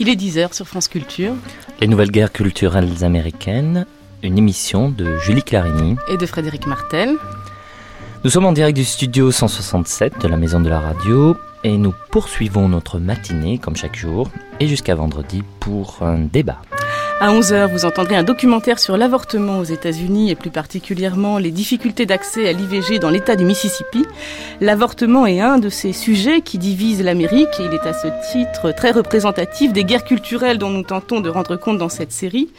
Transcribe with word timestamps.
Il 0.00 0.08
est 0.08 0.14
10h 0.14 0.54
sur 0.54 0.66
France 0.66 0.86
Culture. 0.86 1.34
Les 1.80 1.88
nouvelles 1.88 2.12
guerres 2.12 2.32
culturelles 2.32 3.04
américaines, 3.04 3.84
une 4.22 4.38
émission 4.38 4.90
de 4.90 5.18
Julie 5.18 5.42
Clarini 5.42 5.96
et 6.08 6.16
de 6.16 6.24
Frédéric 6.24 6.66
Martel. 6.66 7.16
Nous 8.22 8.30
sommes 8.30 8.46
en 8.46 8.52
direct 8.52 8.76
du 8.76 8.84
studio 8.84 9.32
167 9.32 10.20
de 10.20 10.28
la 10.28 10.36
Maison 10.36 10.60
de 10.60 10.68
la 10.68 10.78
Radio 10.78 11.36
et 11.64 11.76
nous 11.76 11.94
poursuivons 12.10 12.68
notre 12.68 12.98
matinée 12.98 13.58
comme 13.58 13.76
chaque 13.76 13.96
jour 13.96 14.30
et 14.60 14.68
jusqu'à 14.68 14.94
vendredi 14.94 15.42
pour 15.60 15.98
un 16.02 16.18
débat. 16.18 16.60
À 17.20 17.32
11h, 17.32 17.72
vous 17.72 17.84
entendrez 17.84 18.14
un 18.14 18.22
documentaire 18.22 18.78
sur 18.78 18.96
l'avortement 18.96 19.58
aux 19.58 19.64
États-Unis 19.64 20.30
et 20.30 20.36
plus 20.36 20.50
particulièrement 20.50 21.38
les 21.38 21.50
difficultés 21.50 22.06
d'accès 22.06 22.48
à 22.48 22.52
l'IVG 22.52 23.00
dans 23.00 23.10
l'État 23.10 23.34
du 23.34 23.44
Mississippi. 23.44 24.06
L'avortement 24.60 25.26
est 25.26 25.40
un 25.40 25.58
de 25.58 25.68
ces 25.68 25.92
sujets 25.92 26.42
qui 26.42 26.58
divisent 26.58 27.02
l'Amérique 27.02 27.58
et 27.58 27.64
il 27.64 27.74
est 27.74 27.88
à 27.88 27.92
ce 27.92 28.06
titre 28.30 28.70
très 28.70 28.92
représentatif 28.92 29.72
des 29.72 29.82
guerres 29.82 30.04
culturelles 30.04 30.58
dont 30.58 30.70
nous 30.70 30.84
tentons 30.84 31.18
de 31.18 31.28
rendre 31.28 31.56
compte 31.56 31.78
dans 31.78 31.88
cette 31.88 32.12
série. 32.12 32.50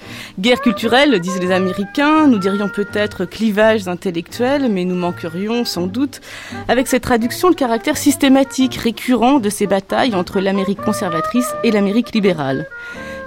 Guerres 0.42 0.60
culturelles, 0.60 1.22
disent 1.22 1.40
les 1.40 1.54
Américains, 1.54 2.28
nous 2.28 2.38
dirions 2.38 2.68
peut-être 2.68 3.24
clivages 3.24 3.88
intellectuels, 3.88 4.68
mais 4.70 4.84
nous 4.84 4.96
manquerions 4.96 5.64
sans 5.64 5.88
doute 5.88 6.20
avec 6.68 6.88
cette 6.88 7.04
traduction 7.04 7.48
le 7.48 7.56
caractère 7.56 7.96
systématique, 7.96 8.76
récurrent 8.76 9.40
de 9.40 9.50
ces 9.50 9.68
batailles 9.68 10.16
entre 10.16 10.42
l'Amérique 10.42 10.82
conservatrice 10.82 11.54
et 11.64 11.72
l'Amérique 11.72 12.14
libérale. 12.14 12.68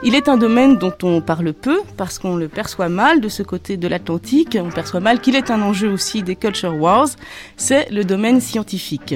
Il 0.05 0.17
est 0.17 0.29
un 0.29 0.37
domaine 0.37 0.79
dont 0.79 0.95
on 1.05 1.21
parle 1.21 1.53
peu 1.53 1.81
parce 1.97 2.19
qu'on 2.19 2.35
le 2.35 2.49
perçoit 2.49 2.89
mal 2.89 3.21
de 3.21 3.29
ce 3.29 3.45
côté 3.45 3.77
de 3.77 3.87
l'Atlantique. 3.87 4.59
On 4.61 4.71
perçoit 4.71 4.99
mal 4.99 5.21
qu'il 5.21 5.37
est 5.37 5.49
un 5.49 5.63
enjeu 5.63 5.93
aussi 5.93 6.25
des 6.25 6.35
culture 6.35 6.75
wars. 6.75 7.09
C'est 7.57 7.89
le 7.91 8.03
domaine 8.03 8.41
scientifique. 8.41 9.15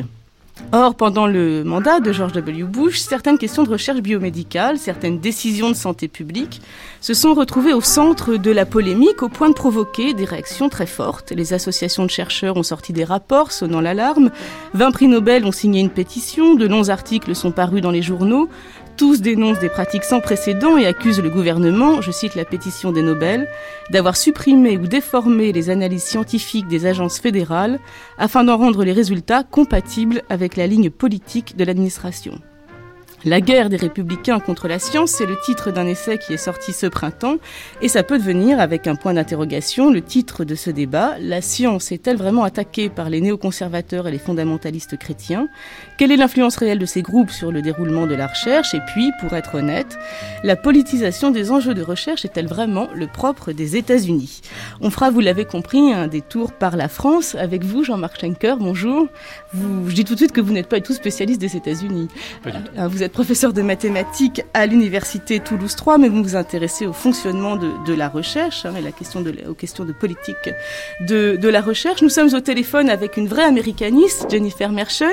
Or, 0.72 0.94
pendant 0.94 1.26
le 1.26 1.64
mandat 1.64 2.00
de 2.00 2.12
George 2.12 2.32
W. 2.32 2.62
Bush, 2.62 2.98
certaines 2.98 3.36
questions 3.36 3.62
de 3.62 3.68
recherche 3.68 4.00
biomédicale, 4.00 4.78
certaines 4.78 5.18
décisions 5.18 5.68
de 5.68 5.74
santé 5.74 6.08
publique 6.08 6.62
se 7.00 7.14
sont 7.14 7.34
retrouvées 7.34 7.74
au 7.74 7.82
centre 7.82 8.36
de 8.36 8.50
la 8.50 8.64
polémique 8.64 9.22
au 9.22 9.28
point 9.28 9.48
de 9.48 9.54
provoquer 9.54 10.14
des 10.14 10.24
réactions 10.24 10.68
très 10.68 10.86
fortes. 10.86 11.32
Les 11.32 11.52
associations 11.52 12.04
de 12.04 12.10
chercheurs 12.10 12.56
ont 12.56 12.62
sorti 12.62 12.92
des 12.92 13.04
rapports 13.04 13.52
sonnant 13.52 13.80
l'alarme, 13.80 14.30
20 14.74 14.90
prix 14.92 15.08
Nobel 15.08 15.44
ont 15.44 15.52
signé 15.52 15.80
une 15.80 15.90
pétition, 15.90 16.54
de 16.54 16.66
longs 16.66 16.88
articles 16.88 17.34
sont 17.34 17.52
parus 17.52 17.82
dans 17.82 17.90
les 17.90 18.02
journaux, 18.02 18.48
tous 18.96 19.20
dénoncent 19.20 19.58
des 19.58 19.68
pratiques 19.68 20.04
sans 20.04 20.20
précédent 20.20 20.78
et 20.78 20.86
accusent 20.86 21.20
le 21.20 21.30
gouvernement, 21.30 22.00
je 22.00 22.10
cite 22.10 22.34
la 22.34 22.44
pétition 22.44 22.92
des 22.92 23.02
Nobel, 23.02 23.48
d'avoir 23.90 24.16
supprimé 24.16 24.78
ou 24.78 24.86
déformé 24.86 25.52
les 25.52 25.70
analyses 25.70 26.04
scientifiques 26.04 26.66
des 26.66 26.86
agences 26.86 27.18
fédérales 27.18 27.78
afin 28.18 28.44
d'en 28.44 28.56
rendre 28.56 28.84
les 28.84 28.92
résultats 28.92 29.44
compatibles 29.44 30.22
avec 30.30 30.56
la 30.56 30.66
ligne 30.66 30.90
politique 30.90 31.56
de 31.56 31.64
l'administration. 31.64 32.40
La 33.24 33.40
guerre 33.40 33.70
des 33.70 33.76
républicains 33.76 34.38
contre 34.38 34.68
la 34.68 34.78
science, 34.78 35.10
c'est 35.10 35.26
le 35.26 35.36
titre 35.44 35.72
d'un 35.72 35.86
essai 35.86 36.16
qui 36.16 36.34
est 36.34 36.36
sorti 36.36 36.72
ce 36.72 36.86
printemps, 36.86 37.38
et 37.82 37.88
ça 37.88 38.04
peut 38.04 38.18
devenir, 38.18 38.60
avec 38.60 38.86
un 38.86 38.94
point 38.94 39.14
d'interrogation, 39.14 39.90
le 39.90 40.00
titre 40.00 40.44
de 40.44 40.54
ce 40.54 40.70
débat. 40.70 41.16
La 41.18 41.40
science 41.40 41.90
est-elle 41.90 42.18
vraiment 42.18 42.44
attaquée 42.44 42.88
par 42.88 43.10
les 43.10 43.20
néoconservateurs 43.20 44.06
et 44.06 44.12
les 44.12 44.18
fondamentalistes 44.18 44.96
chrétiens? 44.96 45.48
Quelle 45.98 46.12
est 46.12 46.16
l'influence 46.16 46.56
réelle 46.56 46.78
de 46.78 46.84
ces 46.84 47.00
groupes 47.00 47.30
sur 47.30 47.50
le 47.50 47.62
déroulement 47.62 48.06
de 48.06 48.14
la 48.14 48.26
recherche 48.26 48.74
Et 48.74 48.80
puis, 48.80 49.12
pour 49.18 49.32
être 49.32 49.54
honnête, 49.54 49.98
la 50.44 50.54
politisation 50.54 51.30
des 51.30 51.50
enjeux 51.50 51.72
de 51.72 51.80
recherche 51.80 52.26
est-elle 52.26 52.48
vraiment 52.48 52.88
le 52.94 53.06
propre 53.06 53.52
des 53.52 53.76
États-Unis? 53.76 54.42
On 54.82 54.90
fera, 54.90 55.10
vous 55.10 55.20
l'avez 55.20 55.46
compris, 55.46 55.94
un 55.94 56.06
détour 56.06 56.52
par 56.52 56.76
la 56.76 56.88
France 56.90 57.34
avec 57.34 57.64
vous, 57.64 57.82
Jean-Marc 57.82 58.20
Schenker. 58.20 58.58
Bonjour. 58.58 59.06
Vous, 59.54 59.88
je 59.88 59.94
dis 59.94 60.04
tout 60.04 60.12
de 60.12 60.18
suite 60.18 60.32
que 60.32 60.42
vous 60.42 60.52
n'êtes 60.52 60.68
pas 60.68 60.80
du 60.80 60.82
tout 60.82 60.92
spécialiste 60.92 61.40
des 61.40 61.56
États-Unis. 61.56 62.08
Euh, 62.46 62.88
vous 62.88 63.02
êtes 63.02 63.12
professeur 63.12 63.54
de 63.54 63.62
mathématiques 63.62 64.42
à 64.52 64.66
l'université 64.66 65.40
Toulouse 65.40 65.76
3, 65.76 65.96
mais 65.96 66.10
vous 66.10 66.22
vous 66.22 66.36
intéressez 66.36 66.86
au 66.86 66.92
fonctionnement 66.92 67.56
de, 67.56 67.70
de 67.86 67.94
la 67.94 68.10
recherche 68.10 68.66
hein, 68.66 68.74
et 68.78 68.82
la 68.82 68.92
question 68.92 69.22
de, 69.22 69.34
aux 69.48 69.54
questions 69.54 69.86
de 69.86 69.92
politique 69.92 70.50
de, 71.00 71.36
de, 71.40 71.48
la 71.48 71.62
recherche. 71.62 72.02
Nous 72.02 72.10
sommes 72.10 72.34
au 72.34 72.40
téléphone 72.40 72.90
avec 72.90 73.16
une 73.16 73.28
vraie 73.28 73.44
américaniste, 73.44 74.26
Jennifer 74.28 74.70
Merchant. 74.70 75.06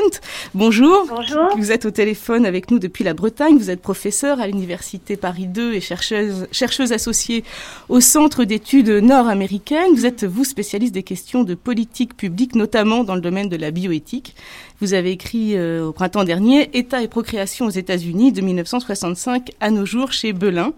Bonjour. 0.53 0.72
Bonjour. 0.73 1.07
Vous 1.55 1.71
êtes 1.71 1.85
au 1.85 1.91
téléphone 1.91 2.47
avec 2.47 2.71
nous 2.71 2.79
depuis 2.79 3.03
la 3.03 3.13
Bretagne. 3.13 3.57
Vous 3.57 3.69
êtes 3.69 3.81
professeur 3.81 4.39
à 4.39 4.47
l'université 4.47 5.17
Paris 5.17 5.45
2 5.45 5.73
et 5.73 5.81
chercheuse, 5.81 6.47
chercheuse 6.51 6.91
associée 6.91 7.43
au 7.89 7.99
Centre 7.99 8.43
d'études 8.43 8.89
nord-américaines. 8.89 9.93
Vous 9.93 10.07
êtes, 10.07 10.23
vous, 10.23 10.43
spécialiste 10.43 10.93
des 10.93 11.03
questions 11.03 11.43
de 11.43 11.53
politique 11.53 12.17
publique, 12.17 12.55
notamment 12.55 13.03
dans 13.03 13.13
le 13.13 13.21
domaine 13.21 13.49
de 13.49 13.55
la 13.55 13.69
bioéthique. 13.69 14.35
Vous 14.81 14.95
avez 14.95 15.11
écrit 15.11 15.55
euh, 15.55 15.85
au 15.85 15.91
printemps 15.91 16.23
dernier 16.23 16.69
État 16.73 17.03
et 17.03 17.07
procréation 17.07 17.67
aux 17.67 17.71
États-Unis 17.71 18.31
de 18.31 18.41
1965 18.41 19.51
à 19.59 19.69
nos 19.69 19.85
jours 19.85 20.11
chez 20.11 20.33
Belin. 20.33 20.73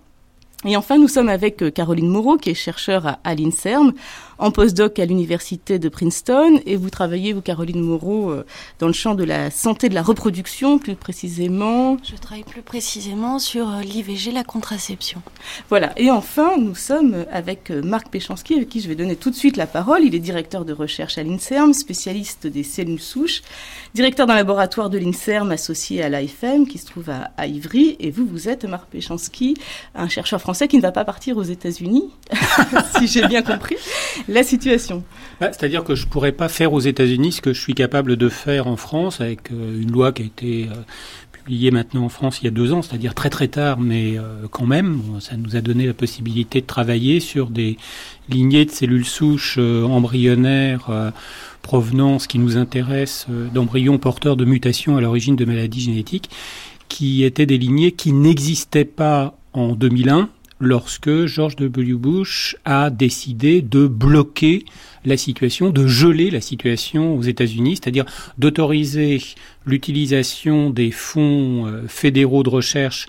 Et 0.68 0.76
enfin, 0.76 0.98
nous 0.98 1.08
sommes 1.08 1.30
avec 1.30 1.62
euh, 1.62 1.70
Caroline 1.70 2.08
Moreau, 2.08 2.38
qui 2.38 2.50
est 2.50 2.56
chercheure 2.56 3.06
à, 3.06 3.20
à 3.24 3.36
l'INSERM, 3.36 3.94
en 4.40 4.50
postdoc 4.50 4.98
à 4.98 5.06
l'université 5.06 5.78
de 5.78 5.90
Princeton 5.90 6.60
et 6.66 6.76
vous 6.76 6.90
travaillez, 6.90 7.34
vous 7.34 7.42
Caroline 7.42 7.82
Moreau, 7.82 8.32
euh, 8.32 8.46
dans 8.80 8.88
le 8.88 8.94
champ 8.94 9.14
de 9.14 9.24
la 9.24 9.52
santé 9.52 9.90
de 9.90 9.94
la 9.94 10.02
reproduction 10.02 10.80
plus 10.80 10.96
précisément. 10.96 11.98
Je 12.04 12.16
travaille 12.16 12.44
plus 12.44 12.64
précisément 12.64 13.38
sur 13.38 13.70
euh, 13.70 13.82
l'IVG, 13.82 14.32
la 14.32 14.44
contraception. 14.44 15.22
Voilà, 15.70 15.94
et 15.98 16.10
enfin 16.10 16.58
nous 16.58 16.76
sommes 16.76 17.26
avec 17.32 17.70
Marc 17.70 18.10
Péchanski, 18.10 18.56
avec 18.56 18.70
qui 18.70 18.82
je 18.82 18.88
vais 18.88 18.96
donner 18.96 19.16
tout 19.16 19.30
de 19.30 19.36
suite 19.36 19.58
la 19.58 19.68
parole. 19.68 20.04
Il 20.04 20.16
est 20.16 20.20
directeur 20.20 20.66
de 20.66 20.74
recherche 20.74 21.20
à 21.20 21.24
l'INSERM, 21.24 21.74
spécialiste 21.74 22.48
des 22.48 22.64
cellules 22.64 23.00
souches, 23.00 23.44
directeur 23.96 24.28
d'un 24.28 24.36
laboratoire 24.36 24.90
de 24.90 24.98
l'INSERM 24.98 25.52
associé 25.52 26.04
à 26.04 26.10
l'AFM 26.10 26.68
qui 26.68 26.78
se 26.78 26.86
trouve 26.86 27.10
à, 27.10 27.48
Ivry. 27.48 27.96
Et 28.02 28.12
vous, 28.12 28.28
vous 28.28 28.50
êtes 28.50 28.66
Marc 28.66 28.90
Péchanski, 28.90 29.56
un 29.96 30.10
chercheur 30.10 30.42
français 30.42 30.68
qui 30.68 30.76
ne 30.76 30.82
va 30.82 30.92
pas 30.92 31.06
partir 31.06 31.38
aux 31.38 31.44
États-Unis, 31.44 32.12
si 32.98 33.08
j'ai 33.08 33.26
bien 33.26 33.42
compris 33.42 33.78
la 34.28 34.44
situation. 34.44 35.02
Bah, 35.40 35.48
C'est-à-dire 35.54 35.86
que 35.86 35.96
je 35.96 36.06
ne 36.06 36.12
pourrais 36.12 36.34
pas 36.34 36.50
faire 36.50 36.74
aux 36.74 36.82
États-Unis 36.82 37.32
ce 37.32 37.42
que 37.42 37.54
je 37.54 37.62
suis 37.62 37.74
capable 37.74 38.18
de 38.18 38.28
faire 38.28 38.68
en 38.68 38.76
France 38.76 39.22
avec 39.22 39.50
euh, 39.52 39.82
une 39.82 39.92
loi 39.92 40.12
qui 40.12 40.24
a 40.24 40.26
été 40.26 40.68
euh, 40.70 40.76
publiée 41.32 41.72
maintenant 41.72 42.04
en 42.04 42.10
France 42.10 42.40
il 42.42 42.46
y 42.46 42.48
a 42.50 42.52
deux 42.52 42.74
ans, 42.74 42.82
c'est-à-dire 42.82 43.14
très 43.14 43.30
très 43.30 43.48
tard, 43.48 43.80
mais 43.80 44.18
euh, 44.18 44.48
quand 44.52 44.66
même, 44.66 45.00
ça 45.22 45.38
nous 45.38 45.56
a 45.56 45.62
donné 45.62 45.88
la 45.88 45.94
possibilité 45.94 46.60
de 46.60 46.66
travailler 46.66 47.22
sur 47.22 47.50
des 47.50 47.78
lignées 48.28 48.66
de 48.66 48.72
cellules 48.72 49.06
souches 49.06 49.58
embryonnaires 49.58 50.90
provenant, 51.66 52.20
ce 52.20 52.28
qui 52.28 52.38
nous 52.38 52.58
intéresse, 52.58 53.26
d'embryons 53.52 53.98
porteurs 53.98 54.38
de 54.38 54.46
mutations 54.46 54.98
à 54.98 55.02
l'origine 55.02 55.36
de 55.36 55.46
maladies 55.46 55.82
génétiques, 55.82 56.30
qui 56.90 57.24
étaient 57.24 57.48
des 57.48 57.58
lignées 57.58 57.92
qui 57.92 58.12
n'existaient 58.14 58.86
pas 58.86 59.36
en 59.54 59.74
2001 59.74 60.30
lorsque 60.60 61.26
George 61.26 61.56
W. 61.56 61.94
Bush 61.94 62.56
a 62.66 62.92
décidé 62.92 63.64
de 63.64 63.88
bloquer 63.88 64.64
la 65.06 65.18
situation, 65.18 65.72
de 65.72 65.88
geler 65.88 66.30
la 66.30 66.40
situation 66.40 67.18
aux 67.18 67.24
États-Unis, 67.24 67.78
c'est-à-dire 67.78 68.06
d'autoriser 68.38 69.20
l'utilisation 69.66 70.70
des 70.70 70.92
fonds 70.92 71.82
fédéraux 71.88 72.44
de 72.44 72.50
recherche 72.50 73.08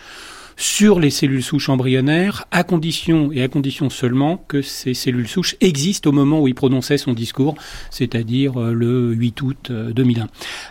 sur 0.57 1.01
les 1.01 1.11
cellules 1.11 1.43
souches 1.43 1.69
embryonnaires, 1.69 2.47
à 2.51 2.65
condition 2.65 3.31
et 3.33 3.43
à 3.43 3.49
condition 3.49 3.91
seulement 3.91 4.43
que 4.49 4.63
ces 4.63 4.95
cellules 4.95 5.29
souches 5.29 5.57
existent 5.61 6.11
au 6.11 6.13
moment 6.13 6.41
où 6.41 6.49
il 6.49 6.55
prononçait 6.55 6.99
son 6.99 7.13
discours, 7.13 7.55
c'est-à-dire 7.91 8.59
le 8.59 9.13
8 9.13 9.43
août 9.43 9.73
2001. 9.73 10.29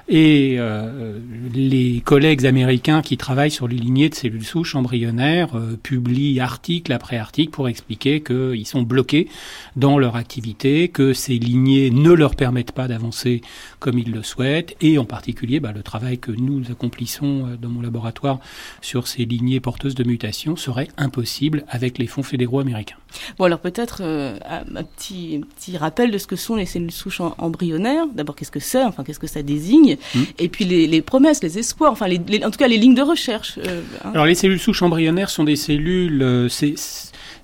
Et 0.08 0.56
euh, 0.60 1.20
les 1.54 2.02
collègues 2.04 2.46
américains 2.46 3.02
qui 3.02 3.18
travaillent 3.18 3.52
sur 3.52 3.68
les 3.68 3.78
lignées 3.78 4.10
de 4.10 4.16
cellules 4.16 4.44
souches 4.44 4.76
embryonnaires 4.76 5.56
euh, 5.56 5.78
publient 5.82 6.40
article 6.40 6.92
après 6.92 7.18
article 7.18 7.52
pour 7.52 7.68
expliquer 7.68 8.22
qu'ils 8.22 8.66
sont 8.66 8.82
bloqués 8.82 9.28
dans 9.76 9.98
leur 9.98 10.16
activité, 10.16 10.90
que 10.90 11.14
ces 11.14 11.38
lignées 11.38 11.92
ne 11.92 12.12
leur 12.12 12.36
permettent 12.36 12.72
pas 12.72 12.88
d'avancer 12.88 13.42
comme 13.86 14.00
ils 14.00 14.12
le 14.12 14.24
souhaitent, 14.24 14.76
et 14.82 14.98
en 14.98 15.06
particulier 15.06 15.60
bah, 15.60 15.72
le 15.72 15.84
travail 15.84 16.18
que 16.18 16.32
nous 16.32 16.64
accomplissons 16.72 17.56
dans 17.62 17.70
mon 17.70 17.82
laboratoire 17.82 18.40
sur 18.82 19.08
ces 19.08 19.26
lignées 19.26 19.60
porteuses 19.60 19.94
de 19.94 20.04
mutation 20.04 20.56
serait 20.56 20.88
impossible 20.98 21.66
avec 21.70 22.00
les 22.00 22.08
fonds 22.08 22.24
fédéraux 22.24 22.62
américains. 22.62 22.96
Bon, 23.38 23.46
alors 23.46 23.60
peut-être 23.60 24.00
euh, 24.02 24.40
un, 24.50 24.84
petit, 24.84 25.40
petit 25.56 25.78
rappel 25.78 26.10
de 26.10 26.18
ce 26.18 26.26
que 26.26 26.36
sont 26.36 26.56
les 26.56 26.66
cellules 26.66 26.92
souches 26.92 27.22
embryonnaires. 27.38 28.08
D'abord, 28.08 28.36
qu'est-ce 28.36 28.50
que 28.50 28.60
c'est? 28.60 28.84
Enfin, 28.84 29.04
qu'est-ce 29.04 29.20
que 29.20 29.28
ça 29.28 29.44
désigne? 29.44 29.98
Mmh. 30.16 30.20
Et 30.40 30.50
puis 30.50 30.66
les, 30.66 30.88
les, 30.88 31.04
promesses, 31.04 31.44
les 31.44 31.60
espoirs, 31.60 31.92
enfin, 31.92 32.08
les, 32.08 32.20
les, 32.28 32.44
en 32.44 32.50
tout 32.50 32.58
cas, 32.58 32.68
les 32.68 32.78
lignes 32.78 32.96
de 32.96 33.04
recherche. 33.04 33.60
Euh, 33.68 33.84
hein. 34.04 34.12
Alors, 34.16 34.26
les 34.26 34.34
cellules 34.34 34.60
souches 34.60 34.82
embryonnaires 34.82 35.30
sont 35.30 35.44
des 35.44 35.56
cellules... 35.56 36.24
Euh, 36.24 36.50
c'est 36.50 36.74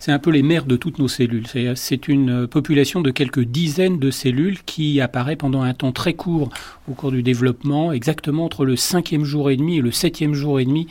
un 0.10 0.20
peu 0.20 0.32
les 0.32 0.42
mères 0.42 0.66
de 0.66 0.76
toutes 0.76 0.98
nos 0.98 1.08
cellules. 1.08 1.46
C'est 1.76 2.08
une 2.08 2.48
population 2.48 3.02
de 3.02 3.12
quelques 3.12 3.44
dizaines 3.44 4.00
de 4.00 4.10
cellules 4.10 4.64
qui 4.64 5.00
apparaît 5.00 5.36
pendant 5.36 5.62
un 5.62 5.74
temps 5.74 5.92
très 5.92 6.14
court 6.14 6.50
au 6.90 6.94
cours 6.94 7.12
du 7.12 7.22
développement, 7.22 7.92
exactement 7.92 8.46
entre 8.46 8.66
le 8.66 8.76
cinquième 8.76 9.26
jour 9.26 9.52
et 9.52 9.58
demi 9.58 9.78
et 9.78 9.82
le 9.82 9.92
septième 9.92 10.34
jour 10.34 10.60
et 10.60 10.66
demi 10.66 10.88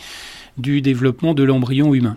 du 0.59 0.83
développement 0.83 1.35
de 1.35 1.43
l'embryon 1.43 1.95
humain. 1.95 2.17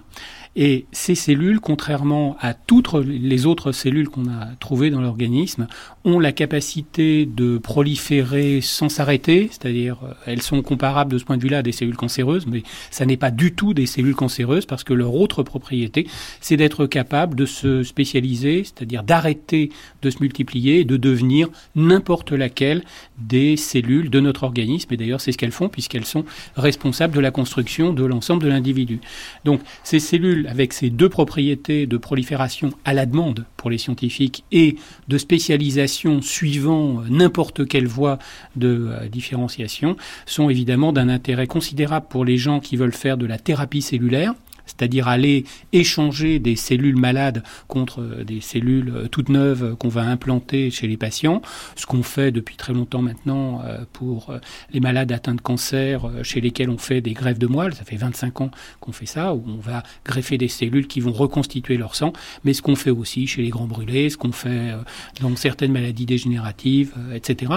Et 0.56 0.86
ces 0.92 1.16
cellules, 1.16 1.60
contrairement 1.60 2.38
à 2.40 2.54
toutes 2.54 2.94
les 2.94 3.48
autres 3.48 3.72
cellules 3.72 4.10
qu'on 4.10 4.28
a 4.28 4.54
trouvées 4.60 4.92
dans 4.92 5.02
l'organisme, 5.02 5.68
ont 6.06 6.20
la 6.20 6.32
capacité 6.32 7.26
de 7.26 7.58
proliférer 7.58 8.60
sans 8.62 8.90
s'arrêter, 8.90 9.50
c'est-à-dire 9.52 9.98
euh, 10.04 10.14
elles 10.26 10.42
sont 10.42 10.62
comparables 10.62 11.12
de 11.12 11.18
ce 11.18 11.24
point 11.24 11.38
de 11.38 11.42
vue-là 11.42 11.60
à 11.60 11.62
des 11.62 11.72
cellules 11.72 11.96
cancéreuses, 11.96 12.46
mais 12.46 12.64
ça 12.92 13.06
n'est 13.06 13.18
pas 13.18 13.32
du 13.32 13.54
tout 13.54 13.74
des 13.74 13.86
cellules 13.86 14.16
cancéreuses 14.16 14.66
parce 14.66 14.84
que 14.84 14.94
leur 14.94 15.16
autre 15.16 15.44
propriété, 15.44 16.08
c'est 16.42 16.58
d'être 16.58 16.88
capable 16.88 17.36
de 17.36 17.46
se 17.46 17.84
spécialiser, 17.84 18.64
c'est-à-dire 18.64 19.04
d'arrêter 19.04 19.70
de 20.02 20.10
se 20.10 20.18
multiplier 20.20 20.82
et 20.82 20.86
de 20.86 20.98
devenir 20.98 21.50
n'importe 21.76 22.32
laquelle 22.32 22.84
des 23.18 23.56
cellules 23.56 24.10
de 24.10 24.20
notre 24.20 24.44
organisme. 24.44 24.94
Et 24.94 24.98
d'ailleurs, 24.98 25.22
c'est 25.22 25.32
ce 25.32 25.38
qu'elles 25.38 25.52
font 25.52 25.70
puisqu'elles 25.70 26.06
sont 26.06 26.26
responsables 26.56 27.16
de 27.16 27.22
la 27.22 27.32
construction 27.32 27.94
de 27.94 28.04
l'ensemble 28.04 28.44
de 28.44 28.50
l'individu. 28.50 29.00
Donc, 29.46 29.62
ces 29.84 30.00
cellules, 30.00 30.48
avec 30.48 30.74
ces 30.74 30.90
deux 30.90 31.10
propriétés 31.10 31.86
de 31.88 31.98
prolifération 31.98 32.72
à 32.86 32.94
la 32.94 33.06
demande 33.06 33.46
pour 33.58 33.70
les 33.70 33.78
scientifiques 33.78 34.44
et 34.52 34.76
de 35.08 35.18
spécialisation 35.18 36.22
suivant 36.22 37.02
n'importe 37.10 37.68
quelle 37.68 37.88
voie 37.88 38.20
de 38.56 38.90
euh, 38.90 39.08
différenciation, 39.08 39.96
sont 40.26 40.50
évidemment 40.50 40.94
d'un 40.94 41.10
intérêt 41.10 41.48
considérable 41.48 42.08
pour 42.10 42.26
les 42.26 42.38
gens 42.38 42.60
qui 42.60 42.78
veulent 42.78 42.94
faire 42.94 43.18
de 43.18 43.26
la 43.26 43.38
thérapie 43.38 43.82
cellulaire 43.82 44.34
c'est-à-dire 44.66 45.08
aller 45.08 45.46
échanger 45.72 46.40
des 46.40 46.56
cellules 46.56 46.96
malades 46.96 47.44
contre 47.68 48.02
euh, 48.02 48.24
des 48.24 48.42
cellules 48.42 48.92
euh, 48.96 49.08
toutes 49.08 49.30
neuves 49.30 49.76
qu'on 49.78 49.90
va 49.90 50.02
implanter 50.02 50.72
chez 50.72 50.88
les 50.88 50.98
patients, 50.98 51.42
ce 51.76 51.86
qu'on 51.86 52.04
fait 52.04 52.32
depuis 52.32 52.56
très 52.56 52.74
longtemps 52.74 53.02
maintenant 53.02 53.62
euh, 53.66 53.80
pour 53.94 54.34
les 54.72 54.80
malades 54.80 55.12
atteints 55.12 55.36
de 55.36 55.42
cancer 55.42 56.10
chez 56.24 56.42
lesquels 56.42 56.70
on 56.70 56.78
fait 56.78 57.02
des 57.02 57.14
greffes 57.14 57.40
de 57.40 57.48
moelle, 57.48 57.74
ça 57.74 57.84
fait 57.84 57.96
25 57.96 58.42
ans 58.42 58.52
qu'on 58.80 58.92
fait 58.92 59.06
ça, 59.06 59.34
où 59.34 59.44
on 59.48 59.58
va 59.58 59.84
greffer 60.06 60.38
des 60.38 60.48
cellules 60.48 60.88
qui 60.88 61.00
vont 61.00 61.12
reconstituer 61.12 61.78
leur 61.78 61.96
sang, 61.96 62.14
mais 62.44 62.54
ce 62.54 62.62
qu'on 62.62 62.76
fait 62.76 62.90
aussi 62.90 63.28
chez 63.28 63.42
les 63.42 63.50
grands 63.50 63.68
brûlés, 63.68 64.10
ce 64.10 64.18
qu'on 64.18 64.32
fait 64.32 64.74
dans 65.22 65.36
certaines 65.36 65.72
maladies 65.72 66.06
dégénératives, 66.06 66.94
etc. 67.14 67.54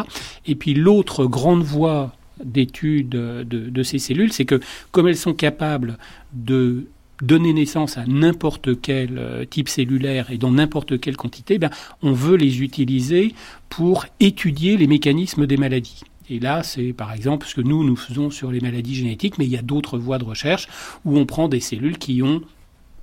Et 0.46 0.54
puis 0.54 0.74
l'autre 0.74 1.26
grande 1.26 1.62
voie 1.62 2.12
d'étude 2.44 3.08
de, 3.08 3.44
de, 3.44 3.82
ces 3.82 3.98
cellules, 3.98 4.32
c'est 4.32 4.44
que 4.44 4.60
comme 4.90 5.08
elles 5.08 5.16
sont 5.16 5.34
capables 5.34 5.98
de 6.32 6.86
donner 7.22 7.52
naissance 7.52 7.98
à 7.98 8.04
n'importe 8.06 8.80
quel 8.80 9.18
euh, 9.18 9.44
type 9.44 9.68
cellulaire 9.68 10.30
et 10.30 10.38
dans 10.38 10.50
n'importe 10.50 11.00
quelle 11.00 11.16
quantité, 11.16 11.58
ben, 11.58 11.70
on 12.02 12.12
veut 12.12 12.36
les 12.36 12.62
utiliser 12.62 13.34
pour 13.68 14.06
étudier 14.20 14.76
les 14.76 14.86
mécanismes 14.86 15.46
des 15.46 15.56
maladies. 15.56 16.02
Et 16.28 16.40
là, 16.40 16.62
c'est 16.62 16.92
par 16.92 17.12
exemple 17.12 17.46
ce 17.46 17.54
que 17.54 17.60
nous, 17.60 17.84
nous 17.84 17.96
faisons 17.96 18.30
sur 18.30 18.50
les 18.50 18.60
maladies 18.60 18.96
génétiques, 18.96 19.38
mais 19.38 19.44
il 19.44 19.50
y 19.50 19.56
a 19.56 19.62
d'autres 19.62 19.98
voies 19.98 20.18
de 20.18 20.24
recherche 20.24 20.68
où 21.04 21.16
on 21.16 21.24
prend 21.24 21.48
des 21.48 21.60
cellules 21.60 21.98
qui 21.98 22.22
ont 22.22 22.42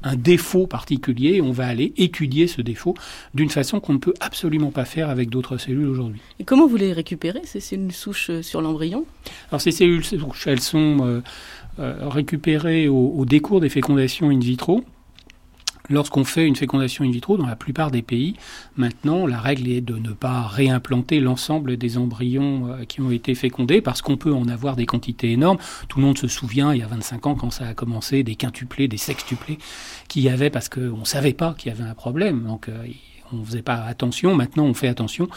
un 0.04 0.18
défaut 0.18 0.68
particulier 0.68 1.36
et 1.36 1.42
on 1.42 1.52
va 1.52 1.66
aller 1.66 1.94
étudier 1.96 2.48
ce 2.48 2.62
défaut 2.62 2.94
d'une 3.34 3.50
façon 3.50 3.80
qu'on 3.80 3.94
ne 3.94 4.00
peut 4.00 4.14
absolument 4.20 4.72
pas 4.72 4.84
faire 4.84 5.10
avec 5.10 5.30
d'autres 5.30 5.58
cellules 5.58 5.88
aujourd'hui. 5.88 6.20
Et 6.40 6.44
comment 6.44 6.68
vous 6.68 6.76
les 6.76 6.92
récupérez, 6.92 7.42
ces 7.46 7.62
cellules 7.62 7.94
souches 7.94 8.42
sur 8.42 8.62
l'embryon? 8.62 9.06
Alors 9.50 9.62
ces 9.62 9.72
cellules 9.72 10.04
souches, 10.04 10.48
elles 10.48 10.62
sont... 10.62 10.98
Euh, 11.02 11.22
euh, 11.80 12.08
récupérées 12.08 12.88
au, 12.88 13.26
décours 13.26 13.62
des 13.62 13.70
fécondations 13.70 14.30
in 14.30 14.40
vitro. 14.40 14.84
Lorsqu'on 15.90 16.24
fait 16.24 16.48
une 16.48 16.56
fécondation 16.56 17.04
in 17.04 17.12
vitro, 17.12 17.36
dans 17.36 17.46
la 17.46 17.58
plupart 17.58 17.92
des 17.92 18.02
pays, 18.02 18.36
maintenant, 18.78 19.28
la 19.28 19.40
règle 19.40 19.68
est 19.68 19.82
de 19.82 19.98
ne 19.98 20.12
pas 20.12 20.44
réimplanter 20.44 21.20
l'ensemble 21.20 21.76
des 21.76 21.98
embryons 21.98 22.70
euh, 22.70 22.86
qui 22.86 23.02
ont 23.02 23.12
été 23.12 23.36
fécondés, 23.36 23.82
parce 23.82 24.02
qu'on 24.02 24.16
peut 24.16 24.34
en 24.34 24.48
avoir 24.48 24.76
des 24.76 24.86
quantités 24.86 25.32
énormes. 25.32 25.58
Tout 25.90 26.00
le 26.00 26.06
monde 26.06 26.18
se 26.18 26.28
souvient, 26.28 26.74
il 26.74 26.80
y 26.80 26.84
a 26.84 26.88
25 26.88 27.28
ans, 27.28 27.36
quand 27.36 27.52
ça 27.52 27.68
a 27.68 27.74
commencé, 27.74 28.24
des 28.24 28.36
quintuplés, 28.36 28.88
des 28.88 28.98
sextuplés 28.98 29.58
qu'il 30.08 30.24
y 30.24 30.30
avait, 30.30 30.50
parce 30.50 30.70
qu'on 30.70 31.00
ne 31.00 31.06
savait 31.06 31.34
pas 31.34 31.54
qu'il 31.58 31.72
y 31.72 31.76
avait 31.76 31.90
un 31.90 31.96
problème. 31.96 32.44
Donc, 32.44 32.70
euh, 32.70 32.86
on 33.34 33.38
ne 33.38 33.46
faisait 33.46 33.62
pas 33.62 33.84
attention, 33.84 34.36
maintenant 34.36 34.66
on 34.66 34.74
fait 34.74 34.88
attention. 34.88 35.28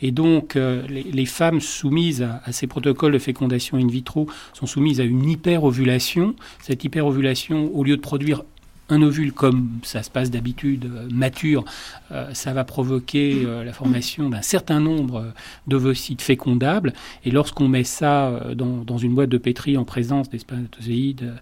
Et 0.00 0.10
donc 0.12 0.56
euh, 0.56 0.86
les, 0.88 1.26
femmes 1.26 1.60
soumises 1.60 2.22
à, 2.22 2.52
ces 2.52 2.66
protocoles 2.66 3.12
de 3.12 3.18
fécondation 3.18 3.76
in 3.76 3.86
vitro 3.86 4.28
sont 4.52 4.66
soumises 4.66 5.00
à 5.00 5.04
une 5.04 5.28
hyperovulation. 5.28 6.34
Cette 6.60 6.84
hyperovulation, 6.84 7.70
au 7.74 7.84
lieu 7.84 7.96
de 7.96 8.02
produire 8.02 8.42
un 8.90 9.02
ovule 9.02 9.32
comme 9.32 9.78
ça 9.82 10.02
se 10.02 10.10
passe 10.10 10.30
d'habitude 10.30 10.84
euh, 10.84 11.08
mature, 11.12 11.64
euh, 12.12 12.32
ça 12.34 12.52
va 12.52 12.64
provoquer 12.64 13.46
la 13.64 13.72
formation 13.72 14.28
d'un 14.28 14.42
certain 14.42 14.80
nombre 14.80 15.32
d'ovocytes 15.66 16.22
fécondables. 16.22 16.92
Et 17.24 17.30
lorsqu'on 17.30 17.68
met 17.68 17.84
ça 17.84 18.40
dans, 18.54 18.98
une 18.98 19.14
boîte 19.14 19.30
de 19.30 19.38
pétri 19.38 19.76
en 19.76 19.84
présence 19.84 20.28
des 20.28 20.38
spermatozoïdes 20.38 21.34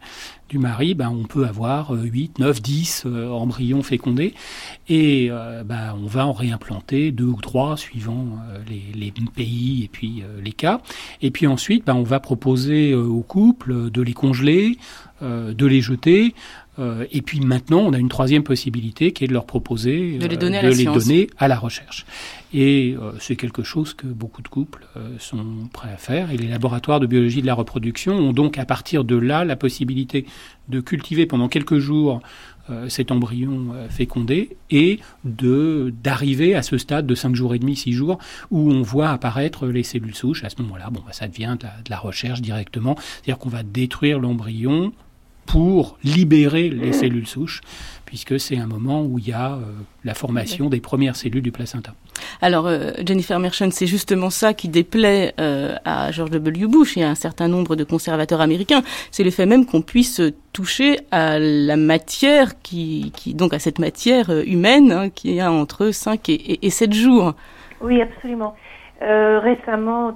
du 0.48 0.58
mari, 0.58 0.94
ben, 0.94 1.10
on 1.10 1.24
peut 1.24 1.46
avoir 1.46 1.90
8, 1.90 2.38
9, 2.38 2.62
10 2.62 3.06
embryons 3.06 3.82
fécondés 3.82 4.34
et 4.88 5.28
euh, 5.30 5.62
ben, 5.64 5.94
on 6.02 6.06
va 6.06 6.26
en 6.26 6.32
réimplanter 6.32 7.12
deux 7.12 7.24
ou 7.24 7.40
trois 7.40 7.76
suivant 7.76 8.26
euh, 8.50 8.58
les, 8.94 9.12
pays 9.34 9.84
et 9.84 9.88
puis 9.88 10.22
euh, 10.22 10.40
les 10.42 10.52
cas. 10.52 10.80
Et 11.22 11.30
puis 11.30 11.46
ensuite, 11.46 11.84
ben, 11.84 11.94
on 11.94 12.02
va 12.02 12.20
proposer 12.20 12.94
au 12.94 13.20
couple 13.20 13.90
de 13.90 14.02
les 14.02 14.12
congeler, 14.12 14.78
de 15.20 15.66
les 15.66 15.80
jeter. 15.80 16.34
Et 17.10 17.22
puis 17.22 17.40
maintenant, 17.40 17.80
on 17.80 17.92
a 17.92 17.98
une 17.98 18.08
troisième 18.08 18.42
possibilité 18.42 19.12
qui 19.12 19.24
est 19.24 19.26
de 19.26 19.32
leur 19.32 19.46
proposer 19.46 20.18
de 20.18 20.26
les 20.26 20.36
donner, 20.36 20.58
à, 20.58 20.70
les 20.70 20.84
donner 20.84 21.28
à 21.36 21.48
la 21.48 21.58
recherche. 21.58 22.06
Et 22.54 22.96
c'est 23.18 23.36
quelque 23.36 23.62
chose 23.62 23.94
que 23.94 24.06
beaucoup 24.06 24.42
de 24.42 24.48
couples 24.48 24.86
sont 25.18 25.68
prêts 25.72 25.90
à 25.92 25.96
faire. 25.96 26.30
Et 26.30 26.36
les 26.36 26.48
laboratoires 26.48 27.00
de 27.00 27.06
biologie 27.06 27.42
de 27.42 27.46
la 27.46 27.54
reproduction 27.54 28.14
ont 28.14 28.32
donc 28.32 28.58
à 28.58 28.64
partir 28.64 29.04
de 29.04 29.16
là 29.16 29.44
la 29.44 29.56
possibilité 29.56 30.24
de 30.68 30.80
cultiver 30.80 31.26
pendant 31.26 31.48
quelques 31.48 31.78
jours 31.78 32.20
euh, 32.70 32.88
cet 32.90 33.10
embryon 33.10 33.68
euh, 33.72 33.88
fécondé 33.88 34.58
et 34.70 35.00
de 35.24 35.94
d'arriver 36.02 36.54
à 36.54 36.60
ce 36.60 36.76
stade 36.76 37.06
de 37.06 37.14
5 37.14 37.34
jours 37.34 37.54
et 37.54 37.58
demi, 37.58 37.76
6 37.76 37.92
jours 37.92 38.18
où 38.50 38.70
on 38.70 38.82
voit 38.82 39.08
apparaître 39.08 39.66
les 39.68 39.82
cellules 39.82 40.14
souches. 40.14 40.44
À 40.44 40.50
ce 40.50 40.60
moment-là, 40.60 40.90
bon, 40.90 41.00
bah, 41.00 41.12
ça 41.12 41.28
devient 41.28 41.56
de 41.58 41.64
la, 41.64 41.72
de 41.82 41.88
la 41.88 41.98
recherche 41.98 42.42
directement, 42.42 42.96
c'est-à-dire 42.98 43.38
qu'on 43.38 43.48
va 43.48 43.62
détruire 43.62 44.18
l'embryon 44.18 44.92
pour 45.48 45.96
libérer 46.04 46.68
les 46.68 46.92
cellules 46.92 47.26
souches, 47.26 47.62
puisque 48.04 48.38
c'est 48.38 48.58
un 48.58 48.66
moment 48.66 49.02
où 49.02 49.18
il 49.18 49.28
y 49.28 49.32
a 49.32 49.52
euh, 49.52 49.60
la 50.04 50.12
formation 50.12 50.68
des 50.68 50.80
premières 50.80 51.16
cellules 51.16 51.42
du 51.42 51.52
placenta. 51.52 51.92
Alors, 52.42 52.66
euh, 52.66 52.90
Jennifer 53.04 53.38
Merchant, 53.38 53.70
c'est 53.70 53.86
justement 53.86 54.28
ça 54.28 54.52
qui 54.52 54.68
déplaît 54.68 55.32
euh, 55.40 55.74
à 55.86 56.12
George 56.12 56.30
W. 56.32 56.66
Bush 56.66 56.98
et 56.98 57.02
à 57.02 57.08
un 57.08 57.14
certain 57.14 57.48
nombre 57.48 57.76
de 57.76 57.84
conservateurs 57.84 58.42
américains. 58.42 58.82
C'est 59.10 59.24
le 59.24 59.30
fait 59.30 59.46
même 59.46 59.64
qu'on 59.64 59.80
puisse 59.80 60.20
toucher 60.52 60.98
à 61.10 61.38
la 61.38 61.76
matière, 61.76 62.60
qui, 62.60 63.10
qui 63.16 63.32
donc 63.32 63.54
à 63.54 63.58
cette 63.58 63.78
matière 63.78 64.30
humaine 64.30 64.92
hein, 64.92 65.08
qui 65.08 65.40
a 65.40 65.50
entre 65.50 65.92
5 65.92 66.28
et, 66.28 66.66
et, 66.66 66.70
7 66.70 66.92
jours. 66.92 67.32
Oui, 67.80 68.02
absolument. 68.02 68.54
récemment, 69.00 70.12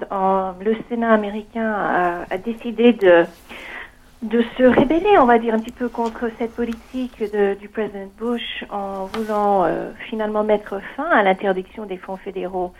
le 0.61 0.75
Sénat 0.89 1.11
américain 1.11 1.71
a, 1.71 2.25
a 2.29 2.37
décidé 2.37 2.93
de 2.93 3.25
de 4.23 4.41
se 4.57 4.63
rébeller, 4.63 5.17
on 5.19 5.25
va 5.25 5.37
dire, 5.37 5.53
un 5.53 5.59
petit 5.59 5.71
peu 5.71 5.89
contre 5.89 6.29
cette 6.37 6.55
politique 6.55 7.19
de, 7.19 7.55
du 7.55 7.67
président 7.67 8.07
Bush 8.17 8.63
en 8.69 9.05
voulant 9.05 9.65
euh, 9.65 9.91
finalement 10.09 10.43
mettre 10.43 10.79
fin 10.95 11.09
à 11.09 11.23
l'interdiction 11.23 11.85
des 11.85 11.97
fonds 11.97 12.15
fédéraux 12.15 12.73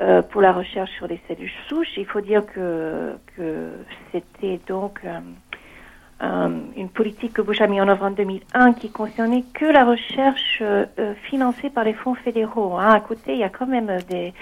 euh, 0.00 0.20
pour 0.20 0.42
la 0.42 0.52
recherche 0.52 0.90
sur 0.92 1.06
les 1.06 1.18
cellules 1.26 1.50
souches. 1.68 1.96
Il 1.96 2.04
faut 2.04 2.20
dire 2.20 2.44
que, 2.44 3.14
c'était 4.12 4.60
donc 4.68 5.00
euh, 5.06 6.48
une 6.76 6.90
politique 6.90 7.32
que 7.32 7.42
Bush 7.42 7.62
a 7.62 7.66
mis 7.66 7.80
en 7.80 7.88
œuvre 7.88 8.04
en 8.04 8.10
2001 8.10 8.74
qui 8.74 8.90
concernait 8.90 9.44
que 9.54 9.64
la 9.64 9.84
recherche 9.84 10.62
financée 11.22 11.70
par 11.70 11.84
les 11.84 11.94
fonds 11.94 12.14
fédéraux. 12.14 12.76
Hein. 12.76 12.92
À 12.92 13.00
côté, 13.00 13.32
il 13.32 13.38
y 13.38 13.44
a 13.44 13.48
quand 13.48 13.66
même 13.66 13.90
des 14.08 14.34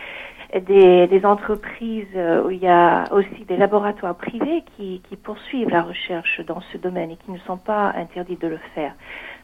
des, 0.61 1.06
des, 1.06 1.25
entreprises 1.25 2.06
euh, 2.14 2.44
où 2.44 2.50
il 2.50 2.59
y 2.59 2.68
a 2.68 3.04
aussi 3.12 3.44
des 3.49 3.56
laboratoires 3.56 4.14
privés 4.14 4.64
qui, 4.76 5.00
qui, 5.09 5.16
poursuivent 5.16 5.71
la 5.71 5.82
recherche 5.82 6.40
dans 6.47 6.61
ce 6.73 6.78
domaine 6.78 7.11
et 7.11 7.16
qui 7.16 7.30
ne 7.30 7.38
sont 7.38 7.56
pas 7.56 7.92
interdits 7.97 8.37
de 8.37 8.49
le 8.49 8.59
faire. 8.75 8.94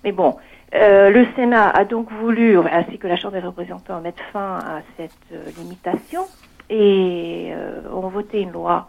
Mais 0.04 0.12
bon, 0.12 0.36
euh, 0.74 1.10
le 1.10 1.26
Sénat 1.34 1.70
a 1.70 1.84
donc 1.84 2.12
voulu, 2.12 2.58
ainsi 2.58 2.98
que 2.98 3.06
la 3.06 3.16
Chambre 3.16 3.34
des 3.34 3.46
représentants, 3.46 4.00
mettre 4.00 4.22
fin 4.32 4.58
à 4.58 4.82
cette 4.96 5.12
euh, 5.32 5.44
limitation 5.58 6.22
et 6.68 7.52
euh, 7.52 7.80
ont 7.90 8.08
voté 8.08 8.42
une 8.42 8.52
loi 8.52 8.88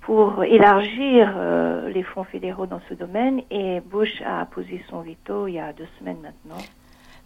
pour 0.00 0.42
élargir 0.44 1.34
euh, 1.36 1.90
les 1.90 2.02
fonds 2.02 2.24
fédéraux 2.24 2.66
dans 2.66 2.80
ce 2.88 2.94
domaine 2.94 3.42
et 3.50 3.80
Bush 3.80 4.22
a 4.26 4.46
posé 4.46 4.82
son 4.88 5.02
veto 5.02 5.46
il 5.46 5.54
y 5.54 5.58
a 5.58 5.72
deux 5.72 5.86
semaines 5.98 6.20
maintenant. 6.22 6.62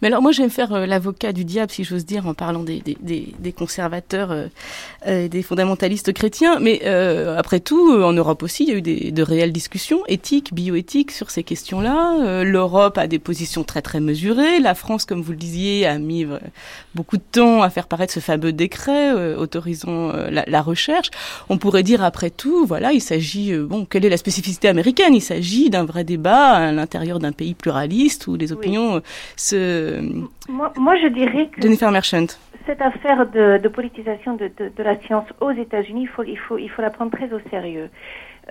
Mais 0.01 0.07
alors 0.07 0.21
moi 0.21 0.31
j'aime 0.31 0.49
faire 0.49 0.73
euh, 0.73 0.85
l'avocat 0.85 1.33
du 1.33 1.45
diable, 1.45 1.71
si 1.71 1.83
j'ose 1.83 2.05
dire, 2.05 2.27
en 2.27 2.33
parlant 2.33 2.63
des, 2.63 2.79
des, 2.79 2.97
des, 2.99 3.33
des 3.39 3.53
conservateurs, 3.53 4.31
euh, 4.31 4.47
euh 5.07 5.27
des 5.27 5.41
fondamentalistes 5.41 6.13
chrétiens. 6.13 6.59
Mais 6.59 6.81
euh, 6.85 7.37
après 7.37 7.59
tout, 7.59 7.91
en 7.91 8.13
Europe 8.13 8.43
aussi, 8.43 8.63
il 8.63 8.69
y 8.69 8.71
a 8.73 8.75
eu 8.75 8.81
des, 8.81 9.11
de 9.11 9.23
réelles 9.23 9.51
discussions 9.51 10.01
éthiques, 10.07 10.53
bioéthiques 10.53 11.11
sur 11.11 11.29
ces 11.29 11.43
questions-là. 11.43 12.43
L'Europe 12.43 12.97
a 12.97 13.07
des 13.07 13.19
positions 13.19 13.63
très 13.63 13.81
très 13.81 13.99
mesurées. 13.99 14.59
La 14.59 14.75
France, 14.75 15.05
comme 15.05 15.21
vous 15.21 15.31
le 15.31 15.37
disiez, 15.37 15.85
a 15.85 15.97
mis 15.97 16.25
beaucoup 16.93 17.17
de 17.17 17.23
temps 17.31 17.61
à 17.61 17.69
faire 17.69 17.87
paraître 17.87 18.13
ce 18.13 18.19
fameux 18.19 18.51
décret 18.51 19.13
autorisant 19.35 20.11
la, 20.11 20.43
la, 20.47 20.61
recherche. 20.61 21.11
On 21.49 21.57
pourrait 21.57 21.83
dire 21.83 22.03
après 22.03 22.29
tout, 22.29 22.65
voilà, 22.65 22.93
il 22.93 23.01
s'agit, 23.01 23.55
bon, 23.57 23.85
quelle 23.85 24.05
est 24.05 24.09
la 24.09 24.17
spécificité 24.17 24.67
américaine? 24.67 25.13
Il 25.13 25.21
s'agit 25.21 25.69
d'un 25.69 25.85
vrai 25.85 26.03
débat 26.03 26.51
à 26.51 26.71
l'intérieur 26.71 27.19
d'un 27.19 27.31
pays 27.31 27.53
pluraliste 27.53 28.27
où 28.27 28.35
les 28.35 28.51
opinions 28.51 29.01
se 29.35 29.84
moi, 30.49 30.73
moi, 30.77 30.95
je 30.97 31.07
dirais 31.07 31.47
que. 31.47 31.61
Jennifer 31.61 31.91
Merchant. 31.91 32.27
cette 32.65 32.81
affaire 32.81 33.27
de, 33.27 33.67
politisation 33.67 34.35
de, 34.35 34.49
la 34.77 34.99
science 35.01 35.27
aux 35.41 35.51
États-Unis, 35.51 36.03
il 36.03 36.07
faut, 36.07 36.23
il, 36.23 36.37
faut, 36.37 36.57
il 36.57 36.69
faut 36.69 36.81
la 36.81 36.89
prendre 36.89 37.11
très 37.11 37.31
au 37.33 37.39
sérieux. 37.49 37.89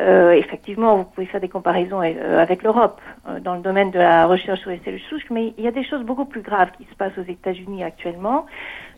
Euh, 0.01 0.33
effectivement, 0.33 0.97
vous 0.97 1.05
pouvez 1.05 1.27
faire 1.27 1.41
des 1.41 1.49
comparaisons 1.49 2.03
euh, 2.03 2.43
avec 2.43 2.65
l'Europe 2.65 3.01
euh, 3.29 3.39
dans 3.39 3.55
le 3.55 3.61
domaine 3.61 3.93
de 3.93 3.99
la 4.01 4.27
recherche 4.27 4.61
sur 4.61 4.71
les 4.71 4.81
cellules 4.85 5.01
souches, 5.09 5.31
mais 5.31 5.55
il 5.57 5.63
y 5.63 5.69
a 5.69 5.71
des 5.71 5.85
choses 5.85 6.03
beaucoup 6.03 6.25
plus 6.25 6.41
graves 6.41 6.73
qui 6.77 6.85
se 6.91 6.95
passent 6.97 7.17
aux 7.17 7.31
États-Unis 7.31 7.85
actuellement. 7.85 8.47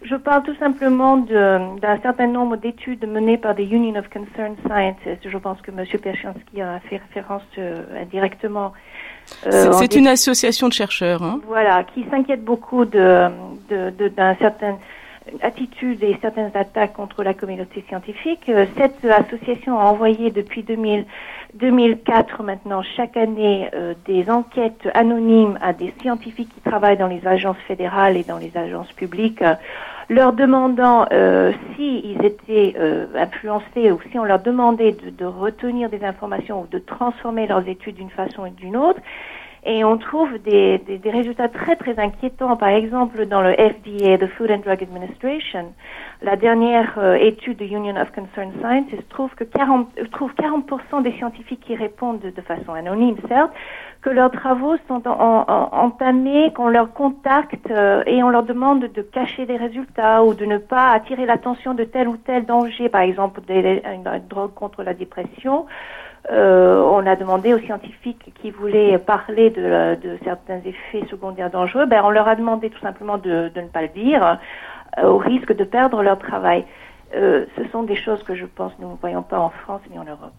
Je 0.03 0.15
parle 0.15 0.43
tout 0.43 0.55
simplement 0.57 1.19
d'un 1.19 1.99
certain 2.01 2.27
nombre 2.27 2.57
d'études 2.57 3.07
menées 3.07 3.37
par 3.37 3.55
des 3.55 3.65
Union 3.65 3.95
of 3.97 4.09
Concerned 4.09 4.57
Scientists. 4.67 5.29
Je 5.29 5.39
pense 5.39 5.61
que 5.61 5.71
M. 5.71 5.85
Pershansky 6.03 6.63
a 6.63 6.81
fait 6.81 6.97
référence 6.97 7.43
indirectement. 8.01 8.73
C'est 9.51 9.97
une 9.97 10.07
association 10.07 10.69
de 10.69 10.73
chercheurs. 10.73 11.23
Hein. 11.23 11.41
Voilà, 11.47 11.85
qui 11.85 12.05
s'inquiète 12.11 12.45
beaucoup 12.45 12.85
d'un 12.85 13.33
de, 13.69 13.91
de, 13.91 14.13
certain 14.39 14.79
attitude 15.43 16.03
et 16.03 16.17
certaines 16.21 16.51
attaques 16.55 16.93
contre 16.93 17.23
la 17.23 17.35
communauté 17.35 17.85
scientifique. 17.89 18.49
Euh, 18.49 18.67
cette 18.77 19.05
association 19.05 19.79
a 19.79 19.85
envoyé 19.85 20.31
depuis 20.31 20.63
2000, 20.63 21.05
2004 21.55 22.43
maintenant 22.43 22.83
chaque 22.97 23.17
année 23.17 23.69
euh, 23.75 23.95
des 24.07 24.31
enquêtes 24.31 24.89
anonymes 24.95 25.59
à 25.63 25.73
des 25.73 25.93
scientifiques 26.01 26.51
qui 26.55 26.61
travaillent 26.61 26.97
dans 26.97 27.09
les 27.09 27.27
agences 27.27 27.57
fédérales 27.67 28.17
et 28.17 28.25
dans 28.25 28.39
les 28.39 28.57
agences 28.57 28.93
publiques, 28.93 29.43
euh, 29.43 29.55
leur 30.09 30.33
demandant 30.33 31.07
euh, 31.13 31.53
s'ils 31.75 32.25
étaient 32.25 32.75
influencés 33.15 33.91
ou 33.91 33.99
si 34.11 34.19
on 34.19 34.25
leur 34.25 34.41
demandait 34.41 34.93
de, 34.93 35.11
de 35.11 35.25
retenir 35.25 35.89
des 35.89 36.05
informations 36.05 36.63
ou 36.63 36.67
de 36.67 36.79
transformer 36.79 37.47
leurs 37.47 37.67
études 37.69 37.97
d'une 37.97 38.11
façon 38.11 38.43
ou 38.43 38.49
d'une 38.49 38.77
autre. 38.77 39.01
Et 39.69 39.83
on 39.83 39.99
trouve 39.99 40.39
des, 40.45 40.79
des, 40.79 40.97
des, 40.99 41.11
résultats 41.11 41.49
très 41.49 41.75
très 41.75 41.99
inquiétants. 41.99 42.57
Par 42.57 42.69
exemple, 42.69 43.27
dans 43.27 43.43
le 43.43 43.53
FDA, 43.53 44.17
the 44.17 44.29
Food 44.29 44.53
and 44.53 44.59
Drug 44.59 44.81
Administration, 44.81 45.73
la 46.23 46.37
dernière 46.37 46.95
euh, 46.99 47.17
étude 47.17 47.59
de 47.59 47.65
Union 47.65 47.97
of 47.97 48.13
Concerned 48.13 48.53
Scientists 48.61 49.09
trouve 49.09 49.35
que 49.35 49.43
40, 49.43 49.89
trouve 50.13 50.33
40% 50.35 51.03
des 51.03 51.11
scientifiques 51.19 51.65
qui 51.67 51.75
répondent 51.75 52.21
de, 52.21 52.43
façon 52.43 52.75
anonyme, 52.75 53.17
certes, 53.27 53.53
que 54.07 54.11
leurs 54.13 54.31
travaux 54.31 54.77
sont 54.87 55.03
en, 55.09 55.45
en, 55.49 55.69
entamés, 55.73 56.53
qu'on 56.55 56.69
leur 56.69 56.93
contacte 56.93 57.69
euh, 57.73 58.05
et 58.07 58.23
on 58.23 58.29
leur 58.29 58.45
demande 58.45 58.83
de 58.83 59.03
cacher 59.03 59.47
des 59.47 59.57
résultats 59.57 60.23
ou 60.23 60.33
de 60.33 60.45
ne 60.45 60.59
pas 60.59 60.93
attirer 60.93 61.27
l'attention 61.27 61.75
de 61.75 61.83
tel 61.83 62.07
ou 62.07 62.17
tel 62.17 62.47
danger, 62.47 62.89
par 62.89 63.01
exemple 63.01 63.41
des, 63.49 63.83
une 63.85 64.05
drogue 64.29 64.55
contre 64.55 64.85
la 64.85 64.95
dépression 64.95 65.67
euh, 66.31 66.81
on 66.83 67.07
a 67.07 67.15
demandé 67.15 67.55
aux 67.55 67.59
scientifiques 67.59 68.33
qui 68.41 68.51
voulaient 68.51 68.99
parler 68.99 69.51
de, 69.51 70.19
certains 70.25 70.59
effets 70.65 71.07
secondaires 71.09 71.51
dangereux, 71.51 71.87
ben 71.87 72.03
on 72.05 72.11
leur 72.11 72.27
a 72.27 72.35
demandé 72.35 72.69
tout 72.71 72.81
simplement 72.81 73.19
de, 73.19 73.51
ne 73.55 73.69
pas 73.69 73.83
le 73.83 73.89
dire, 73.89 74.39
euh, 74.99 75.07
au 75.07 75.19
risque 75.19 75.55
de 75.55 75.65
perdre 75.65 76.03
leur 76.03 76.19
travail. 76.19 76.65
Euh, 77.15 77.47
ce 77.57 77.63
sont 77.71 77.85
des 77.85 77.97
choses 77.97 78.23
que 78.25 78.35
je 78.35 78.45
pense 78.45 78.73
nous 78.81 78.91
ne 78.91 78.97
voyons 79.01 79.23
pas 79.23 79.39
en 79.39 79.51
France 79.51 79.81
ni 79.91 79.99
en 79.99 80.05
Europe. 80.05 80.33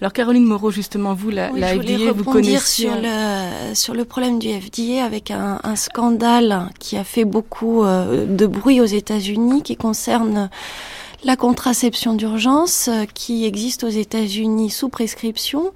Alors 0.00 0.12
Caroline 0.12 0.44
Moreau, 0.44 0.70
justement, 0.70 1.14
vous, 1.14 1.30
la, 1.30 1.50
la 1.50 1.68
FDA, 1.68 2.12
vous 2.12 2.24
connaissez 2.24 2.82
sur 2.82 2.92
le 2.94 3.74
sur 3.74 3.94
le 3.94 4.04
problème 4.04 4.38
du 4.38 4.48
FDA 4.48 5.04
avec 5.04 5.30
un, 5.30 5.58
un 5.64 5.76
scandale 5.76 6.68
qui 6.78 6.98
a 6.98 7.04
fait 7.04 7.24
beaucoup 7.24 7.82
de 7.82 8.46
bruit 8.46 8.82
aux 8.82 8.86
États-Unis, 8.86 9.62
qui 9.62 9.76
concerne 9.76 10.50
la 11.24 11.36
contraception 11.36 12.14
d'urgence 12.14 12.88
euh, 12.88 13.04
qui 13.12 13.44
existe 13.44 13.84
aux 13.84 13.88
États-Unis 13.88 14.70
sous 14.70 14.88
prescription. 14.88 15.72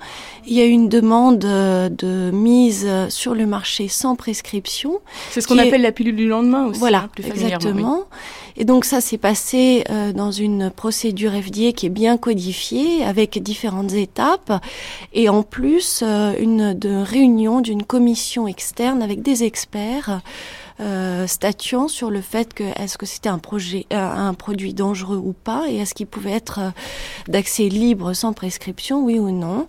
Il 0.47 0.55
y 0.55 0.61
a 0.61 0.65
une 0.65 0.88
demande 0.88 1.45
euh, 1.45 1.88
de 1.88 2.31
mise 2.33 2.88
sur 3.09 3.35
le 3.35 3.47
marché 3.47 3.88
sans 3.88 4.17
prescription. 4.17 5.00
C'est 5.31 5.41
ce 5.41 5.49
qu'on 5.49 5.59
appelle 5.59 5.83
la 5.83 5.93
pilule 5.93 6.17
du 6.17 6.29
lendemain 6.29 6.67
aussi. 6.67 6.81
Voilà, 6.81 7.05
hein, 7.05 7.23
exactement. 7.25 8.05
Et 8.57 8.65
donc 8.65 8.85
ça 8.85 9.00
s'est 9.00 9.19
passé 9.19 9.85
euh, 9.91 10.12
dans 10.12 10.33
une 10.33 10.71
procédure 10.71 11.33
FDA 11.33 11.73
qui 11.73 11.87
est 11.87 11.91
bien 11.91 12.17
codifiée 12.17 13.05
avec 13.05 13.41
différentes 13.43 13.93
étapes 13.93 14.65
et 15.12 15.29
en 15.29 15.43
plus 15.43 16.03
une 16.03 16.73
de 16.73 17.03
réunion 17.03 17.61
d'une 17.61 17.83
commission 17.83 18.49
externe 18.49 19.03
avec 19.03 19.23
des 19.23 19.45
experts 19.45 20.23
euh, 20.78 21.26
statuant 21.26 21.88
sur 21.88 22.11
le 22.11 22.21
fait 22.21 22.52
que 22.52 22.64
est-ce 22.78 22.99
que 22.99 23.06
c'était 23.06 23.30
un 23.30 23.38
projet, 23.38 23.87
euh, 23.95 23.97
un 23.97 24.35
produit 24.35 24.75
dangereux 24.75 25.16
ou 25.16 25.33
pas, 25.33 25.64
et 25.71 25.76
est-ce 25.76 25.95
qu'il 25.95 26.06
pouvait 26.06 26.33
être 26.33 26.59
euh, 26.61 26.71
d'accès 27.28 27.71
libre 27.71 28.12
sans 28.12 28.35
prescription, 28.35 29.02
oui 29.02 29.18
ou 29.18 29.30
non. 29.30 29.68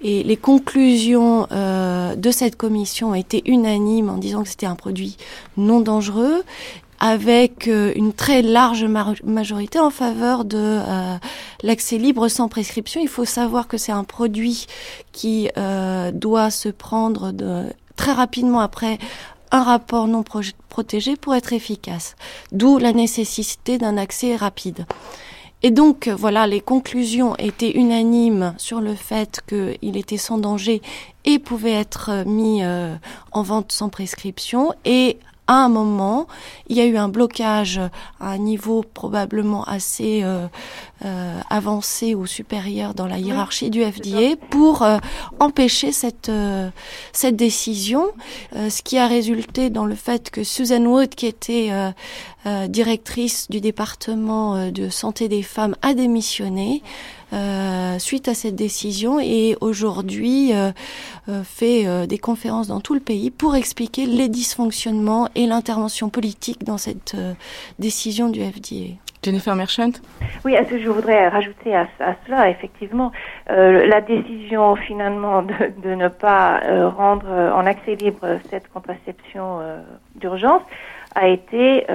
Et 0.00 0.22
les 0.22 0.36
conclusions 0.38 1.46
de 1.50 2.30
cette 2.30 2.56
commission 2.56 3.14
étaient 3.14 3.42
unanimes 3.46 4.10
en 4.10 4.18
disant 4.18 4.42
que 4.42 4.48
c'était 4.48 4.66
un 4.66 4.76
produit 4.76 5.16
non 5.56 5.80
dangereux 5.80 6.42
avec 7.00 7.66
une 7.66 8.12
très 8.12 8.42
large 8.42 8.84
majorité 9.24 9.78
en 9.78 9.90
faveur 9.90 10.44
de 10.44 10.80
l'accès 11.62 11.98
libre 11.98 12.28
sans 12.28 12.48
prescription. 12.48 13.00
Il 13.00 13.08
faut 13.08 13.24
savoir 13.24 13.68
que 13.68 13.78
c'est 13.78 13.92
un 13.92 14.04
produit 14.04 14.66
qui 15.12 15.48
doit 16.12 16.50
se 16.50 16.68
prendre 16.68 17.32
de, 17.32 17.64
très 17.96 18.12
rapidement 18.12 18.60
après 18.60 18.98
rapport 19.62 20.06
non 20.08 20.24
protégé 20.68 21.16
pour 21.16 21.34
être 21.34 21.52
efficace. 21.52 22.16
D'où 22.52 22.78
la 22.78 22.92
nécessité 22.92 23.78
d'un 23.78 23.96
accès 23.96 24.36
rapide. 24.36 24.86
Et 25.62 25.70
donc, 25.70 26.08
voilà, 26.08 26.46
les 26.46 26.60
conclusions 26.60 27.34
étaient 27.36 27.70
unanimes 27.70 28.54
sur 28.58 28.80
le 28.80 28.94
fait 28.94 29.40
qu'il 29.48 29.96
était 29.96 30.18
sans 30.18 30.38
danger 30.38 30.82
et 31.24 31.38
pouvait 31.38 31.72
être 31.72 32.24
mis 32.26 32.62
euh, 32.62 32.94
en 33.32 33.42
vente 33.42 33.72
sans 33.72 33.88
prescription. 33.88 34.74
Et 34.84 35.18
à 35.48 35.64
un 35.64 35.68
moment, 35.68 36.26
il 36.68 36.76
y 36.76 36.80
a 36.80 36.86
eu 36.86 36.96
un 36.96 37.08
blocage 37.08 37.80
à 38.20 38.30
un 38.30 38.38
niveau 38.38 38.82
probablement 38.82 39.62
assez 39.64 40.22
euh, 40.24 40.46
euh, 41.04 41.40
avancé 41.50 42.14
ou 42.14 42.26
supérieur 42.26 42.94
dans 42.94 43.06
la 43.06 43.18
hiérarchie 43.18 43.70
du 43.70 43.84
FDA 43.84 44.36
pour 44.50 44.82
euh, 44.82 44.98
empêcher 45.38 45.92
cette 45.92 46.32
cette 47.12 47.36
décision, 47.36 48.06
ce 48.52 48.82
qui 48.82 48.98
a 48.98 49.06
résulté 49.06 49.70
dans 49.70 49.86
le 49.86 49.94
fait 49.94 50.30
que 50.30 50.42
Susan 50.42 50.84
Wood, 50.84 51.10
qui 51.10 51.26
était 51.26 51.70
directrice 52.68 53.48
du 53.50 53.60
département 53.60 54.70
de 54.70 54.88
santé 54.88 55.28
des 55.28 55.42
femmes, 55.42 55.76
a 55.82 55.94
démissionné. 55.94 56.82
Euh, 57.32 57.98
suite 57.98 58.28
à 58.28 58.34
cette 58.34 58.54
décision 58.54 59.18
et 59.18 59.56
aujourd'hui 59.60 60.52
euh, 60.54 60.70
euh, 61.28 61.42
fait 61.42 62.06
des 62.06 62.18
conférences 62.18 62.68
dans 62.68 62.80
tout 62.80 62.94
le 62.94 63.00
pays 63.00 63.30
pour 63.32 63.56
expliquer 63.56 64.06
les 64.06 64.28
dysfonctionnements 64.28 65.28
et 65.34 65.46
l'intervention 65.46 66.08
politique 66.08 66.64
dans 66.64 66.78
cette 66.78 67.16
décision 67.78 68.28
du 68.28 68.40
FDA. 68.40 68.94
Jennifer 69.24 69.56
Merchant 69.56 69.90
Oui, 70.44 70.54
je 70.70 70.88
voudrais 70.88 71.28
rajouter 71.28 71.74
à, 71.74 71.88
cela, 72.26 72.48
effectivement, 72.48 73.10
la 73.48 74.00
décision 74.00 74.76
finalement 74.76 75.42
de, 75.42 75.94
ne 75.94 76.06
pas 76.06 76.60
rendre 76.90 77.26
en 77.28 77.66
accès 77.66 77.96
libre 77.96 78.38
cette 78.50 78.68
contraception 78.72 79.58
d'urgence 80.14 80.62
a 81.16 81.26
été 81.26 81.86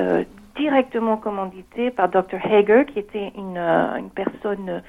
directement 0.55 1.17
commanditée 1.17 1.91
par 1.91 2.09
Dr. 2.09 2.37
Hager, 2.43 2.85
qui 2.85 2.99
était 2.99 3.31
une, 3.35 3.57
une 3.57 4.09
personne 4.09 4.81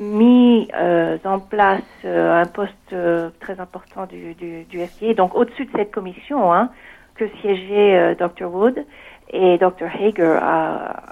mis 0.00 0.68
euh, 0.74 1.18
en 1.24 1.38
place 1.38 1.82
euh, 2.04 2.42
un 2.42 2.46
poste 2.46 2.72
euh, 2.92 3.30
très 3.40 3.60
important 3.60 4.06
du, 4.06 4.34
du, 4.34 4.64
du 4.64 5.14
donc 5.14 5.34
au-dessus 5.34 5.66
de 5.66 5.70
cette 5.76 5.92
commission, 5.92 6.52
hein, 6.52 6.70
que 7.14 7.28
siégeait 7.40 8.14
Dr. 8.16 8.52
Wood. 8.52 8.84
Et 9.32 9.58
Dr. 9.58 9.86
Hager 9.86 10.38
a 10.42 11.02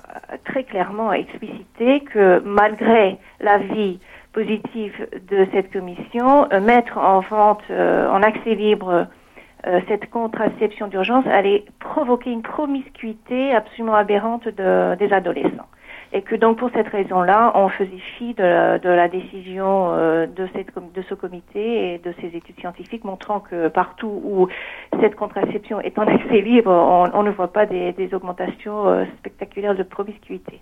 très 0.45 0.65
clairement 0.65 1.13
explicité 1.13 2.01
que 2.01 2.41
malgré 2.45 3.17
l'avis 3.41 4.01
positif 4.33 4.93
de 5.31 5.47
cette 5.53 5.73
commission, 5.73 6.49
mettre 6.61 6.99
en 6.99 7.21
vente, 7.21 7.63
en 7.71 8.23
accès 8.23 8.55
libre, 8.57 9.07
cette 9.89 10.09
contraception 10.11 10.87
d'urgence 10.87 11.27
allait 11.27 11.65
provoquer 11.81 12.31
une 12.31 12.43
promiscuité 12.43 13.53
absolument 13.53 13.95
aberrante 13.95 14.47
de, 14.49 14.95
des 14.97 15.13
adolescents 15.13 15.67
et 16.13 16.23
que 16.23 16.35
donc 16.35 16.59
pour 16.59 16.71
cette 16.73 16.89
raison-là, 16.89 17.53
on 17.55 17.69
faisait 17.69 17.91
fi 18.19 18.33
de 18.33 18.43
la, 18.43 19.09
décision 19.09 19.93
euh, 19.93 20.27
de, 20.27 20.49
cette, 20.55 20.69
de 20.75 21.03
ce 21.09 21.15
comité 21.15 21.95
et 21.95 21.99
de 21.99 22.15
ces 22.21 22.29
études 22.35 22.59
scientifiques 22.61 23.05
montrant 23.05 23.41
que 23.41 23.69
partout 23.69 24.21
où 24.25 24.49
cette 25.01 25.17
contraception 25.17 25.81
est 25.81 25.99
en 25.99 26.07
accès 26.07 26.41
libre, 26.41 26.71
on, 26.71 27.23
ne 27.23 27.31
voit 27.31 27.53
pas 27.53 27.67
des, 27.67 27.95
augmentations 28.13 28.89
euh, 28.89 29.05
spectaculaires 29.19 29.77
de 29.77 29.83
promiscuité. 29.83 30.61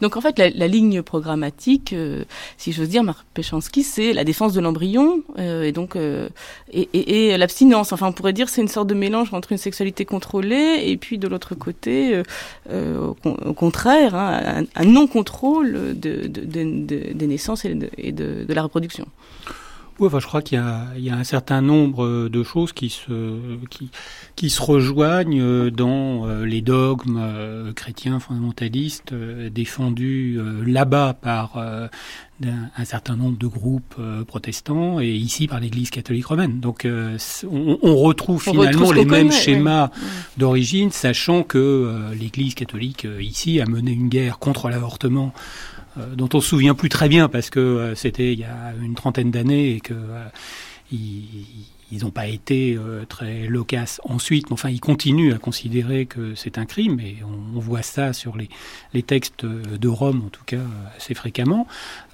Donc 0.00 0.16
en 0.16 0.20
fait, 0.20 0.38
la, 0.38 0.68
ligne 0.68 1.02
programmatique, 1.02 1.92
euh, 1.92 2.24
si 2.56 2.72
j'ose 2.72 2.88
dire, 2.88 3.02
Marc 3.02 3.26
Péchanski, 3.34 3.82
c'est 3.82 4.12
la 4.12 4.22
défense 4.22 4.52
de 4.52 4.60
l'embryon 4.60 5.22
et 5.38 5.72
donc 5.72 5.96
et, 5.96 7.32
et, 7.32 7.36
l'abstinence. 7.36 7.92
Enfin, 7.92 8.08
on 8.08 8.12
pourrait 8.12 8.32
dire 8.32 8.48
c'est 8.48 8.60
une 8.60 8.68
sorte 8.68 8.88
de 8.88 8.94
mélange 8.94 9.32
entre 9.34 9.52
une 9.52 9.58
sexualité 9.58 10.04
contrôlée 10.04 10.82
et 10.84 10.96
puis 10.96 11.18
de 11.18 11.26
l'autre 11.28 11.54
côté, 11.54 12.22
au, 12.70 13.14
contraire, 13.54 14.14
hein, 14.14 14.64
non-contrôle 14.84 15.98
de, 15.98 16.26
des 16.26 17.26
naissances 17.26 17.64
et, 17.64 17.74
de, 18.12 18.52
la 18.52 18.62
reproduction. 18.62 19.06
Oui, 20.00 20.06
enfin, 20.06 20.18
je 20.18 20.26
crois 20.26 20.42
qu'il 20.42 20.58
y, 20.96 21.02
y 21.02 21.10
a, 21.10 21.16
un 21.16 21.24
certain 21.24 21.60
nombre 21.60 22.28
de 22.28 22.42
choses 22.42 22.72
qui 22.72 22.90
se, 22.90 23.58
qui, 23.70 23.90
qui 24.36 24.50
se 24.50 24.60
rejoignent 24.60 25.70
dans 25.70 26.26
les 26.44 26.62
dogmes 26.62 27.72
chrétiens 27.74 28.18
fondamentalistes 28.18 29.14
défendus 29.14 30.40
là-bas 30.64 31.14
par 31.14 31.58
un 32.76 32.84
certain 32.84 33.16
nombre 33.16 33.38
de 33.38 33.46
groupes 33.46 33.94
euh, 33.98 34.24
protestants 34.24 35.00
et 35.00 35.08
ici 35.08 35.46
par 35.46 35.60
l'Église 35.60 35.90
catholique 35.90 36.26
romaine. 36.26 36.60
Donc 36.60 36.84
euh, 36.84 37.16
on, 37.50 37.78
on, 37.82 37.96
retrouve 37.96 38.42
finalement 38.42 38.90
les 38.90 39.04
mêmes 39.04 39.30
schémas 39.30 39.90
d'origine, 40.36 40.90
sachant 40.90 41.42
que 41.42 41.58
euh, 41.58 42.14
l'Église 42.14 42.54
catholique 42.54 43.06
ici 43.20 43.60
a 43.60 43.66
mené 43.66 43.92
une 43.92 44.08
guerre 44.08 44.38
contre 44.38 44.68
l'avortement 44.68 45.32
dont 45.96 46.28
on 46.34 46.40
se 46.40 46.48
souvient 46.48 46.74
plus 46.74 46.88
très 46.88 47.08
bien 47.08 47.28
parce 47.28 47.50
que 47.50 47.92
c'était 47.94 48.32
il 48.32 48.40
y 48.40 48.44
a 48.44 48.72
une 48.82 48.94
trentaine 48.94 49.30
d'années 49.30 49.76
et 49.76 49.80
que 49.80 49.94
ils 51.92 52.04
n'ont 52.04 52.10
pas 52.10 52.26
été 52.26 52.76
euh, 52.76 53.04
très 53.04 53.46
loquaces 53.46 54.00
ensuite, 54.04 54.48
mais 54.48 54.54
enfin, 54.54 54.70
ils 54.70 54.80
continuent 54.80 55.32
à 55.34 55.38
considérer 55.38 56.06
que 56.06 56.34
c'est 56.34 56.58
un 56.58 56.64
crime, 56.64 57.00
et 57.00 57.18
on, 57.24 57.60
voit 57.60 57.82
ça 57.82 58.12
sur 58.12 58.36
les, 58.36 58.48
les, 58.92 59.02
textes 59.02 59.46
de 59.46 59.88
Rome, 59.88 60.22
en 60.26 60.28
tout 60.28 60.44
cas, 60.44 60.60
assez 60.96 61.14
fréquemment. 61.14 61.66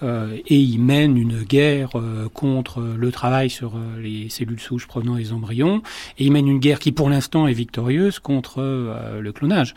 Euh, 0.02 0.36
et 0.46 0.58
ils 0.58 0.78
mènent 0.78 1.16
une 1.16 1.42
guerre 1.42 1.98
euh, 1.98 2.28
contre 2.28 2.80
le 2.80 3.10
travail 3.10 3.50
sur 3.50 3.74
les 4.00 4.28
cellules 4.28 4.60
souches 4.60 4.86
provenant 4.86 5.16
des 5.16 5.32
embryons, 5.32 5.82
et 6.18 6.24
ils 6.24 6.32
mènent 6.32 6.48
une 6.48 6.60
guerre 6.60 6.78
qui, 6.78 6.92
pour 6.92 7.08
l'instant, 7.08 7.46
est 7.46 7.52
victorieuse 7.52 8.18
contre 8.18 8.60
le 9.20 9.32
clonage. 9.32 9.74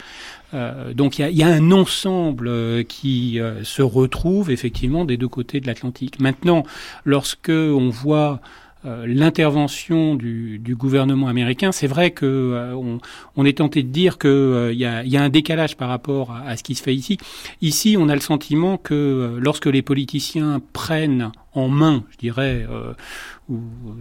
donc 0.93 1.19
il 1.19 1.29
y, 1.29 1.35
y 1.35 1.43
a, 1.43 1.47
un 1.47 1.71
ensemble 1.71 2.85
qui 2.85 3.39
se 3.63 3.81
retrouve 3.81 4.51
effectivement 4.51 5.05
des 5.05 5.17
deux 5.17 5.27
côtés 5.27 5.59
de 5.59 5.67
l'Atlantique. 5.67 6.19
Maintenant, 6.19 6.63
lorsque 7.05 7.49
on 7.49 7.89
voit 7.89 8.41
euh, 8.85 9.05
l'intervention 9.07 10.15
du, 10.15 10.59
du, 10.59 10.75
gouvernement 10.75 11.27
américain, 11.27 11.71
c'est 11.71 11.87
vrai 11.87 12.11
que 12.11 12.25
euh, 12.25 12.75
on, 12.75 12.99
on, 13.37 13.45
est 13.45 13.59
tenté 13.59 13.81
de 13.81 13.87
dire 13.87 14.17
qu'il 14.17 14.29
euh, 14.29 14.73
y, 14.73 14.85
a, 14.85 15.03
y, 15.05 15.15
a, 15.15 15.23
un 15.23 15.29
décalage 15.29 15.77
par 15.77 15.87
rapport 15.87 16.31
à, 16.31 16.41
à, 16.41 16.57
ce 16.57 16.63
qui 16.63 16.75
se 16.75 16.83
fait 16.83 16.93
ici. 16.93 17.17
Ici, 17.61 17.95
on 17.97 18.09
a 18.09 18.13
le 18.13 18.21
sentiment 18.21 18.77
que 18.77 19.37
lorsque 19.39 19.67
les 19.67 19.81
politiciens 19.81 20.61
prennent 20.73 21.31
en 21.55 21.67
main, 21.67 22.03
je 22.11 22.17
dirais, 22.17 22.65
euh, 22.69 22.93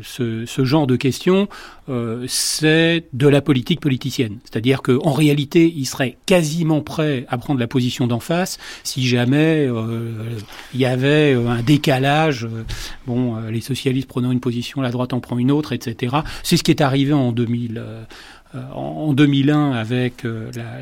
ce, 0.02 0.64
genre 0.64 0.86
de 0.86 0.96
questions, 0.96 1.48
euh, 1.88 2.24
c'est 2.28 3.04
de 3.12 3.28
la 3.28 3.40
politique 3.40 3.80
politicienne. 3.80 4.38
C'est-à-dire 4.44 4.82
qu'en 4.82 5.12
réalité, 5.12 5.72
il 5.74 5.84
serait 5.84 6.16
quasiment 6.26 6.80
prêt 6.80 7.26
à 7.28 7.38
prendre 7.38 7.60
la 7.60 7.66
position 7.66 8.06
d'en 8.06 8.20
face 8.20 8.58
si 8.84 9.06
jamais 9.06 9.66
euh, 9.68 10.38
il 10.74 10.80
y 10.80 10.86
avait 10.86 11.34
un 11.34 11.62
décalage. 11.62 12.48
bon, 13.06 13.36
les 13.50 13.60
socialistes 13.60 14.08
prenant 14.08 14.30
une 14.30 14.40
position, 14.40 14.80
la 14.80 14.90
droite 14.90 15.12
en 15.12 15.20
prend 15.20 15.38
une 15.38 15.50
autre, 15.50 15.72
etc. 15.72 16.16
C'est 16.42 16.56
ce 16.56 16.62
qui 16.62 16.70
est 16.70 16.80
arrivé 16.80 17.12
en 17.12 17.32
2000. 17.32 17.82
en 18.74 19.12
2001 19.12 19.72
avec 19.72 20.24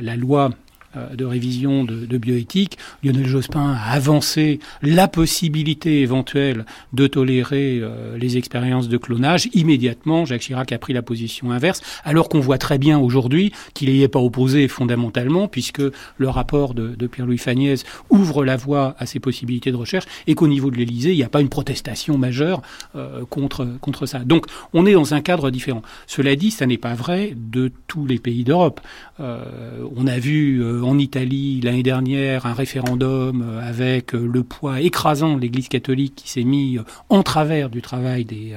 la, 0.03 0.17
loi 0.17 0.51
de 0.95 1.25
révision 1.25 1.85
de, 1.85 2.07
de, 2.07 2.19
bioéthique, 2.19 2.77
Lionel 3.05 3.27
Jospin 3.27 3.73
a 3.73 3.93
avancé 3.93 4.59
la 4.83 5.09
possibilité 5.09 6.01
éventuelle 6.01 6.65
de 6.93 7.07
tolérer 7.07 7.79
euh, 7.81 8.17
les 8.19 8.37
expériences 8.37 8.89
de 8.89 8.97
clonage. 8.97 9.49
Immédiatement, 9.53 10.25
Jacques 10.25 10.43
Chirac 10.43 10.73
a 10.73 10.79
pris 10.79 10.93
la 10.93 11.03
position 11.03 11.51
inverse, 11.51 11.81
alors 12.05 12.29
qu'on 12.29 12.41
voit 12.41 12.59
très 12.59 12.79
bien 12.79 12.99
aujourd'hui 12.99 13.53
qu'il 13.75 13.93
n'y 13.93 14.03
est 14.03 14.09
pas 14.09 14.19
opposé 14.19 14.69
fondamentalement, 14.69 15.49
puisque 15.49 15.83
le 16.17 16.29
rapport 16.29 16.75
de, 16.75 16.89
de 16.89 17.07
Pierre-Louis 17.07 17.39
Fagnès 17.39 17.85
ouvre 18.11 18.45
la 18.45 18.57
voie 18.57 18.95
à 18.99 19.07
ces 19.07 19.21
possibilités 19.21 19.71
de 19.71 19.77
recherche, 19.77 20.07
et 20.27 20.35
qu'au 20.35 20.49
niveau 20.49 20.71
de 20.71 20.77
l'Élysée, 20.77 21.13
il 21.13 21.17
n'y 21.17 21.23
a 21.23 21.29
pas 21.29 21.41
une 21.41 21.49
protestation 21.49 22.19
majeure 22.19 22.63
euh, 22.97 23.25
contre, 23.27 23.67
contre 23.81 24.07
ça. 24.07 24.21
Donc, 24.21 24.47
on 24.73 24.87
est 24.87 24.93
dans 24.93 25.15
un 25.15 25.21
cadre 25.21 25.51
différent. 25.51 25.83
Cela 26.07 26.37
dit, 26.37 26.51
ça 26.51 26.67
n'est 26.67 26.79
pas 26.79 26.95
vrai 26.95 27.35
de 27.37 27.71
tous 27.87 28.07
les 28.07 28.19
pays 28.19 28.45
d'Europe. 28.45 28.81
on 29.19 30.07
a 30.07 30.19
vu 30.19 30.63
en 30.85 30.99
Italie 30.99 31.61
l'année 31.61 31.83
dernière 31.83 32.47
un 32.47 32.55
référendum 32.55 33.43
euh, 33.43 33.69
avec 33.69 34.15
euh, 34.15 34.27
le 34.27 34.43
poids 34.43 34.81
écrasant 34.81 35.37
de 35.37 35.41
l'Église 35.41 35.69
catholique 35.69 36.15
qui 36.17 36.31
s'est 36.31 36.45
mis 36.45 36.79
euh, 36.79 36.83
en 37.09 37.23
travers 37.23 37.71
du 37.71 37.83
travail 37.83 38.25
des, 38.25 38.55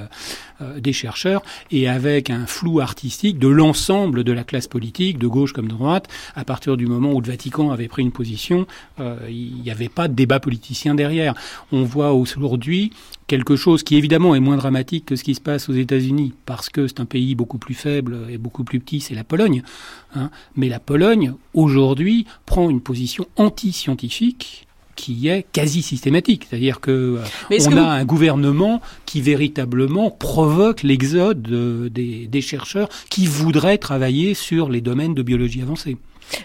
des 0.78 0.94
chercheurs 0.94 1.42
et 1.72 1.88
avec 1.88 2.30
un 2.30 2.46
flou 2.46 2.80
artistique 2.80 3.39
de 3.39 3.48
l'ensemble 3.48 4.24
de 4.24 4.32
la 4.32 4.44
classe 4.44 4.68
politique, 4.68 5.18
de 5.18 5.28
gauche 5.28 5.54
comme 5.54 5.68
de 5.68 5.74
droite. 5.74 6.08
À 6.36 6.46
partir 6.46 6.78
du 6.78 6.88
moment 6.88 7.13
où 7.13 7.22
le 7.22 7.28
Vatican 7.28 7.72
avait 7.72 7.88
pris 7.88 8.02
une 8.02 8.12
position, 8.12 8.66
il 9.00 9.62
n'y 9.63 9.72
avait 9.72 9.89
pas 9.89 10.08
de 10.08 10.13
débat 10.13 10.39
politicien 10.39 10.96
derrière. 10.96 11.34
On 11.72 11.84
voit 11.84 12.13
aujourd'hui 12.13 12.92
quelque 13.28 13.56
chose 13.56 13.84
qui 13.84 13.96
évidemment 13.96 14.36
est 14.36 14.39
moins 14.39 14.58
dramatique 14.58 15.06
que 15.06 15.16
ce 15.16 15.24
qui 15.24 15.36
se 15.36 15.42
passe 15.42 15.70
aux 15.70 15.74
États-Unis, 15.74 16.34
parce 16.46 16.70
que 16.70 16.88
c'est 16.88 17.00
un 17.00 17.06
pays 17.06 17.36
beaucoup 17.36 17.58
plus 17.58 17.74
faible 17.74 18.18
et 18.30 18.38
beaucoup 18.38 18.63
plus 18.63 18.80
petit, 18.80 19.00
c'est 19.00 19.16
la 19.16 19.24
Pologne. 19.24 19.63
Hein. 20.16 20.30
Mais 20.56 20.70
la 20.70 20.80
Pologne, 20.80 21.34
aujourd'hui, 21.54 22.26
prend 22.46 22.70
une 22.70 22.82
position 22.82 23.28
anti-scientifique 23.36 24.68
qui 24.95 25.27
est 25.27 25.45
quasi 25.51 25.82
systématique, 25.82 26.47
c'est-à-dire 26.49 26.79
que 26.79 27.19
euh, 27.51 27.58
on 27.67 27.77
a 27.77 27.82
un 27.82 28.06
gouvernement 28.06 28.82
qui 29.06 29.21
véritablement 29.21 30.12
provoque 30.12 30.84
l'exode 30.84 31.41
des, 31.41 32.27
des 32.27 32.41
chercheurs 32.41 32.89
qui 33.10 33.25
voudraient 33.25 33.77
travailler 33.77 34.34
sur 34.34 34.69
les 34.69 34.82
domaines 34.82 35.13
de 35.13 35.23
biologie 35.23 35.62
avancée. 35.62 35.97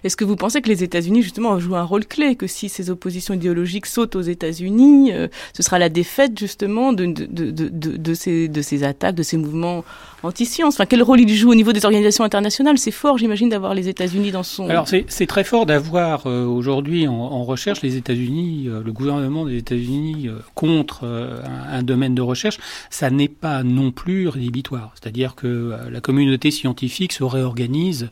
Est-ce 0.04 0.16
que 0.16 0.24
vous 0.24 0.36
pensez 0.36 0.60
que 0.60 0.68
les 0.68 0.82
États-Unis, 0.82 1.22
justement, 1.22 1.58
jouent 1.58 1.76
un 1.76 1.82
rôle 1.82 2.06
clé, 2.06 2.36
que 2.36 2.46
si 2.46 2.68
ces 2.68 2.90
oppositions 2.90 3.34
idéologiques 3.34 3.86
sautent 3.86 4.16
aux 4.16 4.22
États-Unis, 4.22 5.12
euh, 5.12 5.28
ce 5.52 5.62
sera 5.62 5.78
la 5.78 5.88
défaite, 5.88 6.38
justement, 6.38 6.92
de, 6.92 7.06
de, 7.06 7.50
de, 7.50 7.68
de, 7.70 8.14
ces, 8.14 8.48
de 8.48 8.62
ces 8.62 8.84
attaques, 8.84 9.14
de 9.14 9.22
ces 9.22 9.36
mouvements 9.36 9.84
anti-science? 10.22 10.74
Enfin, 10.74 10.86
quel 10.86 11.02
rôle 11.02 11.20
il 11.20 11.32
joue 11.34 11.50
au 11.50 11.54
niveau 11.54 11.72
des 11.72 11.84
organisations 11.84 12.24
internationales? 12.24 12.78
C'est 12.78 12.90
fort, 12.90 13.18
j'imagine, 13.18 13.48
d'avoir 13.48 13.74
les 13.74 13.88
États-Unis 13.88 14.30
dans 14.30 14.42
son... 14.42 14.68
Alors, 14.68 14.88
c'est 14.88 15.26
très 15.26 15.44
fort 15.44 15.66
d'avoir 15.66 16.26
euh, 16.26 16.44
aujourd'hui 16.44 17.06
en, 17.06 17.14
en, 17.14 17.44
recherche 17.44 17.82
les 17.82 17.96
États-Unis, 17.96 18.64
euh, 18.66 18.82
le 18.84 18.92
gouvernement 18.92 19.46
des 19.46 19.56
États-Unis 19.56 20.28
contre 20.54 21.04
un, 21.04 21.78
un, 21.78 21.82
domaine 21.82 22.14
de 22.14 22.22
recherche. 22.22 22.58
Ça 22.90 23.10
n'est 23.10 23.28
pas 23.28 23.62
non 23.62 23.90
plus 23.90 24.28
rédhibitoire. 24.28 24.92
C'est-à-dire 25.00 25.34
que 25.34 25.74
la 25.90 26.00
communauté 26.00 26.50
scientifique 26.50 27.12
se 27.12 27.24
réorganise 27.24 28.10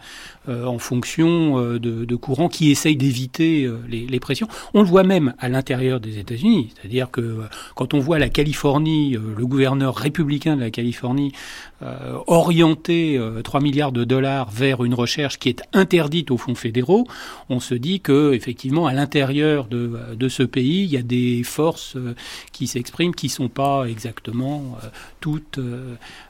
en 0.48 0.78
fonction 0.78 1.26
euh, 1.58 1.78
de, 1.78 2.16
courants 2.16 2.48
qui 2.48 2.70
essayent 2.70 2.96
d'éviter 2.96 3.64
euh, 3.64 3.78
les, 3.88 4.20
pressions. 4.20 4.48
On 4.74 4.80
le 4.80 4.86
voit 4.86 5.02
même 5.02 5.34
à 5.38 5.48
l'intérieur 5.48 6.00
des 6.00 6.18
États-Unis, 6.18 6.72
c'est-à-dire 6.74 7.10
que 7.10 7.20
euh, 7.20 7.42
quand 7.74 7.94
on 7.94 7.98
voit 7.98 8.18
la 8.18 8.28
Californie, 8.28 9.16
le 9.16 9.46
gouverneur 9.46 9.94
républicain 9.94 10.56
de 10.56 10.60
la 10.60 10.70
Californie 10.70 11.32
orienter 12.26 13.20
3 13.44 13.60
milliards 13.60 13.92
de 13.92 14.04
dollars 14.04 14.50
vers 14.50 14.82
une 14.82 14.94
recherche 14.94 15.38
qui 15.38 15.50
est 15.50 15.62
interdite 15.74 16.30
aux 16.30 16.38
fonds 16.38 16.54
fédéraux, 16.54 17.06
on 17.50 17.60
se 17.60 17.74
dit 17.74 18.00
que 18.00 18.32
effectivement 18.32 18.86
à 18.86 18.94
l'intérieur 18.94 19.66
de, 19.66 19.98
de 20.14 20.28
ce 20.28 20.42
pays, 20.42 20.84
il 20.84 20.90
y 20.90 20.96
a 20.96 21.02
des 21.02 21.42
forces 21.42 21.98
qui 22.52 22.66
s'expriment 22.66 23.14
qui 23.14 23.28
sont 23.28 23.48
pas 23.48 23.84
exactement 23.84 24.78
toutes 25.20 25.60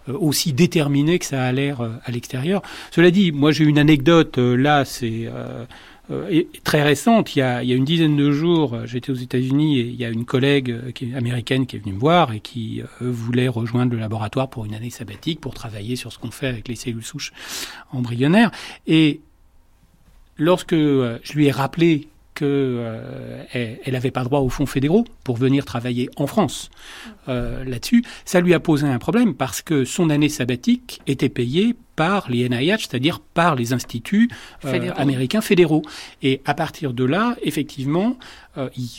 aussi 0.09 0.53
déterminées 0.53 1.21
que 1.21 1.27
ça 1.27 1.45
a 1.45 1.53
l'air 1.53 1.81
à 1.81 2.11
l'extérieur. 2.11 2.63
Cela 2.91 3.13
dit, 3.13 3.31
moi 3.31 3.53
j'ai 3.53 3.65
une 3.65 3.79
anecdote 3.79 4.06
là, 4.11 4.85
c'est 4.85 5.27
euh, 5.27 5.65
euh, 6.11 6.43
très 6.65 6.83
récente. 6.83 7.35
Il 7.35 7.41
y, 7.41 7.43
a, 7.43 7.63
il 7.63 7.69
y, 7.69 7.73
a, 7.73 7.77
une 7.77 7.85
dizaine 7.85 8.17
de 8.17 8.31
jours, 8.31 8.75
euh, 8.75 8.87
j'étais 8.87 9.11
aux 9.11 9.17
États-Unis 9.17 9.81
et 9.81 9.83
il 9.83 9.97
y 9.97 10.05
a 10.05 10.09
une 10.09 10.25
collègue 10.25 10.75
américaine 11.15 11.67
qui 11.67 11.77
est 11.77 11.79
venue 11.79 11.95
me 11.95 11.99
voir 11.99 12.33
et 12.33 12.41
qui 12.41 12.83
voulait 13.01 13.49
rejoindre 13.49 13.93
le 13.93 13.99
laboratoire 13.99 14.49
pour 14.49 14.65
une 14.65 14.75
année 14.75 14.91
sabbatique 14.91 15.41
pour 15.41 15.55
travailler 15.55 15.97
sur 15.97 16.13
ce 16.13 16.19
qu'on 16.19 16.31
fait 16.31 16.49
avec 16.49 16.69
les 16.69 16.77
cellules 16.77 17.05
souches 17.05 17.33
embryonnaires. 17.93 18.51
Et 18.87 19.21
lorsque 20.39 20.75
je 20.75 21.33
lui 21.35 21.47
ai 21.47 21.51
rappelé 21.51 22.09
qu'elle 22.37 22.49
euh, 22.49 23.77
n'avait 23.87 24.11
pas 24.11 24.23
droit 24.23 24.41
aux 24.41 24.49
fonds 24.49 24.67
fédéraux 24.67 25.05
pour 25.25 25.37
venir 25.37 25.65
travailler 25.65 26.09
en 26.17 26.27
France 26.27 26.71
euh, 27.29 27.65
là-dessus. 27.65 28.05
Ça 28.25 28.41
lui 28.41 28.55
a 28.55 28.61
posé 28.61 28.87
un 28.87 28.99
problème 28.99 29.35
parce 29.35 29.63
que 29.63 29.85
son 29.85 30.11
année 30.11 30.29
sabbatique 30.29 31.01
était 31.07 31.29
payée 31.29 31.75
par 31.97 32.31
les 32.31 32.47
NIH, 32.49 32.79
c'est-à-dire 32.81 33.21
par 33.21 33.55
les 33.55 33.73
instituts 33.73 34.29
euh, 34.67 34.91
américains 34.97 35.41
fédéraux. 35.41 35.83
Et 36.23 36.43
à 36.45 36.53
partir 36.53 36.93
de 36.93 37.05
là, 37.05 37.37
effectivement, 37.43 38.19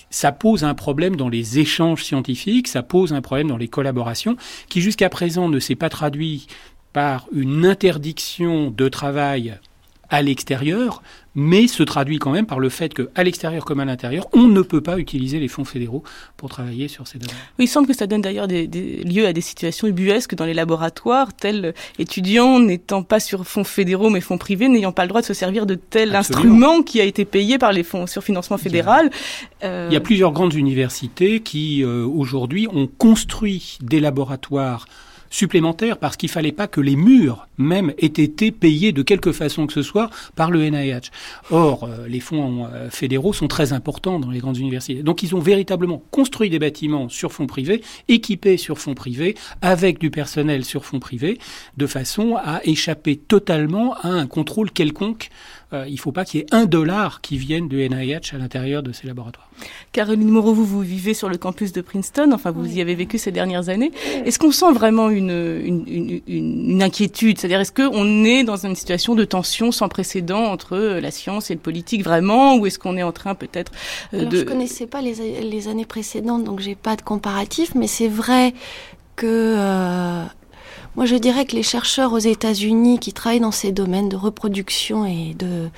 ça 0.10 0.32
pose 0.32 0.64
un 0.64 0.74
problème 0.74 1.16
dans 1.16 1.30
les 1.30 1.60
échanges 1.60 2.04
scientifiques, 2.04 2.68
ça 2.68 2.84
pose 2.84 3.14
un 3.14 3.22
problème 3.22 3.48
dans 3.48 3.58
les 3.58 3.68
collaborations, 3.68 4.36
qui 4.70 4.82
jusqu'à 4.82 5.10
présent 5.10 5.48
ne 5.48 5.60
s'est 5.60 5.76
pas 5.76 5.90
traduit 5.90 6.48
par 6.92 7.28
une 7.32 7.66
interdiction 7.66 8.72
de 8.72 8.90
travail 8.90 9.60
à 10.10 10.22
l'extérieur, 10.22 11.02
mais 11.36 11.68
se 11.68 11.84
traduit 11.84 12.18
quand 12.18 12.32
même 12.32 12.48
par 12.48 12.60
le 12.60 12.70
fait 12.70 12.94
qu'à 12.94 13.24
l'extérieur 13.24 13.64
comme 13.64 13.80
à 13.80 13.86
l'intérieur, 13.86 14.28
on 14.34 14.48
ne 14.48 14.62
peut 14.62 14.82
pas 14.82 14.98
utiliser 14.98 15.40
les 15.40 15.48
fonds 15.48 15.66
fédéraux 15.66 16.04
pour 16.36 16.50
travailler 16.50 16.88
sur 16.88 17.08
ces 17.08 17.20
domaines. 17.20 17.36
Oui, 17.60 17.66
il 17.66 17.68
semble 17.68 17.88
que 17.88 17.94
ça 17.94 18.08
donne 18.08 18.22
d'ailleurs 18.22 18.48
des, 18.48 18.68
des, 18.68 19.04
lieu 19.04 19.28
à 19.28 19.34
des 19.34 19.42
situations 19.42 19.88
ubuesques 19.88 20.34
dans 20.34 20.46
les 20.46 20.56
laboratoires, 20.56 21.34
tel 21.34 21.76
étudiant 22.00 22.60
n'étant 22.60 23.04
pas 23.04 23.20
sur 23.20 23.46
fonds 23.46 23.64
fédéraux 23.64 24.10
mais 24.10 24.22
fonds 24.22 24.40
privés, 24.40 24.68
n'ayant 24.68 24.92
pas 24.92 25.04
le 25.04 25.10
droit 25.10 25.22
de 25.22 25.28
se 25.28 25.36
servir 25.36 25.68
de 25.68 25.76
tel 25.76 26.16
Absolument. 26.16 26.56
instrument 26.56 26.82
qui 26.82 27.00
a 27.02 27.04
été 27.04 27.24
payé 27.24 27.60
par 27.60 27.72
les 27.72 27.84
fonds 27.84 28.08
sur 28.08 28.24
financement 28.24 28.58
fédéral. 28.58 29.12
Il 29.62 29.66
y 29.66 29.68
a, 29.68 29.70
euh... 29.70 29.88
il 29.92 29.94
y 29.94 29.98
a 29.98 30.02
plusieurs 30.02 30.32
grandes 30.32 30.56
universités 30.56 31.42
qui 31.42 31.84
euh, 31.84 32.04
aujourd'hui 32.06 32.68
ont 32.72 32.88
construit 32.88 33.78
des 33.82 34.00
laboratoires 34.00 34.88
supplémentaires 35.30 35.98
parce 35.98 36.18
qu'il 36.18 36.30
fallait 36.30 36.52
pas 36.52 36.68
que 36.68 36.82
les 36.82 36.96
murs 36.96 37.48
même 37.58 37.94
aient 37.98 38.06
été 38.06 38.52
payés 38.52 38.92
de 38.92 39.02
quelque 39.02 39.32
façon 39.32 39.68
que 39.68 39.74
ce 39.74 39.82
soit 39.82 40.10
par 40.36 40.52
le 40.52 40.68
NIH. 40.70 41.10
Or, 41.50 41.84
euh, 41.84 42.08
les 42.08 42.20
fonds 42.20 42.68
euh, 42.72 42.90
fédéraux 42.90 43.34
sont 43.34 43.48
très 43.48 43.74
importants 43.74 44.20
dans 44.20 44.30
les 44.30 44.40
grandes 44.40 44.58
universités. 44.58 45.04
Donc, 45.04 45.24
ils 45.24 45.36
ont 45.36 45.40
véritablement 45.40 46.02
construit 46.12 46.50
des 46.50 46.60
bâtiments 46.60 47.10
sur 47.10 47.32
fonds 47.34 47.48
privés, 47.48 47.82
équipés 48.08 48.58
sur 48.58 48.80
fonds 48.80 48.94
privés, 48.94 49.36
avec 49.62 50.00
du 50.00 50.12
personnel 50.12 50.66
sur 50.66 50.86
fonds 50.86 51.00
privés, 51.00 51.40
de 51.78 51.88
façon 51.88 52.36
à 52.36 52.62
échapper 52.64 53.16
totalement 53.18 53.96
à 53.96 54.10
un 54.10 54.28
contrôle 54.28 54.72
quelconque 54.72 55.30
euh, 55.74 55.86
il 55.88 55.94
ne 55.94 56.00
faut 56.00 56.12
pas 56.12 56.24
qu'il 56.26 56.40
y 56.40 56.44
ait 56.44 56.54
un 56.54 56.66
dollar 56.66 57.22
qui 57.22 57.38
vienne 57.38 57.68
de 57.68 57.78
NIH 57.78 58.34
à 58.34 58.38
l'intérieur 58.38 58.84
de 58.84 58.92
ces 58.92 59.08
laboratoires. 59.08 59.50
Caroline 59.92 60.30
Moreau, 60.30 60.54
vous, 60.54 60.66
vous 60.66 60.82
vivez 60.82 61.14
sur 61.14 61.30
le 61.30 61.38
campus 61.38 61.72
de 61.74 61.82
Princeton, 61.82 62.32
enfin 62.32 62.52
vous 62.52 62.78
y 62.78 62.82
avez 62.82 62.96
vécu 62.96 63.18
ces 63.18 63.32
dernières 63.32 63.70
années. 63.70 63.92
Est-ce 64.26 64.40
qu'on 64.40 64.52
sent 64.52 64.72
vraiment 64.72 65.10
une, 65.10 65.32
une, 65.32 65.84
une, 65.88 66.22
une 66.28 66.84
inquiétude? 66.84 67.40
C'est-à-dire 67.40 67.60
est-ce 67.60 67.72
qu'on 67.72 68.24
est 68.24 68.44
dans 68.44 68.66
une 68.66 68.76
situation 68.76 69.16
de 69.16 69.26
tension 69.26 69.72
sans 69.72 69.90
précédent 69.90 70.46
entre 70.46 70.78
la 70.78 71.12
science 71.12 71.52
et 71.52 71.54
le 71.54 71.60
politique 71.60 72.04
vraiment? 72.04 72.56
Ou 72.58 72.68
est-ce 72.68 72.80
qu'on 72.80 72.96
est 72.98 73.04
en 73.04 73.12
train 73.12 73.36
peut-être 73.36 73.72
euh, 74.14 74.26
de... 74.26 74.38
Je 74.38 74.42
ne 74.44 74.48
connaissais 74.48 74.88
pas 74.88 75.02
les, 75.02 75.42
les 75.42 75.68
années 75.68 75.86
précédentes, 75.86 76.44
donc 76.44 76.60
j'ai 76.60 76.76
pas 76.76 76.96
de 76.96 77.02
comparatif, 77.02 77.74
mais 77.76 77.88
c'est 77.88 78.08
vrai 78.08 78.54
que 79.16 79.26
euh, 79.58 80.24
moi, 80.98 81.06
je 81.06 81.16
dirais 81.16 81.46
que 81.46 81.56
les 81.56 81.64
chercheurs 81.64 82.12
aux 82.12 82.18
États-Unis 82.18 83.00
qui 83.00 83.14
travaillent 83.14 83.40
dans 83.40 83.52
ces 83.52 83.72
domaines 83.72 84.10
de 84.10 84.18
reproduction 84.18 85.06
et 85.06 85.36
de 85.36 85.70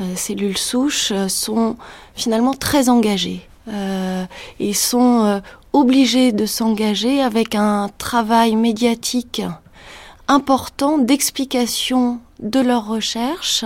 euh, 0.00 0.16
cellules 0.16 0.58
souches 0.58 1.12
euh, 1.12 1.28
sont 1.28 1.76
finalement 2.14 2.54
très 2.54 2.88
engagés. 2.88 3.46
Euh, 3.68 4.26
et 4.60 4.74
sont 4.74 5.24
euh, 5.24 5.40
obligés 5.72 6.32
de 6.32 6.44
s'engager 6.44 7.22
avec 7.22 7.54
un 7.54 7.88
travail 7.96 8.56
médiatique 8.56 9.40
important 10.28 10.98
d'explication 10.98 12.20
de 12.40 12.60
leurs 12.60 12.86
recherches 12.86 13.64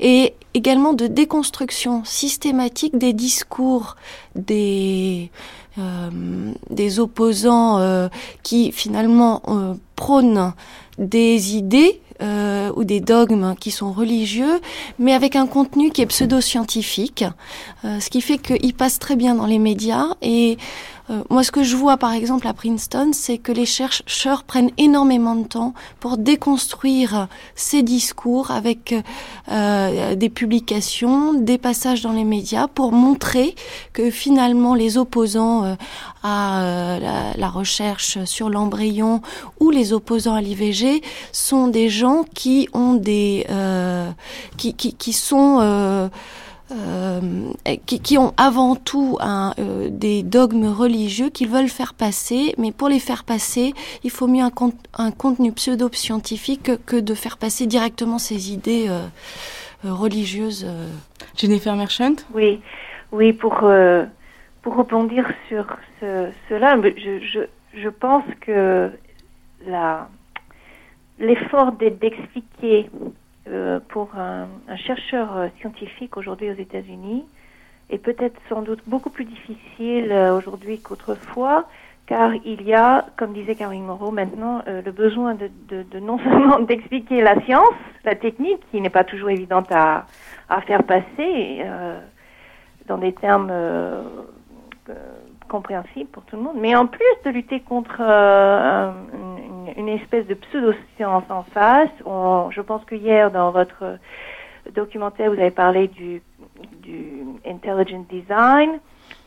et 0.00 0.34
également 0.54 0.92
de 0.92 1.06
déconstruction 1.06 2.04
systématique 2.04 2.98
des 2.98 3.12
discours 3.12 3.96
des 4.34 5.30
euh, 5.78 6.10
des 6.68 7.00
opposants 7.00 7.78
euh, 7.78 8.10
qui 8.42 8.72
finalement 8.72 9.40
euh, 9.48 9.72
prônent 9.96 10.52
des 10.98 11.56
idées 11.56 12.00
ou 12.76 12.84
des 12.84 13.00
dogmes 13.00 13.56
qui 13.58 13.72
sont 13.72 13.90
religieux, 13.90 14.60
mais 15.00 15.12
avec 15.12 15.34
un 15.34 15.48
contenu 15.48 15.90
qui 15.90 16.02
est 16.02 16.06
pseudo-scientifique, 16.06 17.24
ce 17.82 18.08
qui 18.10 18.20
fait 18.20 18.38
qu'ils 18.38 18.74
passent 18.74 19.00
très 19.00 19.16
bien 19.16 19.34
dans 19.34 19.46
les 19.46 19.58
médias 19.58 20.06
et 20.22 20.56
euh, 21.10 21.22
moi, 21.30 21.42
ce 21.42 21.50
que 21.50 21.62
je 21.62 21.76
vois 21.76 21.96
par 21.96 22.12
exemple 22.12 22.46
à 22.46 22.52
Princeton, 22.52 23.10
c'est 23.12 23.38
que 23.38 23.52
les 23.52 23.66
chercheurs 23.66 24.44
prennent 24.44 24.70
énormément 24.78 25.34
de 25.34 25.46
temps 25.46 25.74
pour 26.00 26.16
déconstruire 26.16 27.28
ces 27.54 27.82
discours 27.82 28.50
avec 28.50 28.94
euh, 29.50 30.14
des 30.14 30.28
publications, 30.28 31.34
des 31.34 31.58
passages 31.58 32.02
dans 32.02 32.12
les 32.12 32.24
médias, 32.24 32.68
pour 32.68 32.92
montrer 32.92 33.56
que 33.92 34.10
finalement 34.10 34.74
les 34.74 34.98
opposants 34.98 35.64
euh, 35.64 35.74
à 36.22 36.62
euh, 36.62 37.32
la, 37.36 37.48
recherche 37.48 38.22
sur 38.24 38.48
l'embryon 38.48 39.20
ou 39.58 39.70
les 39.70 39.92
opposants 39.92 40.34
à 40.34 40.40
l'IVG 40.40 41.02
sont 41.32 41.66
des 41.66 41.88
gens 41.88 42.24
qui 42.34 42.68
ont 42.72 42.94
des 42.94 43.46
qui, 44.56 44.74
qui, 44.74 44.94
qui 44.94 45.12
sont 45.12 46.10
qui, 47.86 48.00
qui, 48.00 48.18
ont 48.18 48.32
avant 48.36 48.76
tout 48.76 49.18
un, 49.20 49.54
euh, 49.58 49.88
des 49.90 50.22
dogmes 50.22 50.66
religieux 50.66 51.30
qu'ils 51.30 51.48
veulent 51.48 51.68
faire 51.68 51.94
passer, 51.94 52.54
mais 52.58 52.72
pour 52.72 52.88
les 52.88 52.98
faire 52.98 53.24
passer, 53.24 53.72
il 54.04 54.10
faut 54.10 54.26
mieux 54.26 54.44
un, 54.44 54.52
un 54.98 55.10
contenu 55.10 55.52
pseudo-scientifique 55.52 56.62
que, 56.62 56.72
que, 56.72 56.96
de 56.96 57.14
faire 57.14 57.38
passer 57.38 57.66
directement 57.66 58.18
ces 58.18 58.52
idées 58.52 58.86
euh, 58.88 59.06
euh 59.84 59.92
religieuses. 59.92 60.64
Euh. 60.66 60.88
Jennifer 61.36 61.74
Merchant? 61.76 62.14
Oui, 62.34 62.60
oui 63.10 63.32
pour, 63.32 63.64
pour 64.62 64.76
rebondir 64.76 65.26
sur 65.48 65.66
ce, 66.00 66.30
cela, 66.48 66.76
je, 66.82 67.20
je, 67.20 67.40
je 67.74 67.88
pense 67.88 68.24
que 68.40 68.90
l'effort 71.18 71.72
d'expliquer 71.72 72.90
euh, 73.48 73.80
pour 73.88 74.14
un, 74.16 74.48
un, 74.68 74.76
chercheur 74.76 75.36
euh, 75.36 75.48
scientifique 75.60 76.16
aujourd'hui 76.16 76.50
aux 76.50 76.54
États-Unis. 76.54 77.24
Est 77.90 77.98
peut-être 77.98 78.40
sans 78.48 78.62
doute 78.62 78.80
beaucoup 78.86 79.10
plus 79.10 79.24
difficile 79.24 80.12
euh, 80.12 80.36
aujourd'hui 80.36 80.80
qu'autrefois, 80.80 81.66
car 82.06 82.34
il 82.44 82.62
y 82.62 82.72
a, 82.74 83.06
comme 83.16 83.32
disait 83.32 83.54
Caroline 83.54 83.84
Moreau 83.84 84.10
maintenant, 84.10 84.62
euh, 84.68 84.80
le 84.82 84.92
besoin 84.92 85.34
de, 85.34 85.50
de, 85.68 85.82
de 85.82 85.98
non 85.98 86.18
seulement 86.24 86.60
d'expliquer 86.60 87.20
la 87.20 87.40
science, 87.42 87.74
la 88.04 88.14
technique, 88.14 88.60
qui 88.70 88.80
n'est 88.80 88.90
pas 88.90 89.04
toujours 89.04 89.30
évidente 89.30 89.70
à, 89.70 90.06
à 90.48 90.60
faire 90.62 90.84
passer 90.84 91.60
euh, 91.60 92.00
dans 92.86 92.98
des 92.98 93.12
termes 93.12 93.48
euh, 93.50 94.02
compréhensible 95.52 96.08
pour 96.10 96.22
tout 96.24 96.36
le 96.36 96.42
monde, 96.42 96.56
mais 96.58 96.74
en 96.74 96.86
plus 96.86 97.14
de 97.24 97.30
lutter 97.30 97.60
contre 97.60 98.00
euh, 98.00 98.90
une, 99.76 99.88
espèce 99.88 100.26
de 100.26 100.34
pseudo-science 100.34 101.24
en 101.28 101.42
face, 101.42 101.90
je 102.56 102.60
pense 102.62 102.82
que 102.86 102.94
hier 102.94 103.30
dans 103.30 103.50
votre 103.50 103.98
documentaire 104.74 105.30
vous 105.30 105.38
avez 105.38 105.50
parlé 105.50 105.88
du, 105.88 106.22
intelligent 107.46 108.04
design, 108.08 108.70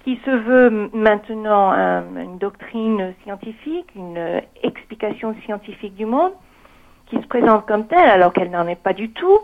qui 0.03 0.19
se 0.25 0.31
veut 0.31 0.89
maintenant 0.93 1.71
un, 1.71 2.03
une 2.15 2.37
doctrine 2.39 3.13
scientifique, 3.23 3.87
une 3.95 4.41
explication 4.63 5.35
scientifique 5.45 5.95
du 5.95 6.05
monde, 6.05 6.33
qui 7.07 7.17
se 7.17 7.27
présente 7.27 7.67
comme 7.67 7.85
telle 7.85 8.09
alors 8.09 8.33
qu'elle 8.33 8.49
n'en 8.49 8.67
est 8.67 8.81
pas 8.81 8.93
du 8.93 9.11
tout. 9.11 9.39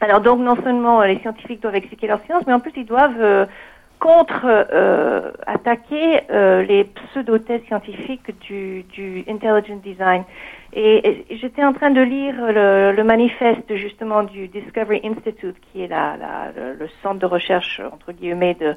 Alors 0.00 0.20
donc 0.20 0.40
non 0.40 0.56
seulement 0.62 1.02
les 1.02 1.18
scientifiques 1.20 1.62
doivent 1.62 1.74
expliquer 1.74 2.06
leur 2.06 2.22
science, 2.26 2.42
mais 2.46 2.52
en 2.52 2.60
plus 2.60 2.72
ils 2.76 2.84
doivent 2.84 3.20
euh, 3.20 3.46
contre 3.98 4.44
euh, 4.44 5.32
attaquer 5.46 6.20
euh, 6.30 6.62
les 6.62 6.84
pseudo-thèses 6.84 7.62
scientifiques 7.66 8.38
du, 8.40 8.84
du 8.92 9.24
intelligent 9.28 9.80
design. 9.82 10.24
Et, 10.72 11.24
et 11.30 11.36
j'étais 11.38 11.64
en 11.64 11.72
train 11.72 11.90
de 11.90 12.00
lire 12.00 12.34
le, 12.38 12.92
le, 12.92 13.04
manifeste 13.04 13.74
justement 13.76 14.22
du 14.24 14.48
Discovery 14.48 15.00
Institute, 15.04 15.56
qui 15.72 15.82
est 15.82 15.88
la, 15.88 16.16
la, 16.18 16.52
le, 16.54 16.74
le, 16.74 16.88
centre 17.02 17.18
de 17.18 17.26
recherche 17.26 17.80
entre 17.92 18.12
guillemets 18.12 18.54
de, 18.54 18.74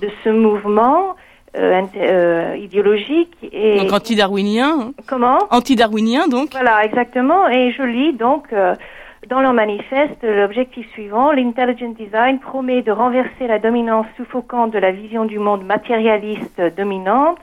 de 0.00 0.10
ce 0.24 0.28
mouvement. 0.28 1.16
Euh, 1.54 1.82
euh 1.96 2.56
idéologique 2.56 3.36
et 3.42 3.76
donc 3.80 3.92
anti-darwinien. 3.92 4.92
Comment? 5.06 5.38
Anti-darwinien 5.50 6.26
donc. 6.26 6.52
Voilà 6.52 6.82
exactement 6.82 7.46
et 7.46 7.72
je 7.72 7.82
lis 7.82 8.14
donc 8.14 8.46
euh, 8.54 8.74
dans 9.28 9.40
leur 9.40 9.52
manifeste, 9.52 10.22
l'objectif 10.24 10.90
suivant, 10.92 11.30
l'intelligent 11.30 11.90
design 11.90 12.40
promet 12.40 12.82
de 12.82 12.90
renverser 12.90 13.46
la 13.46 13.60
dominance 13.60 14.06
suffocante 14.16 14.72
de 14.72 14.78
la 14.78 14.90
vision 14.90 15.24
du 15.24 15.38
monde 15.38 15.64
matérialiste 15.64 16.60
dominante 16.76 17.40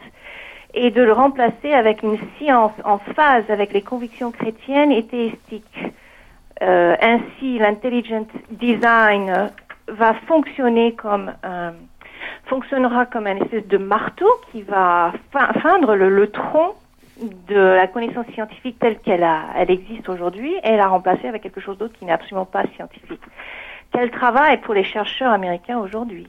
et 0.73 0.91
de 0.91 1.01
le 1.01 1.13
remplacer 1.13 1.71
avec 1.71 2.03
une 2.03 2.17
science 2.37 2.73
en 2.83 2.97
phase 2.97 3.49
avec 3.49 3.71
les 3.71 3.81
convictions 3.81 4.31
chrétiennes 4.31 4.91
et 4.91 5.05
théistiques. 5.05 5.79
Euh, 6.61 6.95
ainsi, 7.01 7.57
l'intelligent 7.57 8.27
design 8.51 9.49
va 9.87 10.13
fonctionner 10.27 10.93
comme 10.95 11.31
un, 11.43 11.71
fonctionnera 12.47 13.05
comme 13.05 13.25
un 13.25 13.37
espèce 13.37 13.67
de 13.67 13.77
marteau 13.77 14.29
qui 14.51 14.63
va 14.63 15.13
feindre 15.61 15.95
le 15.95 16.29
tronc 16.29 16.75
de 17.47 17.55
la 17.55 17.87
connaissance 17.87 18.25
scientifique 18.33 18.77
telle 18.79 18.99
qu'elle 18.99 19.27
elle 19.55 19.71
existe 19.71 20.07
aujourd'hui 20.09 20.53
et 20.63 20.77
la 20.77 20.87
remplacer 20.87 21.27
avec 21.27 21.43
quelque 21.43 21.61
chose 21.61 21.77
d'autre 21.77 21.93
qui 21.97 22.05
n'est 22.05 22.11
absolument 22.11 22.45
pas 22.45 22.63
scientifique. 22.75 23.21
Quel 23.91 24.11
travail 24.11 24.61
pour 24.61 24.73
les 24.73 24.83
chercheurs 24.83 25.31
américains 25.31 25.79
aujourd'hui 25.79 26.27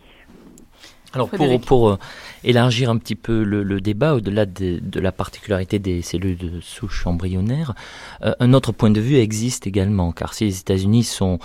alors 1.12 1.28
pour, 1.28 1.60
pour 1.62 1.90
euh, 1.90 1.98
élargir 2.44 2.88
un 2.88 2.96
petit 2.96 3.16
peu 3.16 3.42
le, 3.42 3.64
le 3.64 3.80
débat 3.80 4.14
au-delà 4.14 4.46
de, 4.46 4.78
de, 4.80 5.00
la 5.00 5.10
particularité 5.10 5.80
des 5.80 6.02
cellules 6.02 6.36
de 6.36 6.60
souche 6.60 7.04
embryonnaire, 7.04 7.74
euh, 8.22 8.32
un 8.38 8.52
autre 8.52 8.70
point 8.70 8.90
de 8.90 9.00
vue 9.00 9.16
existe 9.16 9.66
également, 9.66 10.12
car 10.12 10.34
si 10.34 10.44
les 10.44 10.60
États-Unis 10.60 11.02
sont 11.02 11.40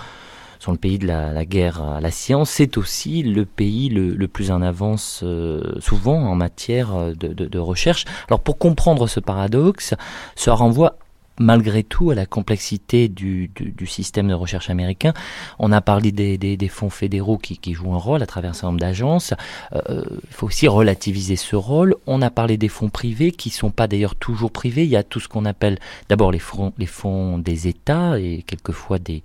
sont 0.59 0.71
le 0.71 0.77
pays 0.77 0.99
de 0.99 1.07
la, 1.07 1.45
guerre 1.45 1.81
à 1.81 2.01
la 2.01 2.11
science, 2.11 2.49
c'est 2.49 2.77
aussi 2.77 3.23
le 3.23 3.45
pays 3.45 3.89
le, 3.89 4.27
plus 4.27 4.51
en 4.51 4.61
avance 4.61 5.21
euh, 5.23 5.79
souvent 5.79 6.17
en 6.17 6.35
matière 6.35 7.13
de, 7.15 7.33
de, 7.33 7.59
recherche. 7.59 8.05
Alors 8.27 8.39
pour 8.39 8.57
comprendre 8.57 9.07
ce 9.07 9.19
paradoxe, 9.19 9.93
ça 10.35 10.53
renvoie 10.53 10.97
malgré 11.39 11.83
tout 11.83 12.11
à 12.11 12.15
la 12.15 12.25
complexité 12.25 13.07
du, 13.07 13.51
système 13.85 14.27
de 14.29 14.33
recherche 14.33 14.69
américain. 14.69 15.13
On 15.59 15.71
a 15.71 15.81
parlé 15.81 16.11
des, 16.11 16.67
fonds 16.69 16.89
fédéraux 16.89 17.37
qui, 17.37 17.73
jouent 17.73 17.93
un 17.93 17.97
rôle 17.97 18.21
à 18.23 18.25
travers 18.25 18.53
un 18.63 18.67
nombre 18.67 18.79
d'agences. 18.79 19.33
Euh, 19.73 20.03
il 20.23 20.33
faut 20.33 20.47
aussi 20.47 20.67
relativiser 20.67 21.35
ce 21.35 21.55
rôle. 21.55 21.95
On 22.07 22.21
a 22.21 22.29
parlé 22.29 22.57
des 22.57 22.69
fonds 22.69 22.89
privés 22.89 23.31
qui 23.31 23.49
sont 23.49 23.71
pas 23.71 23.87
d'ailleurs 23.87 24.15
toujours 24.15 24.51
privés. 24.51 24.83
Il 24.83 24.89
y 24.89 24.95
a 24.95 25.03
tout 25.03 25.19
ce 25.19 25.27
qu'on 25.27 25.45
appelle 25.45 25.77
d'abord 26.09 26.31
les 26.31 26.39
fonds 26.39 27.37
des 27.37 27.67
États 27.67 28.19
et 28.19 28.43
quelquefois 28.45 28.99
des, 28.99 29.23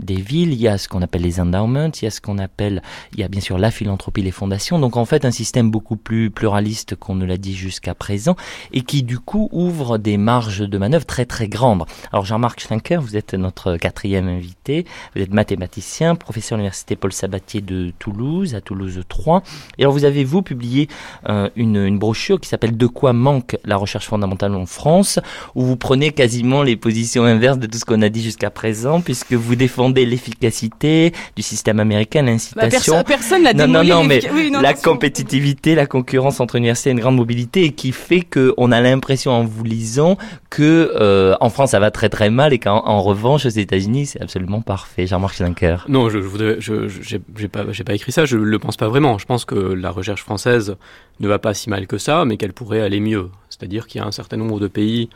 des 0.00 0.20
villes, 0.20 0.52
il 0.52 0.60
y 0.60 0.68
a 0.68 0.78
ce 0.78 0.88
qu'on 0.88 1.02
appelle 1.02 1.22
les 1.22 1.40
endowments, 1.40 1.90
il 2.00 2.04
y 2.04 2.08
a 2.08 2.10
ce 2.10 2.20
qu'on 2.20 2.38
appelle, 2.38 2.82
il 3.12 3.20
y 3.20 3.22
a 3.22 3.28
bien 3.28 3.40
sûr 3.40 3.58
la 3.58 3.70
philanthropie, 3.70 4.22
les 4.22 4.30
fondations. 4.30 4.78
Donc 4.78 4.96
en 4.96 5.04
fait 5.04 5.24
un 5.24 5.30
système 5.30 5.70
beaucoup 5.70 5.96
plus 5.96 6.30
pluraliste 6.30 6.96
qu'on 6.96 7.14
ne 7.14 7.24
l'a 7.24 7.36
dit 7.36 7.54
jusqu'à 7.54 7.94
présent 7.94 8.36
et 8.72 8.82
qui 8.82 9.02
du 9.02 9.18
coup 9.18 9.48
ouvre 9.52 9.98
des 9.98 10.16
marges 10.16 10.60
de 10.60 10.78
manœuvre 10.78 11.06
très 11.06 11.26
très 11.26 11.48
grandes. 11.48 11.84
Alors 12.12 12.24
Jean-Marc 12.24 12.60
Schlenker, 12.60 13.00
vous 13.00 13.16
êtes 13.16 13.34
notre 13.34 13.76
quatrième 13.76 14.28
invité, 14.28 14.86
vous 15.14 15.22
êtes 15.22 15.32
mathématicien, 15.32 16.14
professeur 16.14 16.56
à 16.56 16.58
l'université 16.58 16.96
Paul 16.96 17.12
Sabatier 17.12 17.60
de 17.60 17.92
Toulouse, 17.98 18.54
à 18.54 18.60
Toulouse 18.60 19.00
3. 19.08 19.42
Et 19.78 19.82
alors 19.82 19.92
vous 19.92 20.04
avez 20.04 20.24
vous 20.24 20.42
publié 20.42 20.88
euh, 21.28 21.48
une, 21.56 21.76
une 21.76 21.98
brochure 21.98 22.40
qui 22.40 22.48
s'appelle 22.48 22.76
De 22.76 22.86
quoi 22.86 23.12
manque 23.12 23.56
la 23.64 23.76
recherche 23.76 24.06
fondamentale 24.06 24.54
en 24.54 24.66
France, 24.66 25.18
où 25.54 25.62
vous 25.62 25.76
prenez 25.76 26.12
quasiment 26.12 26.62
les 26.62 26.76
positions 26.76 27.24
inverses 27.24 27.58
de 27.58 27.66
tout 27.66 27.78
ce 27.78 27.84
qu'on 27.84 28.02
a 28.02 28.08
dit 28.08 28.22
jusqu'à 28.22 28.50
présent, 28.50 29.00
puisque 29.00 29.32
vous 29.32 29.56
défendez 29.56 29.89
l'efficacité 29.98 31.12
du 31.36 31.42
système 31.42 31.80
américain, 31.80 32.22
l'incitation. 32.22 32.94
Bah, 32.94 33.04
personne 33.04 33.42
n'a 33.42 33.52
Non, 33.52 33.66
non, 33.66 33.84
non, 33.84 34.04
mais 34.04 34.20
la 34.50 34.74
compétitivité, 34.74 35.74
la 35.74 35.86
concurrence 35.86 36.40
entre 36.40 36.56
universités 36.56 36.90
et 36.90 36.92
une 36.92 37.00
grande 37.00 37.16
mobilité 37.16 37.64
et 37.64 37.72
qui 37.72 37.92
fait 37.92 38.22
qu'on 38.22 38.72
a 38.72 38.80
l'impression 38.80 39.32
en 39.32 39.44
vous 39.44 39.64
lisant 39.64 40.16
que 40.48 40.92
euh, 41.00 41.36
en 41.40 41.50
France 41.50 41.70
ça 41.70 41.80
va 41.80 41.90
très 41.90 42.08
très 42.08 42.30
mal 42.30 42.52
et 42.52 42.58
qu'en 42.58 43.00
revanche 43.00 43.46
aux 43.46 43.50
États-Unis 43.50 44.06
c'est 44.06 44.20
absolument 44.20 44.60
parfait. 44.60 45.06
Jean-Marc 45.06 45.34
Schlenker. 45.34 45.84
Non, 45.88 46.08
je, 46.08 46.20
je 46.20 46.26
voudrais, 46.26 46.56
je, 46.60 46.88
j'ai 46.88 47.48
pas, 47.48 47.64
j'ai 47.70 47.84
pas 47.84 47.94
écrit 47.94 48.12
ça. 48.12 48.24
Je 48.24 48.36
le 48.36 48.58
pense 48.58 48.76
pas 48.76 48.88
vraiment. 48.88 49.18
Je 49.18 49.26
pense 49.26 49.44
que 49.44 49.54
la 49.54 49.90
recherche 49.90 50.22
française 50.22 50.76
ne 51.20 51.28
va 51.28 51.38
pas 51.38 51.54
si 51.54 51.70
mal 51.70 51.86
que 51.86 51.98
ça, 51.98 52.24
mais 52.24 52.36
qu'elle 52.36 52.52
pourrait 52.52 52.80
aller 52.80 53.00
mieux. 53.00 53.30
C'est-à-dire 53.48 53.86
qu'il 53.86 54.00
y 54.00 54.04
a 54.04 54.06
un 54.06 54.12
certain 54.12 54.36
nombre 54.36 54.60
de 54.60 54.68
pays 54.68 55.10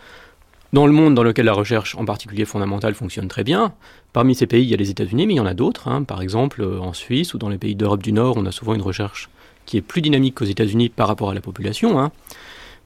dans 0.74 0.88
le 0.88 0.92
monde 0.92 1.14
dans 1.14 1.22
lequel 1.22 1.46
la 1.46 1.52
recherche, 1.52 1.94
en 1.94 2.04
particulier 2.04 2.44
fondamentale, 2.44 2.94
fonctionne 2.94 3.28
très 3.28 3.44
bien, 3.44 3.72
parmi 4.12 4.34
ces 4.34 4.48
pays, 4.48 4.64
il 4.64 4.68
y 4.68 4.74
a 4.74 4.76
les 4.76 4.90
États-Unis, 4.90 5.26
mais 5.28 5.34
il 5.34 5.36
y 5.36 5.40
en 5.40 5.46
a 5.46 5.54
d'autres. 5.54 5.86
Hein. 5.86 6.02
Par 6.02 6.20
exemple, 6.20 6.62
euh, 6.62 6.80
en 6.80 6.92
Suisse 6.92 7.32
ou 7.32 7.38
dans 7.38 7.48
les 7.48 7.58
pays 7.58 7.76
d'Europe 7.76 8.02
du 8.02 8.12
Nord, 8.12 8.36
on 8.36 8.44
a 8.44 8.50
souvent 8.50 8.74
une 8.74 8.82
recherche 8.82 9.30
qui 9.66 9.76
est 9.76 9.80
plus 9.80 10.02
dynamique 10.02 10.34
qu'aux 10.34 10.44
États-Unis 10.44 10.88
par 10.88 11.06
rapport 11.06 11.30
à 11.30 11.34
la 11.34 11.40
population. 11.40 12.00
Hein. 12.00 12.10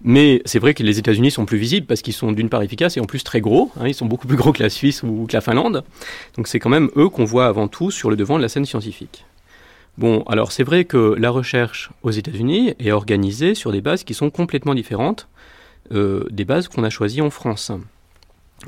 Mais 0.03 0.42
c'est 0.44 0.59
vrai 0.59 0.74
que 0.74 0.83
les 0.83 0.98
États-Unis 0.98 1.31
sont 1.31 1.46
plus 1.46 1.57
visibles 1.57 1.87
parce 1.87 2.03
qu'ils 2.03 2.12
sont 2.12 2.31
d'une 2.31 2.51
part 2.51 2.62
efficaces 2.62 2.98
et 2.98 3.01
en 3.01 3.07
plus 3.07 3.24
très 3.24 3.40
gros. 3.40 3.72
Hein. 3.81 3.88
Ils 3.88 3.94
sont 3.94 4.07
beaucoup 4.07 4.29
plus 4.29 4.37
gros 4.37 4.53
que 4.53 4.62
la 4.62 4.68
Suisse 4.68 5.03
ou 5.03 5.27
que 5.27 5.33
la 5.33 5.40
Finlande. 5.40 5.83
Donc 6.37 6.46
c'est 6.46 6.61
quand 6.61 6.70
même 6.70 6.90
eux 6.94 7.09
qu'on 7.09 7.24
voit 7.24 7.46
avant 7.46 7.68
tout 7.68 7.90
sur 7.90 8.11
le 8.11 8.16
devant 8.16 8.37
de 8.37 8.42
la 8.42 8.51
scène 8.51 8.66
scientifique. 8.66 9.24
Bon, 9.96 10.22
alors 10.29 10.53
c'est 10.53 10.62
vrai 10.62 10.85
que 10.85 11.16
la 11.18 11.31
recherche 11.31 11.90
aux 12.03 12.11
États-Unis 12.11 12.74
est 12.79 12.92
organisée 12.92 13.55
sur 13.55 13.72
des 13.72 13.81
bases 13.81 14.05
qui 14.05 14.12
sont 14.12 14.29
complètement 14.29 14.74
différentes 14.74 15.27
des 15.90 16.44
bases 16.44 16.68
qu'on 16.68 16.85
a 16.85 16.90
choisies 16.90 17.22
en 17.22 17.31
France. 17.31 17.72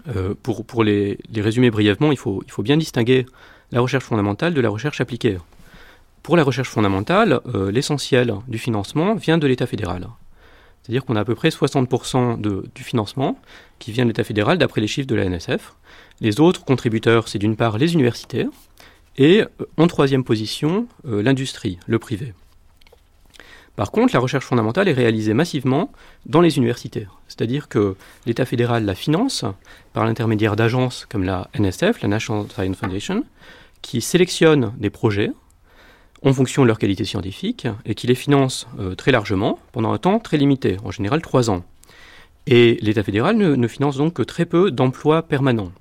Euh, 0.09 0.35
pour, 0.43 0.65
pour 0.65 0.85
les, 0.85 1.19
résumer 1.35 1.71
brièvement, 1.71 2.13
il 2.13 2.19
faut, 2.19 2.43
il 2.47 2.51
faut 2.51 2.63
bien 2.63 2.77
distinguer 2.77 3.27
la 3.73 3.81
recherche 3.81 4.05
fondamentale 4.05 4.55
de 4.55 4.61
la 4.61 4.69
recherche 4.69 5.01
appliquée. 5.01 5.39
Pour 6.23 6.37
la 6.37 6.45
recherche 6.45 6.69
fondamentale, 6.69 7.41
euh, 7.55 7.71
l'essentiel 7.71 8.35
du 8.47 8.59
financement 8.59 9.15
vient 9.15 9.39
de 9.39 9.47
l'État 9.47 9.67
fédéral. 9.67 10.09
C'est-à-dire 10.83 11.05
qu'on 11.05 11.17
a 11.17 11.21
à 11.21 11.25
peu 11.25 11.35
près 11.35 11.49
60% 11.49 12.41
de, 12.41 12.65
du 12.75 12.83
financement 12.83 13.39
qui 13.79 13.93
vient 13.93 14.05
de 14.05 14.11
l'État 14.11 14.25
fédéral 14.25 14.59
d'après 14.59 14.81
les 14.81 14.87
chiffres 14.87 15.09
de 15.09 15.15
la 15.15 15.25
NSF. 15.25 15.75
Les 16.21 16.41
autres 16.41 16.65
contributeurs, 16.65 17.29
c'est 17.29 17.39
d'une 17.39 17.57
part 17.57 17.79
les 17.79 17.95
universités 17.95 18.47
et 19.17 19.43
en 19.77 19.87
troisième 19.87 20.25
position, 20.25 20.87
l'industrie, 21.05 21.79
le 21.87 21.99
privé. 21.99 22.33
Par 23.81 23.93
contre, 23.93 24.13
la 24.13 24.21
recherche 24.21 24.45
fondamentale 24.45 24.89
est 24.89 24.93
réalisée 24.93 25.33
massivement 25.33 25.91
dans 26.27 26.43
les 26.43 26.59
universités. 26.59 27.07
C'est-à-dire 27.29 27.67
que 27.67 27.97
l'État 28.27 28.45
fédéral 28.45 28.85
la 28.85 28.95
finance 28.95 29.47
par 29.95 30.05
l'intermédiaire 30.05 30.55
d'agences 30.55 31.07
comme 31.09 31.25
la 31.25 31.49
NSF, 31.59 32.03
la 32.03 32.09
National 32.09 32.45
Science 32.53 32.77
Foundation, 32.77 33.25
qui 33.81 34.03
sélectionnent 34.03 34.75
des 34.77 34.91
projets 34.91 35.31
en 36.23 36.35
fonction 36.35 36.61
de 36.61 36.67
leur 36.67 36.79
qualité 36.79 37.07
scientifique 37.07 37.69
et 37.87 37.95
qui 37.95 38.07
les 38.07 38.15
finance 38.15 38.69
euh, 38.79 38.95
très 38.95 39.13
largement 39.13 39.59
pendant 39.73 39.95
un 39.95 39.99
temps 39.99 40.19
très 40.19 40.37
limité, 40.37 40.77
en 40.85 40.91
général 40.91 41.23
trois 41.23 41.49
ans. 41.49 41.65
Et 42.47 42.77
l'État 42.83 43.03
fédéral 43.03 43.39
ne, 43.39 43.67
finance 43.67 43.97
donc 43.97 44.13
que 44.13 44.23
très 44.23 44.45
peu 44.45 44.71
d'emplois 44.71 45.23
permanents. 45.23 45.73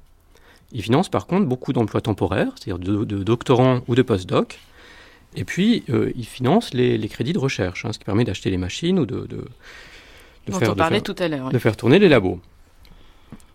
Il 0.71 0.83
finance 0.83 1.09
par 1.09 1.27
contre 1.27 1.47
beaucoup 1.47 1.73
d'emplois 1.73 1.99
temporaires, 1.99 2.53
c'est-à-dire 2.55 2.79
de, 2.79 3.03
de 3.03 3.23
doctorants 3.23 3.81
ou 3.89 3.95
de 3.95 4.03
post-doc, 4.03 4.57
et 5.35 5.43
puis, 5.43 5.83
euh, 5.89 6.11
ils 6.15 6.25
financent 6.25 6.73
les, 6.73 7.07
crédits 7.07 7.33
de 7.33 7.39
recherche, 7.39 7.85
hein, 7.85 7.93
ce 7.93 7.99
qui 7.99 8.05
permet 8.05 8.23
d'acheter 8.23 8.49
les 8.49 8.57
machines 8.57 8.99
ou 8.99 9.05
de, 9.05 9.27
de, 9.27 9.45
faire, 10.51 10.75
tout 11.03 11.15
à 11.19 11.27
l'heure, 11.27 11.49
de 11.49 11.59
faire 11.59 11.77
tourner 11.77 11.99
les 11.99 12.09
labos. 12.09 12.39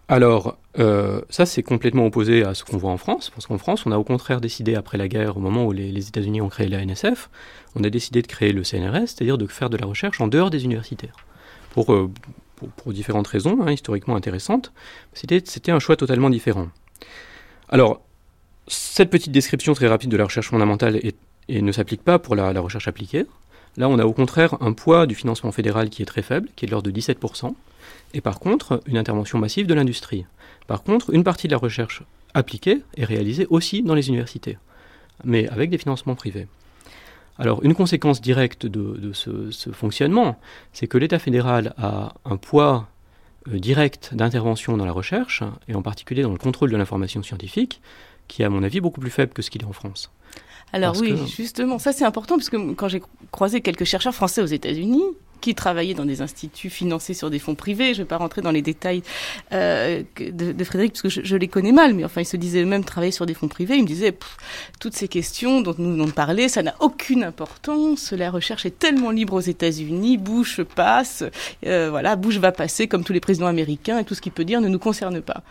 Alors, 0.08 0.58
euh, 0.78 1.22
ça, 1.30 1.46
c'est 1.46 1.62
complètement 1.62 2.06
opposé 2.06 2.44
à 2.44 2.54
ce 2.54 2.62
qu'on 2.62 2.76
voit 2.76 2.90
en 2.90 2.98
France, 2.98 3.30
parce 3.30 3.46
qu'en 3.46 3.58
France, 3.58 3.86
on 3.86 3.92
a 3.92 3.96
au 3.96 4.04
contraire 4.04 4.40
décidé, 4.40 4.74
après 4.74 4.98
la 4.98 5.08
guerre, 5.08 5.36
au 5.36 5.40
moment 5.40 5.64
où 5.64 5.72
les, 5.72 6.08
États-Unis 6.08 6.40
ont 6.42 6.48
créé 6.48 6.68
la 6.68 6.84
NSF, 6.84 7.30
on 7.74 7.82
a 7.84 7.90
décidé 7.90 8.20
de 8.20 8.26
créer 8.26 8.52
le 8.52 8.62
CNRS, 8.64 9.08
c'est-à-dire 9.08 9.38
de 9.38 9.46
faire 9.46 9.70
de 9.70 9.76
la 9.76 9.86
recherche 9.86 10.20
en 10.20 10.28
dehors 10.28 10.50
des 10.50 10.64
universités. 10.64 11.08
Pour, 11.70 11.92
euh, 11.92 12.10
pour, 12.76 12.92
différentes 12.92 13.26
raisons, 13.26 13.58
hein, 13.62 13.72
historiquement 13.72 14.14
intéressantes, 14.14 14.72
c'était 15.14 15.72
un 15.72 15.78
choix 15.78 15.96
totalement 15.96 16.30
différent. 16.30 16.68
Alors, 17.70 18.02
cette 18.68 19.10
petite 19.10 19.32
description 19.32 19.72
très 19.72 19.88
rapide 19.88 20.10
de 20.10 20.16
la 20.16 20.24
recherche 20.24 20.48
fondamentale 20.48 20.96
est 20.96 21.16
et 21.48 21.62
ne 21.62 21.72
s'applique 21.72 22.02
pas 22.02 22.18
pour 22.18 22.34
la, 22.34 22.58
recherche 22.60 22.88
appliquée. 22.88 23.26
Là, 23.76 23.88
on 23.88 23.98
a 23.98 24.04
au 24.04 24.12
contraire 24.12 24.56
un 24.60 24.72
poids 24.72 25.06
du 25.06 25.14
financement 25.14 25.52
fédéral 25.52 25.90
qui 25.90 26.02
est 26.02 26.06
très 26.06 26.22
faible, 26.22 26.48
qui 26.56 26.64
est 26.64 26.68
de 26.68 26.72
l'ordre 26.72 26.90
de 26.90 26.98
17%, 26.98 27.54
et 28.14 28.20
par 28.20 28.38
contre, 28.38 28.80
une 28.86 28.96
intervention 28.96 29.38
massive 29.38 29.66
de 29.66 29.74
l'industrie. 29.74 30.24
Par 30.66 30.82
contre, 30.82 31.12
une 31.12 31.24
partie 31.24 31.48
de 31.48 31.52
la 31.52 31.58
recherche 31.58 32.02
appliquée 32.32 32.82
est 32.96 33.04
réalisée 33.04 33.46
aussi 33.50 33.82
dans 33.82 33.94
les 33.94 34.08
universités, 34.08 34.58
mais 35.24 35.48
avec 35.48 35.70
des 35.70 35.78
financements 35.78 36.14
privés. 36.14 36.46
Alors, 37.36 37.64
une 37.64 37.74
conséquence 37.74 38.20
directe 38.20 38.64
de, 38.66 39.12
ce, 39.12 39.70
fonctionnement, 39.72 40.38
c'est 40.72 40.86
que 40.86 40.98
l'État 40.98 41.18
fédéral 41.18 41.74
a 41.78 42.14
un 42.24 42.36
poids 42.36 42.88
euh, 43.48 43.58
direct 43.58 44.14
d'intervention 44.14 44.76
dans 44.76 44.84
la 44.84 44.92
recherche, 44.92 45.42
et 45.66 45.74
en 45.74 45.82
particulier 45.82 46.22
dans 46.22 46.30
le 46.30 46.38
contrôle 46.38 46.70
de 46.70 46.76
l'information 46.76 47.22
scientifique, 47.24 47.80
qui 48.28 48.42
est 48.42 48.44
à 48.44 48.50
mon 48.50 48.62
avis 48.62 48.80
beaucoup 48.80 49.00
plus 49.00 49.10
faible 49.10 49.32
que 49.32 49.42
ce 49.42 49.50
qu'il 49.50 49.62
est 49.62 49.66
en 49.66 49.72
France. 49.72 50.12
Alors 50.74 50.96
oui, 51.00 51.14
justement, 51.36 51.78
ça 51.78 51.92
c'est 51.92 52.04
important 52.04 52.34
parce 52.36 52.50
que 52.50 52.72
quand 52.72 52.88
j'ai 52.88 53.00
croisé 53.30 53.60
quelques 53.60 53.84
chercheurs 53.84 54.12
français 54.12 54.42
aux 54.42 54.46
États-Unis 54.46 55.04
qui 55.40 55.54
travaillaient 55.54 55.94
dans 55.94 56.04
des 56.04 56.20
instituts 56.20 56.68
financés 56.68 57.14
sur 57.14 57.30
des 57.30 57.38
fonds 57.38 57.54
privés, 57.54 57.94
je 57.94 58.00
ne 58.00 58.04
vais 58.04 58.08
pas 58.08 58.16
rentrer 58.16 58.42
dans 58.42 58.50
les 58.50 58.60
détails 58.60 59.04
euh, 59.52 60.02
de, 60.18 60.64
Frédéric 60.64 60.94
parce 60.94 61.02
que 61.02 61.08
je, 61.08 61.36
les 61.36 61.46
connais 61.46 61.70
mal, 61.70 61.94
mais 61.94 62.04
enfin 62.04 62.22
ils 62.22 62.26
se 62.26 62.36
disaient 62.36 62.62
eux-mêmes 62.62 62.82
travailler 62.82 63.12
sur 63.12 63.24
des 63.24 63.34
fonds 63.34 63.46
privés, 63.46 63.76
ils 63.76 63.82
me 63.82 63.86
disaient 63.86 64.16
toutes 64.80 64.96
ces 64.96 65.06
questions 65.06 65.60
dont 65.60 65.76
nous 65.78 65.92
venons 65.92 66.06
de 66.06 66.10
parler, 66.10 66.48
ça 66.48 66.64
n'a 66.64 66.74
aucune 66.80 67.22
importance, 67.22 68.10
la 68.10 68.32
recherche 68.32 68.66
est 68.66 68.76
tellement 68.76 69.10
libre 69.10 69.34
aux 69.34 69.40
États-Unis, 69.40 70.16
Bush 70.16 70.60
passe, 70.62 71.22
euh, 71.66 71.88
voilà, 71.88 72.16
Bush 72.16 72.38
va 72.38 72.50
passer 72.50 72.88
comme 72.88 73.04
tous 73.04 73.12
les 73.12 73.20
présidents 73.20 73.46
américains 73.46 74.00
et 74.00 74.04
tout 74.04 74.16
ce 74.16 74.20
qu'il 74.20 74.32
peut 74.32 74.44
dire 74.44 74.60
ne 74.60 74.68
nous 74.68 74.80
concerne 74.80 75.20
pas. 75.20 75.44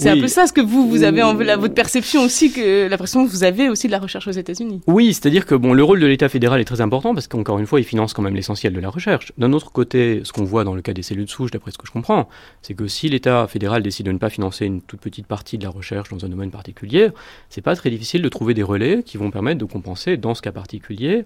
C'est 0.00 0.08
un 0.10 0.20
peu 0.20 0.28
ça 0.28 0.46
ce 0.46 0.52
que 0.52 0.60
vous, 0.60 0.88
vous 0.88 1.02
avez 1.02 1.22
en 1.22 1.34
la, 1.34 1.56
votre 1.56 1.74
perception 1.74 2.22
aussi, 2.24 2.52
que 2.52 2.88
l'impression 2.88 3.24
que 3.24 3.30
vous 3.30 3.44
avez 3.44 3.68
aussi 3.68 3.86
de 3.86 3.92
la 3.92 3.98
recherche 3.98 4.26
aux 4.26 4.32
États-Unis. 4.32 4.80
Oui, 4.86 5.12
c'est-à-dire 5.12 5.46
que 5.46 5.54
bon, 5.54 5.72
le 5.72 5.84
rôle 5.84 6.00
de 6.00 6.06
l'État 6.06 6.28
fédéral 6.28 6.60
est 6.60 6.64
très 6.64 6.80
important 6.80 7.14
parce 7.14 7.28
qu'encore 7.28 7.58
une 7.58 7.66
fois, 7.66 7.80
il 7.80 7.84
finance 7.84 8.14
quand 8.14 8.22
même 8.22 8.34
l'essentiel 8.34 8.72
de 8.72 8.80
la 8.80 8.88
recherche. 8.88 9.32
D'un 9.38 9.52
autre 9.52 9.72
côté, 9.72 10.22
ce 10.24 10.32
qu'on 10.32 10.44
voit 10.44 10.64
dans 10.64 10.74
le 10.74 10.82
cas 10.82 10.92
des 10.92 11.02
cellules 11.02 11.26
de 11.26 11.30
souche, 11.30 11.50
d'après 11.50 11.70
ce 11.70 11.78
que 11.78 11.86
je 11.86 11.92
comprends, 11.92 12.28
c'est 12.62 12.74
que 12.74 12.86
si 12.86 13.08
l'État 13.08 13.46
fédéral 13.46 13.82
décide 13.82 14.06
de 14.06 14.12
ne 14.12 14.18
pas 14.18 14.30
financer 14.30 14.66
une 14.66 14.80
toute 14.80 15.00
petite 15.00 15.26
partie 15.26 15.58
de 15.58 15.64
la 15.64 15.70
recherche 15.70 16.08
dans 16.08 16.24
un 16.24 16.28
domaine 16.28 16.50
particulier, 16.50 17.08
c'est 17.48 17.62
pas 17.62 17.76
très 17.76 17.90
difficile 17.90 18.22
de 18.22 18.28
trouver 18.28 18.54
des 18.54 18.62
relais 18.62 19.02
qui 19.04 19.16
vont 19.16 19.30
permettre 19.30 19.58
de 19.58 19.64
compenser, 19.64 20.16
dans 20.16 20.34
ce 20.34 20.42
cas 20.42 20.52
particulier, 20.52 21.24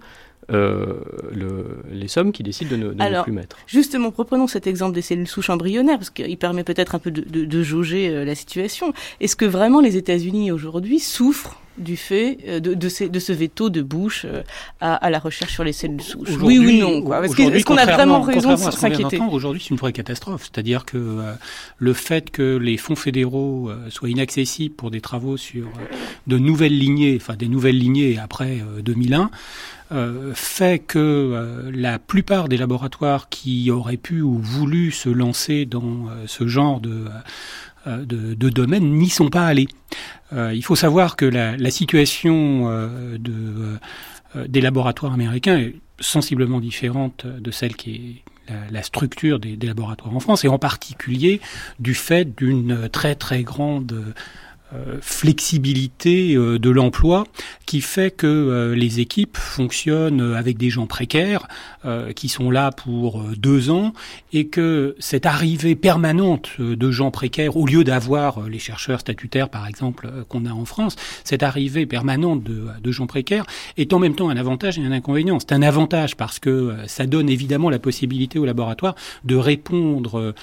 euh, 0.52 1.00
le, 1.32 1.78
les 1.90 2.08
sommes 2.08 2.32
qui 2.32 2.42
décident 2.42 2.70
de 2.70 2.76
ne, 2.76 2.92
de 2.92 3.22
plus 3.22 3.32
mettre. 3.32 3.56
Justement, 3.66 4.12
reprenons 4.16 4.46
cet 4.46 4.66
exemple 4.66 4.94
des 4.94 5.02
cellules 5.02 5.28
souches 5.28 5.50
embryonnaires, 5.50 5.98
parce 5.98 6.10
qu'il 6.10 6.36
permet 6.38 6.64
peut-être 6.64 6.94
un 6.94 6.98
peu 6.98 7.10
de, 7.10 7.22
de, 7.22 7.44
de 7.44 7.62
jauger 7.62 8.08
euh, 8.08 8.24
la 8.24 8.34
situation. 8.34 8.92
Est-ce 9.20 9.36
que 9.36 9.44
vraiment 9.44 9.80
les 9.80 9.96
États-Unis 9.96 10.52
aujourd'hui 10.52 10.98
souffrent 10.98 11.60
du 11.78 11.96
fait 11.96 12.38
euh, 12.46 12.60
de, 12.60 12.74
de, 12.74 12.88
ce, 12.88 13.04
de 13.04 13.18
ce 13.18 13.32
veto 13.32 13.70
de 13.70 13.82
Bush 13.82 14.24
euh, 14.24 14.42
à, 14.80 14.94
à, 14.94 15.10
la 15.10 15.18
recherche 15.18 15.52
sur 15.52 15.64
les 15.64 15.72
cellules 15.72 16.02
souches 16.02 16.36
Oui 16.40 16.58
ou 16.58 16.70
non 16.80 17.22
Est-ce 17.22 17.64
qu'on 17.64 17.76
a 17.76 17.86
vraiment 17.86 18.20
raison 18.20 18.52
de 18.54 18.56
s'inquiéter 18.56 19.20
Aujourd'hui, 19.30 19.62
c'est 19.62 19.70
une 19.70 19.76
vraie 19.76 19.92
catastrophe. 19.92 20.42
C'est-à-dire 20.52 20.84
que 20.84 20.96
euh, 20.96 21.34
le 21.78 21.92
fait 21.92 22.30
que 22.30 22.56
les 22.56 22.76
fonds 22.76 22.96
fédéraux 22.96 23.70
soient 23.88 24.08
inaccessibles 24.08 24.74
pour 24.74 24.90
des 24.90 25.00
travaux 25.00 25.36
sur 25.36 25.68
de 26.26 26.38
nouvelles 26.38 26.78
lignées, 26.78 27.18
enfin 27.20 27.34
des 27.34 27.48
nouvelles 27.48 27.78
lignées 27.78 28.18
après 28.18 28.62
2001, 28.82 29.30
fait 30.34 30.78
que 30.80 31.70
la 31.72 31.98
plupart 31.98 32.48
des 32.48 32.56
laboratoires 32.56 33.28
qui 33.28 33.70
auraient 33.70 33.96
pu 33.96 34.22
ou 34.22 34.38
voulu 34.38 34.90
se 34.90 35.08
lancer 35.08 35.66
dans 35.66 36.06
ce 36.26 36.46
genre 36.46 36.80
de 36.80 37.04
de, 37.86 38.34
de, 38.34 38.48
domaines 38.48 38.92
n'y 38.94 39.08
sont 39.08 39.28
pas 39.28 39.46
allés. 39.46 39.68
Euh, 40.32 40.52
il 40.54 40.64
faut 40.64 40.76
savoir 40.76 41.16
que 41.16 41.24
la, 41.24 41.70
situation 41.70 42.70
euh, 42.70 43.18
de, 43.18 43.78
des 44.46 44.60
laboratoires 44.60 45.12
américains 45.12 45.58
est 45.58 45.74
sensiblement 46.00 46.60
différente 46.60 47.26
de 47.26 47.50
celle 47.50 47.76
qui 47.76 47.94
est 48.48 48.52
la, 48.70 48.82
structure 48.82 49.38
des, 49.38 49.56
laboratoires 49.56 50.14
en 50.14 50.20
France, 50.20 50.44
et 50.44 50.48
en 50.48 50.58
particulier 50.58 51.40
du 51.78 51.94
fait 51.94 52.36
d'une 52.36 52.88
très 52.88 53.14
très 53.14 53.42
grande 53.42 53.92
euh, 53.92 54.12
flexibilité 55.00 56.34
euh, 56.34 56.58
de 56.58 56.70
l'emploi 56.70 57.24
qui 57.66 57.80
fait 57.80 58.10
que 58.10 58.26
euh, 58.26 58.74
les 58.74 59.00
équipes 59.00 59.36
fonctionnent 59.36 60.34
avec 60.34 60.56
des 60.56 60.70
gens 60.70 60.86
précaires 60.86 61.46
qui 62.16 62.30
sont 62.30 62.50
là 62.50 62.70
pour 62.70 63.22
deux 63.36 63.68
ans 63.68 63.92
et 64.32 64.46
que 64.46 64.96
cette 64.98 65.26
arrivée 65.26 65.74
permanente 65.74 66.58
de 66.58 66.90
gens 66.90 67.10
précaires, 67.10 67.58
au 67.58 67.66
lieu 67.66 67.84
d'avoir 67.84 68.48
les 68.48 68.58
chercheurs 68.58 69.00
statutaires 69.00 69.50
par 69.50 69.66
exemple 69.66 70.10
qu'on 70.30 70.46
a 70.46 70.50
en 70.50 70.64
France, 70.64 70.96
cette 71.24 71.42
arrivée 71.42 71.84
permanente 71.84 72.42
de, 72.42 72.68
de, 72.82 72.90
gens 72.90 73.06
précaires 73.06 73.44
est 73.76 73.92
en 73.92 73.98
même 73.98 74.14
temps 74.14 74.30
un 74.30 74.36
avantage 74.38 74.78
et 74.78 74.82
un 74.82 74.92
inconvénient. 74.92 75.38
C'est 75.40 75.52
un 75.52 75.60
avantage 75.60 76.16
parce 76.16 76.38
que 76.38 76.74
ça 76.86 77.04
donne 77.04 77.28
évidemment 77.28 77.68
la 77.68 77.78
possibilité 77.78 78.38
au 78.38 78.46
laboratoire 78.46 78.94
de 79.24 79.36
répondre 79.36 80.34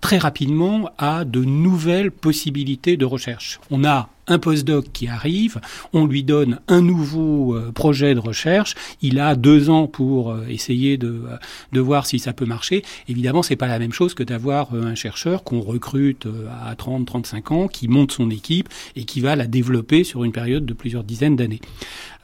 très 0.00 0.18
rapidement 0.18 0.90
à 0.98 1.24
de 1.24 1.44
nouvelles 1.44 2.10
possibilités 2.10 2.96
de 2.96 3.04
recherche. 3.04 3.60
On 3.70 3.84
a 3.84 4.08
un 4.30 4.38
postdoc 4.38 4.86
qui 4.92 5.08
arrive, 5.08 5.60
on 5.92 6.06
lui 6.06 6.22
donne 6.22 6.60
un 6.68 6.80
nouveau 6.80 7.56
euh, 7.56 7.72
projet 7.72 8.14
de 8.14 8.20
recherche, 8.20 8.74
il 9.02 9.18
a 9.18 9.34
deux 9.34 9.70
ans 9.70 9.88
pour 9.88 10.30
euh, 10.30 10.46
essayer 10.48 10.96
de, 10.96 11.08
euh, 11.08 11.36
de 11.72 11.80
voir 11.80 12.06
si 12.06 12.18
ça 12.18 12.32
peut 12.32 12.46
marcher. 12.46 12.84
Évidemment, 13.08 13.42
c'est 13.42 13.56
pas 13.56 13.66
la 13.66 13.78
même 13.78 13.92
chose 13.92 14.14
que 14.14 14.22
d'avoir 14.22 14.74
un 14.74 14.94
chercheur 14.94 15.42
qu'on 15.42 15.60
recrute 15.60 16.26
à 16.64 16.74
30, 16.76 17.06
35 17.06 17.50
ans, 17.50 17.68
qui 17.68 17.88
monte 17.88 18.12
son 18.12 18.30
équipe 18.30 18.68
et 18.94 19.04
qui 19.04 19.20
va 19.20 19.34
la 19.34 19.46
développer 19.46 20.04
sur 20.04 20.22
une 20.22 20.32
période 20.32 20.64
de 20.64 20.72
plusieurs 20.72 21.02
dizaines 21.02 21.36
d'années. 21.36 21.60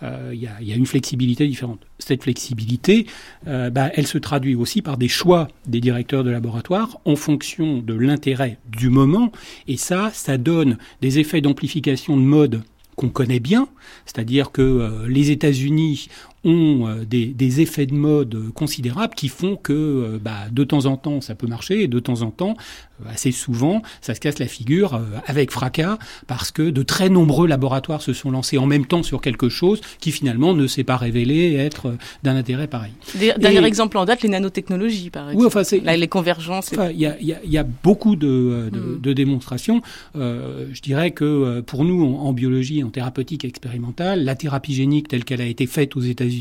Il 0.02 0.38
y, 0.38 0.46
a, 0.46 0.76
une 0.76 0.86
flexibilité 0.86 1.46
différente. 1.46 1.80
Cette 1.98 2.22
flexibilité, 2.22 3.06
bah, 3.46 3.90
elle 3.94 4.06
se 4.06 4.18
traduit 4.18 4.54
aussi 4.54 4.82
par 4.82 4.98
des 4.98 5.08
choix 5.08 5.48
des 5.66 5.80
directeurs 5.80 6.22
de 6.22 6.30
laboratoire 6.30 6.98
en 7.06 7.16
fonction 7.16 7.78
de 7.78 7.94
l'intérêt 7.94 8.58
du 8.68 8.90
moment, 8.90 9.32
et 9.68 9.76
ça, 9.76 10.10
ça 10.12 10.36
donne 10.36 10.76
des 11.00 11.18
effets 11.18 11.40
d'amplification 11.40 12.16
de 12.16 12.22
mode 12.22 12.62
qu'on 12.96 13.10
connaît 13.10 13.40
bien, 13.40 13.68
c'est-à-dire 14.06 14.50
que 14.50 14.62
euh, 14.62 15.06
les 15.08 15.30
États-Unis 15.30 16.08
ont 16.46 16.86
euh, 16.86 17.04
des, 17.04 17.60
effets 17.60 17.86
de 17.86 17.94
mode 17.94 18.52
considérables 18.54 19.14
qui 19.14 19.28
font 19.28 19.56
que 19.56 19.72
euh, 19.72 20.18
bah, 20.22 20.36
de 20.50 20.64
temps 20.64 20.86
en 20.86 20.96
temps 20.96 21.20
ça 21.20 21.34
peut 21.34 21.46
marcher 21.46 21.82
et 21.82 21.88
de 21.88 21.98
temps 21.98 22.22
en 22.22 22.30
temps, 22.30 22.54
euh, 23.00 23.10
assez 23.10 23.32
souvent, 23.32 23.82
ça 24.00 24.14
se 24.14 24.20
casse 24.20 24.38
la 24.38 24.46
figure 24.46 25.00
avec 25.26 25.50
fracas 25.50 25.98
parce 26.26 26.50
que 26.50 26.62
de 26.70 26.82
très 26.82 27.08
nombreux 27.08 27.46
laboratoires 27.48 28.02
se 28.02 28.12
sont 28.12 28.30
lancés 28.30 28.58
en 28.58 28.66
même 28.66 28.86
temps 28.86 29.02
sur 29.02 29.20
quelque 29.20 29.48
chose 29.48 29.80
qui 30.00 30.12
finalement 30.12 30.54
ne 30.54 30.66
s'est 30.66 30.84
pas 30.84 30.96
révélé 30.96 31.54
être 31.54 31.96
d'un 32.22 32.36
intérêt 32.36 32.68
pareil. 32.68 32.92
Dernier 33.16 33.64
exemple 33.64 33.98
en 33.98 34.04
date, 34.04 34.22
les 34.22 34.28
nanotechnologies 34.28 35.10
par 35.10 35.30
exemple. 35.30 35.40
Oui, 35.40 35.46
enfin, 35.46 35.64
c'est, 35.64 35.80
les 35.80 36.08
convergences. 36.08 36.72
Il 36.72 36.98
y, 36.98 37.06
a, 37.06 37.16
y, 37.20 37.58
a, 37.58 37.64
beaucoup 37.64 38.16
de, 38.16 38.70
de, 38.72 39.10
mm. 39.10 39.14
démonstrations. 39.14 39.82
je 40.14 40.80
dirais 40.82 41.10
que 41.10 41.60
pour 41.60 41.84
nous, 41.84 42.04
en, 42.04 42.26
en 42.26 42.32
biologie, 42.32 42.84
en 42.84 42.90
thérapeutique 42.90 43.44
expérimentale, 43.44 44.24
la 44.24 44.34
thérapie 44.34 44.74
génique 44.74 45.08
telle 45.08 45.24
qu'elle 45.24 45.40
a 45.40 45.46
été 45.46 45.66
faite 45.66 45.96
aux 45.96 46.00
États-Unis 46.00 46.35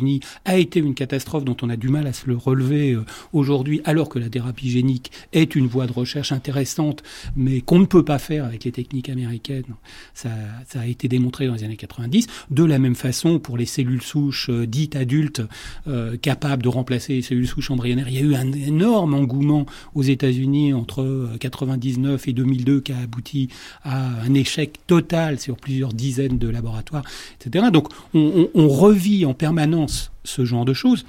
a 0.45 0.57
été 0.57 0.79
une 0.79 0.95
catastrophe 0.95 1.45
dont 1.45 1.57
on 1.61 1.69
a 1.69 1.75
du 1.75 1.89
mal 1.89 2.07
à 2.07 2.13
se 2.13 2.27
le 2.27 2.35
relever 2.35 2.93
euh, 2.93 3.05
aujourd'hui, 3.33 3.81
alors 3.85 4.09
que 4.09 4.19
la 4.19 4.29
thérapie 4.29 4.69
génique 4.69 5.11
est 5.33 5.55
une 5.55 5.67
voie 5.67 5.87
de 5.87 5.93
recherche 5.93 6.31
intéressante, 6.31 7.03
mais 7.35 7.61
qu'on 7.61 7.79
ne 7.79 7.85
peut 7.85 8.03
pas 8.03 8.19
faire 8.19 8.45
avec 8.45 8.63
les 8.63 8.71
techniques 8.71 9.09
américaines. 9.09 9.75
Ça, 10.13 10.29
a 10.75 10.87
été 10.87 11.07
démontré 11.07 11.47
dans 11.47 11.53
les 11.53 11.63
années 11.63 11.77
90. 11.77 12.27
De 12.49 12.63
la 12.63 12.79
même 12.79 12.95
façon, 12.95 13.39
pour 13.39 13.57
les 13.57 13.65
cellules 13.65 14.01
souches 14.01 14.49
euh, 14.49 14.65
dites 14.65 14.95
adultes 14.95 15.41
euh, 15.87 16.17
capables 16.17 16.63
de 16.63 16.69
remplacer 16.69 17.13
les 17.13 17.21
cellules 17.21 17.47
souches 17.47 17.71
embryonnaires, 17.71 18.09
il 18.09 18.15
y 18.15 18.17
a 18.17 18.21
eu 18.21 18.35
un 18.35 18.51
énorme 18.51 19.13
engouement 19.13 19.65
aux 19.93 20.03
États-Unis 20.03 20.73
entre 20.73 21.29
99 21.39 22.27
et 22.27 22.33
2002 22.33 22.81
qui 22.81 22.91
a 22.91 22.97
abouti 22.97 23.49
à 23.83 24.21
un 24.21 24.33
échec 24.33 24.79
total 24.87 25.39
sur 25.39 25.57
plusieurs 25.57 25.93
dizaines 25.93 26.37
de 26.37 26.49
laboratoires, 26.49 27.03
etc. 27.39 27.65
Donc 27.71 27.89
on, 28.13 28.49
on, 28.53 28.65
on 28.65 28.67
revit 28.67 29.25
en 29.25 29.33
permanence 29.33 29.74
ce 30.23 30.45
genre 30.45 30.65
de 30.65 30.73
choses. 30.73 31.05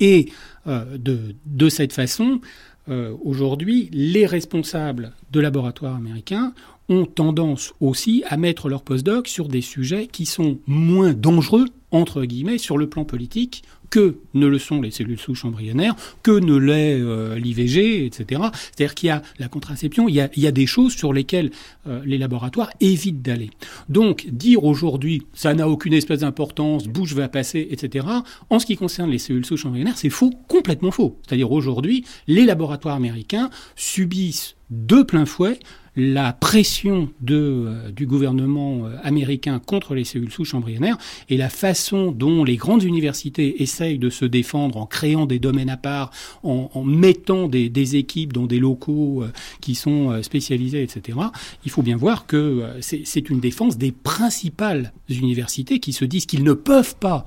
Et 0.00 0.30
euh, 0.66 0.96
de, 0.98 1.68
cette 1.68 1.92
façon, 1.92 2.40
euh, 2.88 3.14
aujourd'hui, 3.22 3.88
les 3.92 4.26
responsables 4.26 5.12
de 5.30 5.40
laboratoires 5.40 5.96
américains 5.96 6.52
ont 6.88 7.06
tendance 7.06 7.72
aussi 7.80 8.24
à 8.28 8.36
mettre 8.36 8.68
leur 8.68 8.82
postdoc 8.82 9.28
sur 9.28 9.48
des 9.48 9.62
sujets 9.62 10.06
qui 10.06 10.26
sont 10.26 10.58
moins 10.66 11.12
dangereux, 11.12 11.66
entre 11.90 12.24
guillemets, 12.24 12.58
sur 12.58 12.76
le 12.76 12.88
plan 12.88 13.04
politique, 13.04 13.62
que 13.94 14.16
ne 14.34 14.48
le 14.48 14.58
sont 14.58 14.82
les 14.82 14.90
cellules 14.90 15.20
souches 15.20 15.44
embryonnaires, 15.44 15.94
que 16.24 16.32
ne 16.32 16.56
l'est 16.56 17.00
euh, 17.00 17.38
l'IVG, 17.38 18.04
etc. 18.04 18.42
C'est-à-dire 18.52 18.96
qu'il 18.96 19.06
y 19.06 19.10
a 19.10 19.22
la 19.38 19.46
contraception, 19.46 20.08
il 20.08 20.16
y 20.16 20.20
a, 20.20 20.50
des 20.50 20.66
choses 20.66 20.96
sur 20.96 21.12
lesquelles 21.12 21.52
euh, 21.86 22.02
les 22.04 22.18
laboratoires 22.18 22.70
évitent 22.80 23.22
d'aller. 23.22 23.50
Donc, 23.88 24.26
dire 24.26 24.64
aujourd'hui, 24.64 25.22
ça 25.32 25.54
n'a 25.54 25.68
aucune 25.68 25.92
espèce 25.92 26.20
d'importance, 26.20 26.88
bouche 26.88 27.12
va 27.12 27.28
passer, 27.28 27.68
etc., 27.70 28.08
en 28.50 28.58
ce 28.58 28.66
qui 28.66 28.74
concerne 28.74 29.12
les 29.12 29.18
cellules 29.18 29.46
souches 29.46 29.64
embryonnaires, 29.64 29.96
c'est 29.96 30.10
faux, 30.10 30.32
complètement 30.48 30.90
faux. 30.90 31.16
C'est-à-dire 31.24 31.52
aujourd'hui, 31.52 32.04
les 32.26 32.46
laboratoires 32.46 32.96
américains 32.96 33.48
subissent 33.76 34.56
de 34.70 35.04
plein 35.04 35.24
fouet 35.24 35.60
la 35.96 36.32
pression 36.32 37.08
de, 37.20 37.36
euh, 37.36 37.90
du 37.90 38.06
gouvernement 38.06 38.86
euh, 38.86 38.96
américain 39.02 39.60
contre 39.64 39.94
les 39.94 40.04
cellules 40.04 40.32
souches 40.32 40.54
embryonnaires 40.54 40.98
et 41.28 41.36
la 41.36 41.48
façon 41.48 42.10
dont 42.10 42.42
les 42.42 42.56
grandes 42.56 42.82
universités 42.82 43.62
essayent 43.62 43.98
de 43.98 44.10
se 44.10 44.24
défendre 44.24 44.76
en 44.76 44.86
créant 44.86 45.26
des 45.26 45.38
domaines 45.38 45.70
à 45.70 45.76
part, 45.76 46.10
en, 46.42 46.70
en 46.74 46.82
mettant 46.82 47.48
des, 47.48 47.68
des, 47.68 47.96
équipes 47.96 48.32
dans 48.32 48.46
des 48.46 48.58
locaux 48.58 49.22
euh, 49.22 49.32
qui 49.60 49.74
sont 49.74 50.22
spécialisés, 50.22 50.82
etc. 50.82 51.18
Il 51.64 51.70
faut 51.70 51.82
bien 51.82 51.96
voir 51.96 52.26
que 52.26 52.64
c'est 52.80 53.30
une 53.30 53.40
défense 53.40 53.78
des 53.78 53.92
principales 53.92 54.92
universités 55.08 55.78
qui 55.78 55.92
se 55.92 56.04
disent 56.04 56.26
qu'ils 56.26 56.44
ne 56.44 56.52
peuvent 56.52 56.96
pas 56.96 57.24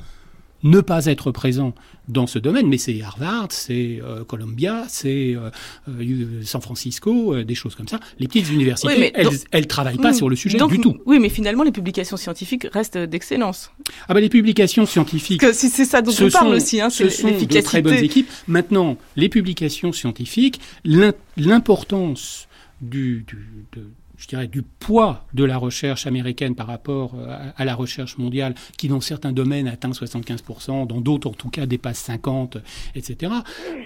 ne 0.64 0.82
pas 0.82 1.06
être 1.06 1.32
présent 1.32 1.74
dans 2.08 2.28
ce 2.28 2.40
domaine, 2.40 2.68
mais 2.68 2.78
c'est 2.78 3.02
Harvard, 3.02 3.48
c'est 3.52 4.00
euh, 4.02 4.24
Columbia, 4.24 4.86
c'est 4.88 5.36
euh, 5.36 5.50
euh, 5.90 6.42
San 6.44 6.62
Francisco, 6.62 7.44
des 7.44 7.56
choses 7.56 7.76
comme 7.76 7.88
ça. 7.88 8.00
Les 8.20 8.28
petites 8.28 8.50
universités, 8.50 9.12
elles, 9.14 9.28
ne 9.54 9.64
travaillent 9.64 9.98
pas 9.98 10.12
hmm. 10.12 10.16
sur 10.16 10.30
le 10.30 10.36
sujet 10.36 10.58
du 10.70 10.80
tout. 10.80 10.98
Oui, 11.06 11.20
mais 11.20 11.30
finalement, 11.30 11.64
les 11.64 11.72
publications 11.72 12.18
scientifiques 12.18 12.68
restent 12.72 12.98
d'excellence. 12.98 13.72
Ah 14.08 14.14
ben 14.14 14.22
les 14.22 14.30
publications 14.30 14.86
scientifiques. 14.86 15.44
c'est 15.54 15.86
ça 15.86 16.02
dont 16.02 16.14
on 16.20 16.30
parle 16.30 16.54
aussi, 16.54 16.82
hein, 16.82 16.90
ce 16.90 17.10
sont 17.10 17.30
de 17.30 17.62
très 17.62 17.82
bonnes 17.82 17.96
équipes. 17.96 18.30
Maintenant, 18.48 18.98
les 19.16 19.30
publications 19.30 19.92
scientifiques, 19.92 20.60
l'importance 20.86 22.48
du, 22.82 23.26
du 23.28 23.66
de, 23.76 23.88
je 24.18 24.28
dirais, 24.28 24.48
du 24.48 24.64
poids 24.64 25.26
de 25.34 25.44
la 25.44 25.58
recherche 25.58 26.08
américaine 26.08 26.56
par 26.56 26.68
rapport 26.68 27.14
euh, 27.16 27.52
à, 27.56 27.66
la 27.66 27.76
recherche 27.76 28.18
mondiale, 28.18 28.56
qui 28.78 28.88
dans 28.88 29.00
certains 29.00 29.32
domaines 29.32 29.68
atteint 29.68 29.92
75%, 29.92 30.88
dans 30.88 31.02
d'autres 31.02 31.30
en 31.30 31.34
tout 31.34 31.50
cas 31.50 31.66
dépasse 31.66 32.10
50%, 32.10 32.62
etc., 32.96 33.32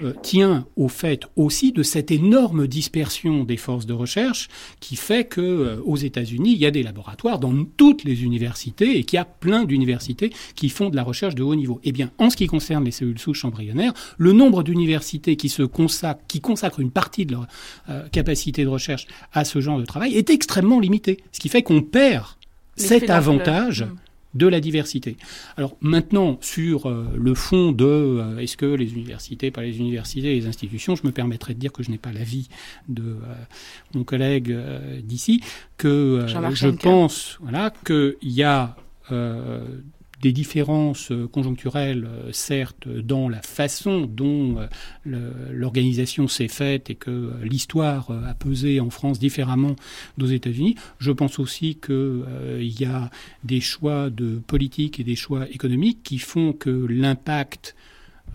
euh, 0.03 0.13
tient 0.21 0.65
au 0.77 0.87
fait 0.87 1.25
aussi 1.35 1.73
de 1.73 1.83
cette 1.83 2.11
énorme 2.11 2.67
dispersion 2.67 3.43
des 3.43 3.57
forces 3.57 3.85
de 3.85 3.93
recherche 3.93 4.47
qui 4.79 4.95
fait 4.95 5.25
que 5.25 5.41
euh, 5.41 5.81
aux 5.83 5.97
États-Unis, 5.97 6.53
il 6.53 6.57
y 6.57 6.65
a 6.65 6.71
des 6.71 6.83
laboratoires 6.83 7.39
dans 7.39 7.65
toutes 7.77 8.05
les 8.05 8.23
universités 8.23 8.97
et 8.97 9.03
qu'il 9.03 9.17
y 9.17 9.19
a 9.19 9.25
plein 9.25 9.65
d'universités 9.65 10.31
qui 10.55 10.69
font 10.69 10.89
de 10.89 10.95
la 10.95 11.03
recherche 11.03 11.35
de 11.35 11.43
haut 11.43 11.55
niveau. 11.55 11.81
Eh 11.83 11.91
bien, 11.91 12.09
en 12.17 12.29
ce 12.29 12.37
qui 12.37 12.47
concerne 12.47 12.85
les 12.85 12.91
cellules 12.91 13.19
souches 13.19 13.43
embryonnaires, 13.43 13.93
le 14.17 14.31
nombre 14.31 14.63
d'universités 14.63 15.35
qui 15.35 15.51
consacrent 16.41 16.79
une 16.79 16.91
partie 16.91 17.25
de 17.25 17.33
leur 17.33 17.47
capacité 18.11 18.63
de 18.63 18.69
recherche 18.69 19.07
à 19.33 19.43
ce 19.43 19.59
genre 19.59 19.79
de 19.79 19.85
travail 19.85 20.15
est 20.21 20.29
extrêmement 20.29 20.79
limité. 20.79 21.17
Ce 21.31 21.39
qui 21.39 21.49
fait 21.49 21.63
qu'on 21.63 21.81
perd 21.81 22.25
cet 22.75 23.09
avantage. 23.09 23.83
Mm. 23.83 23.95
de 24.33 24.47
la 24.47 24.61
diversité. 24.61 25.17
Alors 25.57 25.75
maintenant, 25.81 26.37
sur 26.39 26.87
euh, 26.87 27.05
le 27.17 27.33
fond 27.35 27.73
de 27.73 27.83
euh, 27.83 28.37
est-ce 28.37 28.55
que 28.55 28.65
les 28.65 28.93
universités, 28.93 29.51
pas 29.51 29.61
les 29.61 29.77
universités, 29.77 30.33
les 30.33 30.47
institutions, 30.47 30.95
je 30.95 31.05
me 31.05 31.11
permettrai 31.11 31.53
de 31.53 31.59
dire 31.59 31.73
que 31.73 31.83
je 31.83 31.91
n'ai 31.91 31.97
pas 31.97 32.13
l'avis 32.13 32.47
de 32.87 33.03
euh, 33.03 33.33
mon 33.93 34.05
collègue 34.05 34.57
d'ici, 35.03 35.43
que 35.77 36.25
je 36.27 36.69
pense 36.69 37.39
voilà, 37.41 37.73
qu'il 37.85 38.15
y 38.21 38.43
a 38.43 38.77
des 40.21 40.31
différences 40.31 41.11
euh, 41.11 41.27
conjoncturelles, 41.27 42.07
euh, 42.07 42.31
certes, 42.31 42.87
dans 42.87 43.27
la 43.27 43.41
façon 43.41 44.01
dont 44.01 44.57
euh, 45.07 45.51
l'organisation 45.51 46.27
s'est 46.27 46.47
faite 46.47 46.89
et 46.89 46.95
que 46.95 47.31
l'histoire 47.43 48.11
a 48.11 48.33
pesé 48.33 48.79
en 48.79 48.89
France 48.89 49.19
différemment 49.19 49.75
d'aux 50.17 50.27
États-Unis. 50.27 50.75
Je 50.99 51.11
pense 51.11 51.39
aussi 51.39 51.75
qu'il 51.75 52.79
y 52.79 52.85
a 52.85 53.09
des 53.43 53.61
choix 53.61 54.09
de 54.09 54.39
politique 54.45 54.99
et 54.99 55.03
des 55.03 55.15
choix 55.15 55.49
économiques 55.49 56.03
qui 56.03 56.19
font 56.19 56.53
que 56.53 56.69
l'impact 56.69 57.75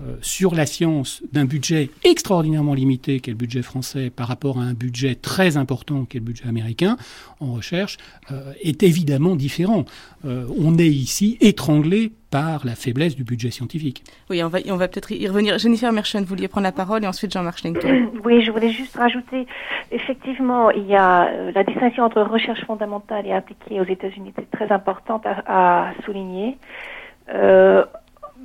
euh, 0.03 0.17
sur 0.21 0.55
la 0.55 0.67
science 0.67 1.23
d'un 1.33 1.47
budget 1.47 1.89
extraordinairement 2.05 2.75
limité 2.75 3.21
qu'est 3.21 3.31
le 3.31 3.37
budget 3.37 3.63
français 3.63 4.11
par 4.11 4.29
rapport 4.29 4.59
à 4.59 4.63
un 4.63 4.75
budget 4.75 5.15
très 5.15 5.57
important 5.57 6.05
qu'est 6.05 6.19
le 6.19 6.25
budget 6.25 6.47
américain 6.47 6.99
en 7.41 7.55
recherche 7.55 7.97
euh, 8.31 8.53
est 8.63 8.83
évidemment 8.83 9.37
différent. 9.37 9.87
Euh, 10.27 10.45
on 10.61 10.77
est 10.77 10.87
ici 10.87 11.39
étranglé 11.41 12.13
par 12.31 12.67
la 12.67 12.75
faiblesse 12.75 13.17
du 13.17 13.25
budget 13.25 13.51
scientifique. 13.51 14.05
Oui, 14.29 14.43
on 14.45 14.49
va, 14.49 14.59
on 14.69 14.77
va 14.77 14.89
peut-être 14.89 15.13
y 15.13 15.27
revenir. 15.29 15.57
Jennifer 15.57 15.91
Merchant, 15.93 16.21
vous 16.21 16.27
vouliez 16.27 16.49
prendre 16.49 16.67
la 16.67 16.73
parole 16.73 17.03
et 17.03 17.07
ensuite 17.07 17.33
Jean-Marc 17.33 17.61
Schlenker. 17.61 17.89
Oui, 18.23 18.43
je 18.43 18.51
voulais 18.51 18.71
juste 18.71 18.97
rajouter, 18.97 19.47
effectivement, 19.93 20.71
il 20.73 20.85
y 20.87 20.97
a 20.97 21.53
la 21.53 21.65
distinction 21.65 22.03
entre 22.03 22.21
recherche 22.21 22.63
fondamentale 22.67 23.25
et 23.25 23.33
appliquée 23.33 23.81
aux 23.81 23.85
États-Unis, 23.85 24.33
c'est 24.37 24.51
très 24.51 24.71
importante 24.73 25.25
à, 25.25 25.87
à 25.89 25.95
souligner. 26.05 26.59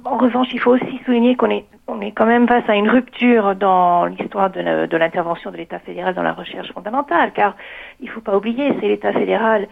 En 0.03 0.17
revanche, 0.17 0.47
il 0.53 0.59
faut 0.59 0.71
aussi 0.71 0.99
souligner 1.05 1.35
qu'on 1.35 1.49
est, 1.49 1.65
on 1.87 2.01
est 2.01 2.11
quand 2.11 2.25
même 2.25 2.47
face 2.47 2.67
à 2.67 2.75
une 2.75 2.89
rupture 2.89 3.55
dans 3.55 4.05
l'histoire 4.05 4.49
de 4.49 4.97
l'intervention 4.97 5.51
de 5.51 5.57
l'État 5.57 5.79
fédéral 5.79 6.15
dans 6.15 6.23
la 6.23 6.33
recherche 6.33 6.71
fondamentale, 6.73 7.31
car 7.33 7.55
il 7.99 8.07
ne 8.07 8.11
faut 8.11 8.21
pas 8.21 8.35
oublier, 8.35 8.73
c'est 8.79 8.87
l'État 8.87 9.13
fédéral, 9.13 9.67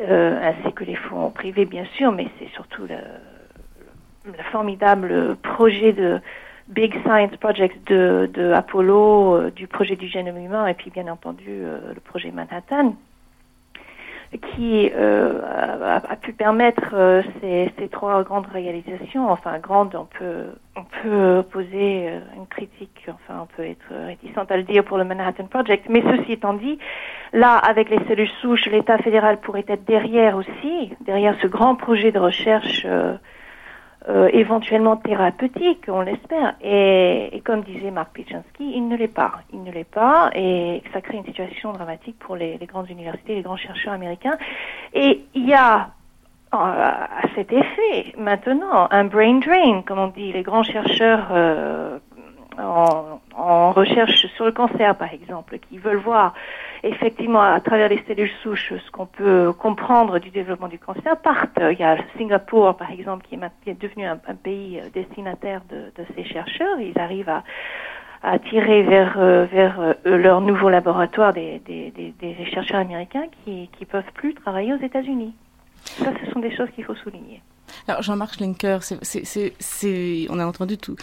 euh, 0.00 0.40
ainsi 0.42 0.72
que 0.72 0.84
les 0.84 0.96
fonds 0.96 1.30
privés 1.30 1.66
bien 1.66 1.84
sûr, 1.96 2.12
mais 2.12 2.26
c'est 2.38 2.48
surtout 2.48 2.82
le, 2.82 2.96
le, 4.26 4.42
formidable 4.50 5.36
projet 5.36 5.92
de 5.92 6.20
Big 6.68 6.92
Science 7.02 7.36
Project 7.36 7.86
de, 7.88 8.28
de 8.32 8.52
Apollo, 8.52 9.36
euh, 9.36 9.50
du 9.50 9.68
projet 9.68 9.96
du 9.96 10.08
génome 10.08 10.38
humain, 10.38 10.66
et 10.66 10.74
puis 10.74 10.90
bien 10.90 11.06
entendu 11.06 11.46
euh, 11.48 11.92
le 11.94 12.00
projet 12.00 12.32
Manhattan, 12.32 12.96
qui 14.38 14.90
euh, 14.94 15.40
a, 15.42 16.16
pu 16.16 16.32
permettre 16.32 16.94
euh, 16.94 17.22
ces, 17.40 17.72
ces, 17.78 17.88
trois 17.88 18.22
grandes 18.22 18.46
réalisations. 18.46 19.30
Enfin, 19.30 19.58
grandes, 19.58 19.94
on 19.94 20.06
peut, 20.06 20.46
on 20.76 20.84
peut 21.02 21.42
poser 21.50 22.08
euh, 22.08 22.20
une 22.36 22.46
critique, 22.46 23.06
enfin, 23.08 23.40
on 23.42 23.46
peut 23.46 23.64
être 23.64 24.06
réticent 24.06 24.36
à 24.48 24.56
le 24.56 24.62
dire 24.64 24.84
pour 24.84 24.98
le 24.98 25.04
Manhattan 25.04 25.46
Project. 25.46 25.86
Mais 25.88 26.02
ceci 26.02 26.32
étant 26.32 26.54
dit, 26.54 26.78
là, 27.32 27.56
avec 27.56 27.90
les 27.90 27.98
cellules 28.08 28.28
souches, 28.40 28.66
l'État 28.66 28.98
fédéral 28.98 29.40
pourrait 29.40 29.64
être 29.68 29.84
derrière 29.84 30.36
aussi, 30.36 30.92
derrière 31.00 31.36
ce 31.40 31.46
grand 31.46 31.76
projet 31.76 32.10
de 32.10 32.18
recherche 32.18 32.82
euh, 32.86 33.16
éventuellement 34.32 34.96
thérapeutique, 34.96 35.84
on 35.88 36.02
l'espère. 36.02 36.54
Et, 36.62 37.30
et, 37.32 37.40
comme 37.40 37.62
disait 37.62 37.90
Marc 37.90 38.12
Pichansky, 38.12 38.72
il 38.74 38.88
ne 38.88 38.96
l'est 38.96 39.08
pas. 39.08 39.32
Il 39.52 39.62
ne 39.62 39.72
l'est 39.72 39.90
pas 39.90 40.30
et 40.34 40.82
ça 40.92 41.00
crée 41.00 41.16
une 41.16 41.24
situation 41.24 41.72
dramatique 41.72 42.18
pour 42.18 42.36
les, 42.36 42.58
les 42.58 42.66
grandes 42.66 42.90
universités, 42.90 43.34
les 43.34 43.42
grands 43.42 43.56
chercheurs 43.56 43.94
américains. 43.94 44.36
Et 44.92 45.24
il 45.34 45.46
y 45.46 45.54
a 45.54 45.88
euh, 46.54 46.56
à 46.56 47.22
cet 47.34 47.52
effet 47.52 48.14
maintenant 48.16 48.86
un 48.90 49.04
brain 49.04 49.40
drain, 49.40 49.82
comme 49.82 49.98
on 49.98 50.06
dit, 50.08 50.32
les 50.32 50.42
grands 50.42 50.62
chercheurs 50.62 51.26
euh, 51.32 51.98
en, 52.58 53.20
en, 53.34 53.72
recherche 53.72 54.26
sur 54.36 54.44
le 54.44 54.52
cancer, 54.52 54.94
par 54.94 55.12
exemple, 55.12 55.58
qui 55.58 55.78
veulent 55.78 55.96
voir 55.96 56.34
effectivement 56.84 57.40
à 57.40 57.60
travers 57.60 57.88
les 57.88 58.02
cellules 58.06 58.30
souches 58.42 58.72
ce 58.74 58.90
qu'on 58.90 59.06
peut 59.06 59.52
comprendre 59.52 60.18
du 60.18 60.30
développement 60.30 60.68
du 60.68 60.78
cancer 60.78 61.16
partent. 61.16 61.58
Il 61.72 61.78
y 61.78 61.82
a 61.82 61.96
Singapour, 62.16 62.76
par 62.76 62.90
exemple, 62.90 63.26
qui 63.28 63.70
est, 63.70 63.80
devenu 63.80 64.06
un, 64.06 64.16
pays 64.16 64.80
euh, 64.80 64.88
destinataire 64.92 65.62
de, 65.70 66.04
ces 66.14 66.24
chercheurs. 66.24 66.78
Ils 66.80 66.98
arrivent 66.98 67.30
à, 67.30 67.42
à 68.22 68.32
attirer 68.32 68.82
vers, 68.82 69.14
euh, 69.18 69.46
vers 69.46 69.80
euh, 69.80 69.94
leur 70.04 70.40
nouveau 70.40 70.68
laboratoire 70.68 71.32
des, 71.32 71.60
des 71.66 72.46
chercheurs 72.52 72.80
américains 72.80 73.26
qui 73.44 73.68
ne 73.80 73.86
peuvent 73.86 74.12
plus 74.14 74.34
travailler 74.34 74.74
aux 74.74 74.82
États-Unis. 74.82 75.34
Ça, 75.84 76.12
ce 76.24 76.30
sont 76.32 76.40
des 76.40 76.54
choses 76.54 76.70
qu'il 76.70 76.84
faut 76.84 76.94
souligner. 76.94 77.42
Alors 77.88 78.02
Jean-Marc 78.02 78.34
Schlenker, 78.34 78.80
on 80.30 80.38
a 80.38 80.46
entendu 80.46 80.78
tout, 80.78 80.96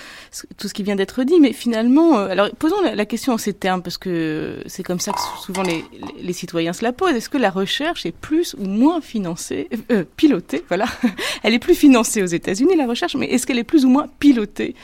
tout 0.58 0.68
ce 0.68 0.74
qui 0.74 0.84
vient 0.84 0.96
d'être 0.96 1.24
dit, 1.24 1.40
mais 1.40 1.54
finalement, 1.54 2.18
euh, 2.18 2.30
alors 2.30 2.50
posons 2.58 2.82
la, 2.82 3.06
question 3.06 3.34
en 3.34 3.38
ces 3.38 3.54
termes, 3.54 3.82
parce 3.82 3.98
que 3.98 4.62
c'est 4.66 4.84
comme 4.84 5.00
ça 5.00 5.12
que 5.12 5.20
souvent 5.42 5.64
les, 5.64 5.84
les, 6.22 6.34
citoyens 6.34 6.74
se 6.74 6.84
la 6.84 6.94
posent. 6.94 7.16
Est-ce 7.16 7.30
que 7.30 7.38
la 7.38 7.50
recherche 7.50 8.06
est 8.06 8.12
plus 8.12 8.56
ou 8.56 8.66
moins 8.66 9.02
financée, 9.02 9.70
euh, 9.92 10.04
pilotée, 10.16 10.64
voilà 10.68 10.86
Elle 11.44 11.54
est 11.54 11.60
plus 11.60 11.76
financée 11.76 12.24
aux 12.24 12.28
États-Unis, 12.28 12.76
la 12.76 12.88
recherche, 12.88 13.16
mais 13.16 13.28
est-ce 13.28 13.46
qu'elle 13.46 13.60
est 13.60 13.64
plus 13.64 13.86
ou 13.86 13.90
moins 13.90 14.08
pilotée 14.20 14.76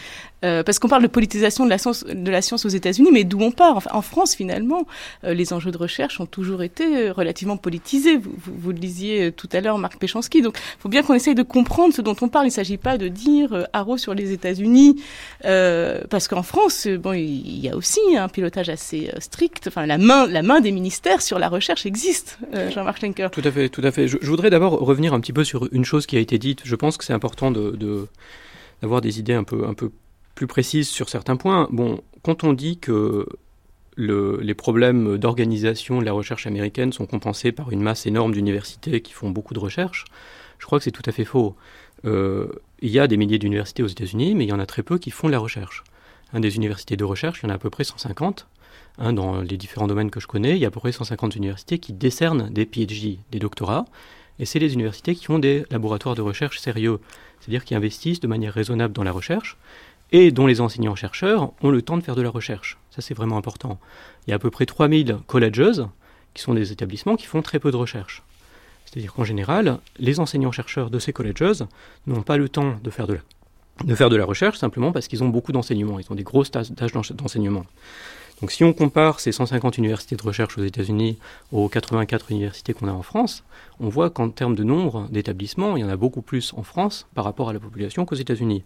euh, 0.45 0.61
parce 0.61 0.77
qu'on 0.77 0.87
parle 0.87 1.01
de 1.01 1.07
politisation 1.07 1.65
de 1.65 1.69
la 1.69 2.41
science, 2.41 2.65
aux 2.65 2.69
États-Unis, 2.69 3.09
mais 3.11 3.23
d'où 3.23 3.39
on 3.41 3.51
part? 3.51 3.87
En 3.91 4.01
France, 4.01 4.35
finalement, 4.35 4.85
euh, 5.23 5.33
les 5.33 5.51
enjeux 5.51 5.71
de 5.71 5.77
recherche 5.77 6.19
ont 6.19 6.27
toujours 6.27 6.61
été 6.61 6.83
euh, 6.85 7.11
relativement 7.11 7.57
politisés. 7.57 8.17
Vous, 8.17 8.33
vous, 8.37 8.53
vous, 8.55 8.71
le 8.71 8.77
disiez 8.77 9.31
tout 9.31 9.49
à 9.51 9.61
l'heure, 9.61 9.79
Marc 9.79 9.97
Péchanski. 9.97 10.41
Donc, 10.41 10.57
il 10.57 10.81
faut 10.81 10.89
bien 10.89 11.01
qu'on 11.01 11.15
essaye 11.15 11.33
de 11.33 11.43
comprendre 11.43 11.66
ce 11.91 12.01
dont 12.01 12.15
on 12.21 12.29
parle. 12.29 12.45
Il 12.45 12.49
ne 12.49 12.53
s'agit 12.53 12.77
pas 12.77 12.97
de 12.97 13.07
dire 13.07 13.67
haro 13.73 13.97
sur 13.97 14.13
les 14.13 14.31
États-Unis, 14.31 15.01
parce 15.43 16.27
qu'en 16.27 16.43
France, 16.43 16.87
bon, 16.87 17.13
il 17.13 17.59
y 17.59 17.69
a 17.69 17.75
aussi 17.75 17.99
un 18.17 18.27
pilotage 18.27 18.69
assez 18.69 19.11
strict. 19.19 19.67
Enfin, 19.67 19.85
la 19.85 19.97
main, 19.97 20.27
la 20.27 20.41
main 20.41 20.59
des 20.59 20.71
ministères 20.71 21.21
sur 21.21 21.39
la 21.39 21.49
recherche 21.49 21.85
existe. 21.85 22.39
Jean-Marc 22.73 22.99
Schenker. 23.01 23.31
Tout 23.31 23.41
à 23.43 23.51
fait, 23.51 23.69
tout 23.69 23.81
à 23.83 23.91
fait. 23.91 24.07
Je, 24.07 24.17
je, 24.21 24.27
voudrais 24.27 24.49
d'abord 24.49 24.73
revenir 24.79 25.13
un 25.13 25.19
petit 25.19 25.33
peu 25.33 25.43
sur 25.43 25.67
une 25.71 25.85
chose 25.85 26.05
qui 26.05 26.17
a 26.17 26.19
été 26.19 26.37
dite. 26.37 26.61
Je 26.63 26.75
pense 26.75 26.97
que 26.97 27.03
c'est 27.03 27.13
important 27.13 27.51
de, 27.51 27.71
de 27.71 28.07
d'avoir 28.81 29.01
des 29.01 29.19
idées 29.19 29.33
un 29.33 29.43
peu, 29.43 29.65
un 29.67 29.73
peu 29.73 29.91
plus 30.35 30.47
précise 30.47 30.87
sur 30.87 31.09
certains 31.09 31.35
points. 31.35 31.67
Bon, 31.71 32.01
quand 32.21 32.43
on 32.43 32.53
dit 32.53 32.77
que 32.77 33.25
le, 33.95 34.39
les 34.41 34.53
problèmes 34.53 35.17
d'organisation 35.17 35.99
de 35.99 36.05
la 36.05 36.11
recherche 36.11 36.45
américaine 36.45 36.93
sont 36.93 37.07
compensés 37.07 37.51
par 37.51 37.71
une 37.71 37.81
masse 37.81 38.05
énorme 38.05 38.33
d'universités 38.33 39.01
qui 39.01 39.13
font 39.13 39.31
beaucoup 39.31 39.55
de 39.55 39.59
recherche, 39.59 40.05
je 40.59 40.65
crois 40.65 40.79
que 40.79 40.83
c'est 40.83 40.91
tout 40.91 41.03
à 41.05 41.11
fait 41.11 41.25
faux. 41.25 41.55
Euh, 42.05 42.47
il 42.81 42.89
y 42.89 42.99
a 42.99 43.07
des 43.07 43.17
milliers 43.17 43.39
d'universités 43.39 43.83
aux 43.83 43.87
États-Unis, 43.87 44.35
mais 44.35 44.45
il 44.45 44.49
y 44.49 44.53
en 44.53 44.59
a 44.59 44.65
très 44.65 44.83
peu 44.83 44.97
qui 44.97 45.11
font 45.11 45.27
de 45.27 45.31
la 45.31 45.39
recherche. 45.39 45.83
Un 46.33 46.39
des 46.39 46.55
universités 46.55 46.97
de 46.97 47.03
recherche, 47.03 47.39
il 47.41 47.47
y 47.47 47.49
en 47.49 47.51
a 47.51 47.55
à 47.55 47.59
peu 47.59 47.69
près 47.69 47.83
150. 47.83 48.47
Hein, 48.99 49.13
dans 49.13 49.41
les 49.41 49.57
différents 49.57 49.87
domaines 49.87 50.09
que 50.09 50.19
je 50.19 50.27
connais, 50.27 50.55
il 50.55 50.59
y 50.59 50.65
a 50.65 50.69
à 50.69 50.71
peu 50.71 50.79
près 50.79 50.91
150 50.91 51.35
universités 51.35 51.77
qui 51.77 51.93
décernent 51.93 52.49
des 52.49 52.65
PhD, 52.65 53.19
des 53.31 53.39
doctorats, 53.39 53.85
et 54.39 54.45
c'est 54.45 54.59
les 54.59 54.73
universités 54.73 55.15
qui 55.15 55.29
ont 55.29 55.39
des 55.39 55.65
laboratoires 55.69 56.15
de 56.15 56.21
recherche 56.21 56.59
sérieux, 56.59 56.99
c'est-à-dire 57.39 57.63
qui 57.63 57.75
investissent 57.75 58.19
de 58.19 58.27
manière 58.27 58.53
raisonnable 58.53 58.93
dans 58.93 59.03
la 59.03 59.11
recherche, 59.11 59.57
et 60.11 60.31
dont 60.31 60.47
les 60.47 60.61
enseignants-chercheurs 60.61 61.51
ont 61.61 61.69
le 61.69 61.81
temps 61.81 61.97
de 61.97 62.03
faire 62.03 62.15
de 62.15 62.21
la 62.21 62.29
recherche. 62.29 62.77
Ça, 62.89 63.01
c'est 63.01 63.13
vraiment 63.13 63.37
important. 63.37 63.79
Il 64.25 64.31
y 64.31 64.33
a 64.33 64.37
à 64.37 64.39
peu 64.39 64.49
près 64.49 64.65
3000 64.65 65.17
colleges, 65.27 65.83
qui 66.33 66.41
sont 66.41 66.53
des 66.53 66.71
établissements 66.71 67.15
qui 67.15 67.25
font 67.25 67.41
très 67.41 67.59
peu 67.59 67.71
de 67.71 67.77
recherche. 67.77 68.23
C'est-à-dire 68.87 69.13
qu'en 69.13 69.25
général, 69.25 69.79
les 69.99 70.19
enseignants-chercheurs 70.19 70.89
de 70.89 70.97
ces 70.97 71.13
colleges 71.13 71.63
n'ont 72.07 72.21
pas 72.21 72.37
le 72.37 72.47
temps 72.47 72.75
de 72.81 72.89
faire 72.89 73.05
de 73.05 73.15
la, 73.15 73.19
de 73.83 73.95
faire 73.95 74.09
de 74.09 74.15
la 74.15 74.25
recherche 74.25 74.57
simplement 74.57 74.91
parce 74.91 75.07
qu'ils 75.07 75.23
ont 75.23 75.29
beaucoup 75.29 75.51
d'enseignements, 75.51 75.99
ils 75.99 76.09
ont 76.09 76.15
des 76.15 76.23
grosses 76.23 76.51
tâches 76.51 76.71
d'enseignement. 77.13 77.65
Donc 78.41 78.51
si 78.51 78.63
on 78.63 78.71
compare 78.71 79.19
ces 79.19 79.31
150 79.31 79.79
universités 79.79 80.15
de 80.15 80.21
recherche 80.21 80.57
aux 80.59 80.63
États-Unis 80.63 81.17
aux 81.51 81.67
84 81.67 82.31
universités 82.31 82.73
qu'on 82.73 82.87
a 82.87 82.91
en 82.91 83.01
France, 83.01 83.43
on 83.79 83.89
voit 83.89 84.11
qu'en 84.11 84.29
termes 84.29 84.55
de 84.55 84.63
nombre 84.63 85.07
d'établissements, 85.09 85.75
il 85.75 85.81
y 85.81 85.83
en 85.83 85.89
a 85.89 85.97
beaucoup 85.97 86.21
plus 86.21 86.53
en 86.55 86.61
France 86.63 87.07
par 87.15 87.25
rapport 87.25 87.49
à 87.49 87.53
la 87.53 87.59
population 87.59 88.05
qu'aux 88.05 88.15
États-Unis. 88.15 88.63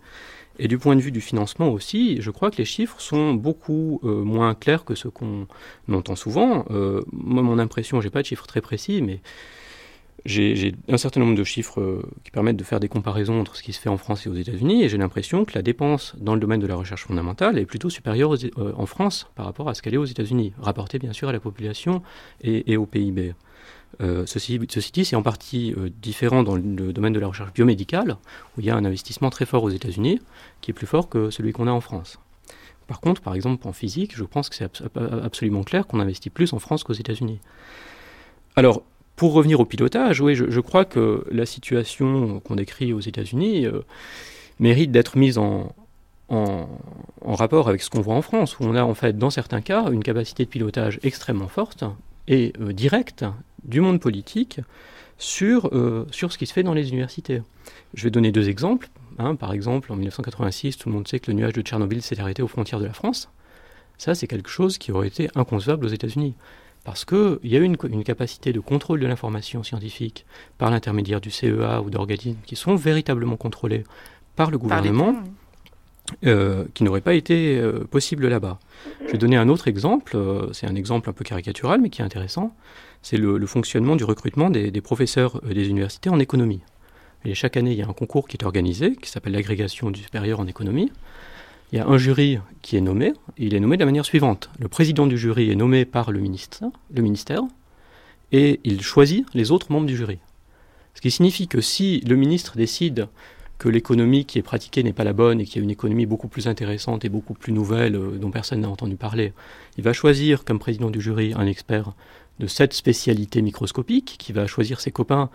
Et 0.60 0.68
du 0.68 0.78
point 0.78 0.98
de 0.98 1.02
vue 1.02 1.14
du 1.14 1.22
financement 1.22 1.70
aussi, 1.70 2.22
je 2.22 2.30
crois 2.30 2.52
que 2.52 2.58
les 2.58 2.66
chiffres 2.66 3.00
sont 3.00 3.34
beaucoup 3.34 4.02
euh, 4.04 4.24
moins 4.24 4.54
clairs 4.54 4.84
que 4.84 4.94
ce 4.94 5.08
qu'on 5.08 5.48
entend 5.92 6.18
souvent. 6.18 6.66
Euh, 6.70 7.02
moi, 7.14 7.42
mon 7.42 7.58
impression, 7.58 8.02
j'ai 8.02 8.10
pas 8.10 8.22
de 8.22 8.28
chiffres 8.28 8.46
très 8.46 8.60
précis, 8.60 9.02
mais 9.02 9.22
j'ai 10.26 10.76
un 10.88 10.98
certain 10.98 11.20
nombre 11.20 11.36
de 11.36 11.44
chiffres 11.44 11.82
euh, 11.82 12.02
qui 12.24 12.32
permettent 12.32 12.58
de 12.58 12.64
faire 12.64 12.80
des 12.80 12.88
comparaisons 12.88 13.40
entre 13.40 13.56
ce 13.56 13.64
qui 13.64 13.74
se 13.74 13.80
fait 13.80 13.90
en 13.90 13.98
France 13.98 14.26
et 14.26 14.30
aux 14.30 14.36
États-Unis, 14.36 14.84
et 14.84 14.90
j'ai 14.90 14.98
l'impression 14.98 15.46
que 15.46 15.54
la 15.56 15.62
dépense 15.62 16.16
dans 16.20 16.34
le 16.34 16.40
domaine 16.40 16.60
de 16.60 16.68
la 16.68 16.76
recherche 16.76 17.06
fondamentale 17.06 17.58
est 17.58 17.66
plutôt 17.66 17.90
supérieure 17.90 18.36
en 18.76 18.86
France 18.86 19.28
par 19.36 19.46
rapport 19.46 19.70
à 19.70 19.74
ce 19.74 19.82
qu'elle 19.82 19.94
est 19.94 19.98
aux 19.98 20.06
États-Unis, 20.06 20.54
rapportée 20.60 21.00
bien 21.00 21.14
sûr 21.14 21.30
à 21.30 21.32
la 21.32 21.40
population 21.40 22.02
et, 22.42 22.78
au 22.78 22.86
PIB. 22.86 23.34
Euh, 24.02 24.26
ceci, 24.26 24.58
dit, 24.58 25.06
c'est 25.06 25.16
en 25.16 25.22
partie 25.22 25.74
euh, 25.78 25.90
différent 26.02 26.44
dans 26.44 26.56
le 26.56 26.94
domaine 26.94 27.14
de 27.14 27.20
la 27.20 27.28
recherche 27.28 27.54
biomédicale, 27.54 28.18
où 28.56 28.62
il 28.62 28.66
y 28.66 28.70
a 28.70 28.76
un 28.76 28.86
investissement 28.86 29.30
très 29.30 29.46
fort 29.46 29.64
aux 29.64 29.70
États-Unis, 29.70 30.20
qui 30.62 30.72
est 30.72 30.74
plus 30.74 30.88
fort 30.88 31.10
que 31.10 31.30
celui 31.30 31.52
qu'on 31.52 31.68
a 31.68 31.72
en 31.72 31.82
France. 31.82 32.20
Par 32.88 33.00
contre, 33.00 33.22
par 33.22 33.36
exemple, 33.36 33.68
en 33.68 33.74
physique, 33.74 34.16
je 34.16 34.24
pense 34.24 34.50
que 34.50 34.56
c'est 34.56 34.70
absolument 35.24 35.64
clair 35.64 35.88
qu'on 35.88 36.00
investit 36.00 36.30
plus 36.30 36.54
en 36.54 36.60
France 36.60 36.84
qu'aux 36.84 36.94
États-Unis. 36.94 37.40
Alors, 38.56 38.84
pour 39.22 39.34
revenir 39.34 39.60
au 39.60 39.66
pilotage, 39.66 40.20
oui, 40.20 40.34
je, 40.34 40.60
crois 40.62 40.84
que 40.84 41.24
la 41.30 41.46
situation 41.46 42.40
qu'on 42.40 42.56
décrit 42.56 42.92
aux 42.92 43.02
États-Unis 43.02 43.68
euh, 43.68 43.82
mérite 44.60 44.92
d'être 44.92 45.16
mise 45.16 45.38
en, 45.38 45.76
rapport 47.24 47.70
avec 47.70 47.84
ce 47.84 47.92
qu'on 47.92 48.02
voit 48.02 48.16
en 48.16 48.24
France, 48.24 48.60
où 48.60 48.64
on 48.64 48.74
a 48.74 48.84
en 48.84 48.96
fait, 48.96 49.20
dans 49.20 49.30
certains 49.30 49.62
cas, 49.62 49.92
une 49.92 50.02
capacité 50.02 50.46
de 50.46 50.50
pilotage 50.50 51.00
extrêmement 51.04 51.50
forte 51.50 51.84
et 52.28 52.52
euh, 52.60 52.74
directe 52.74 53.24
du 53.64 53.80
monde 53.80 54.00
politique 54.00 54.60
sur, 55.20 55.70
euh, 55.72 56.08
sur 56.10 56.32
ce 56.32 56.40
qui 56.40 56.48
se 56.48 56.54
fait 56.54 56.64
dans 56.64 56.74
les 56.74 56.90
universités. 56.90 57.44
Je 57.94 58.06
vais 58.06 58.10
donner 58.10 58.32
deux 58.32 58.50
exemples. 58.50 58.90
Hein. 59.20 59.36
par 59.36 59.54
exemple, 59.54 59.92
en 59.92 59.98
1986, 59.98 60.78
tout 60.78 60.90
le 60.90 60.96
monde 60.96 61.08
sait 61.08 61.20
que 61.20 61.30
le 61.30 61.38
nuage 61.38 61.54
de 61.54 61.62
Tchernobyl 61.62 62.02
s'est 62.02 62.20
arrêté 62.20 62.42
aux 62.42 62.48
frontières 62.48 62.80
de 62.80 62.86
la 62.86 62.94
France. 62.94 63.30
Ça, 64.00 64.16
c'est 64.16 64.26
quelque 64.26 64.50
chose 64.50 64.80
qui 64.80 64.92
aurait 64.92 65.10
été 65.10 65.30
inconcevable 65.36 65.86
aux 65.86 65.90
États-Unis. 65.90 66.34
Parce 66.84 67.06
qu'il 67.06 67.40
y 67.44 67.56
a 67.56 67.60
eu 67.60 67.64
une, 67.64 67.78
une, 67.90 68.04
capacité 68.04 68.54
de 68.54 68.60
contrôle 68.60 69.00
de 69.00 69.08
l'information 69.08 69.62
scientifique 69.62 70.26
par 70.58 70.72
l'intermédiaire 70.72 71.22
du 71.22 71.30
CEA 71.30 71.82
ou 71.82 71.92
d'organismes 71.92 72.40
qui 72.46 72.56
sont 72.56 72.76
véritablement 72.76 73.38
contrôlés 73.38 73.84
par 74.36 74.50
le 74.50 74.58
gouvernement, 74.58 75.16
euh, 76.26 76.66
qui 76.74 76.84
n'aurait 76.84 77.02
pas 77.02 77.14
été 77.14 77.58
euh, 77.58 77.84
possible 77.84 78.28
là-bas. 78.28 78.60
Je 79.06 79.12
vais 79.12 79.18
donner 79.18 79.38
un 79.38 79.48
autre 79.48 79.68
exemple, 79.68 80.18
euh, 80.18 80.52
c'est 80.54 80.68
un 80.68 80.76
exemple 80.76 81.10
un 81.10 81.14
peu 81.14 81.24
caricatural 81.24 81.80
mais 81.80 81.90
qui 81.90 82.02
est 82.02 82.06
intéressant, 82.06 82.56
c'est 83.02 83.18
le, 83.18 83.46
fonctionnement 83.46 83.96
du 83.96 84.04
recrutement 84.04 84.50
des, 84.50 84.72
des 84.72 84.82
professeurs 84.82 85.42
des 85.42 85.70
universités 85.70 86.10
en 86.10 86.20
économie. 86.20 86.62
Et 87.24 87.36
chaque 87.36 87.56
année, 87.56 87.72
il 87.72 87.78
y 87.78 87.82
a 87.82 87.88
un 87.88 87.94
concours 87.94 88.28
qui 88.28 88.38
est 88.38 88.44
organisé, 88.44 88.96
qui 88.96 89.10
s'appelle 89.10 89.34
l'agrégation 89.34 89.92
du 89.92 90.02
supérieur 90.02 90.40
en 90.40 90.48
économie. 90.48 90.92
Il 91.72 91.78
y 91.78 91.80
a 91.80 91.88
un 91.88 91.98
jury 91.98 92.38
qui 92.62 92.76
est 92.76 92.82
nommé, 92.82 93.14
il 93.38 93.54
est 93.54 93.60
nommé 93.62 93.78
de 93.78 93.82
la 93.82 93.86
manière 93.86 94.04
suivante. 94.04 94.50
Le 94.60 94.68
président 94.68 95.08
du 95.08 95.18
jury 95.18 95.52
est 95.52 95.56
nommé 95.56 95.86
par 95.86 96.12
le 96.12 96.20
ministère, 96.20 96.70
le 96.94 97.02
ministère 97.02 97.44
et 98.34 98.60
il 98.66 98.82
choisit 98.82 99.26
les 99.34 99.52
autres 99.52 99.72
membres 99.72 99.88
du 99.88 99.96
jury. 99.96 100.20
Ce 100.96 101.02
qui 101.02 101.12
signifie 101.12 101.48
que 101.48 101.62
si 101.62 102.02
le 102.02 102.18
ministre 102.18 102.58
décide 102.58 103.08
que 103.58 103.70
l'économie 103.70 104.26
qui 104.26 104.38
est 104.38 104.42
pratiquée 104.42 104.84
n'est 104.84 104.92
pas 104.92 105.06
la 105.06 105.14
bonne 105.14 105.40
et 105.40 105.46
qu'il 105.46 105.58
y 105.58 105.60
a 105.60 105.64
une 105.64 105.70
économie 105.70 106.06
beaucoup 106.06 106.28
plus 106.28 106.48
intéressante 106.48 107.06
et 107.06 107.10
beaucoup 107.10 107.36
plus 107.36 107.54
nouvelle 107.54 107.96
euh, 107.96 108.18
dont 108.18 108.32
personne 108.32 108.62
n'a 108.62 108.70
entendu 108.70 108.96
parler, 108.96 109.34
il 109.78 109.84
va 109.84 109.94
choisir 109.94 110.44
comme 110.44 110.60
président 110.60 110.90
du 110.90 111.00
jury 111.00 111.34
un 111.38 111.46
expert 111.46 111.94
de 112.40 112.48
cette 112.48 112.74
spécialité 112.74 113.42
microscopique 113.42 114.16
qui 114.18 114.34
va 114.34 114.48
choisir 114.48 114.82
ses 114.82 114.92
copains 114.92 115.30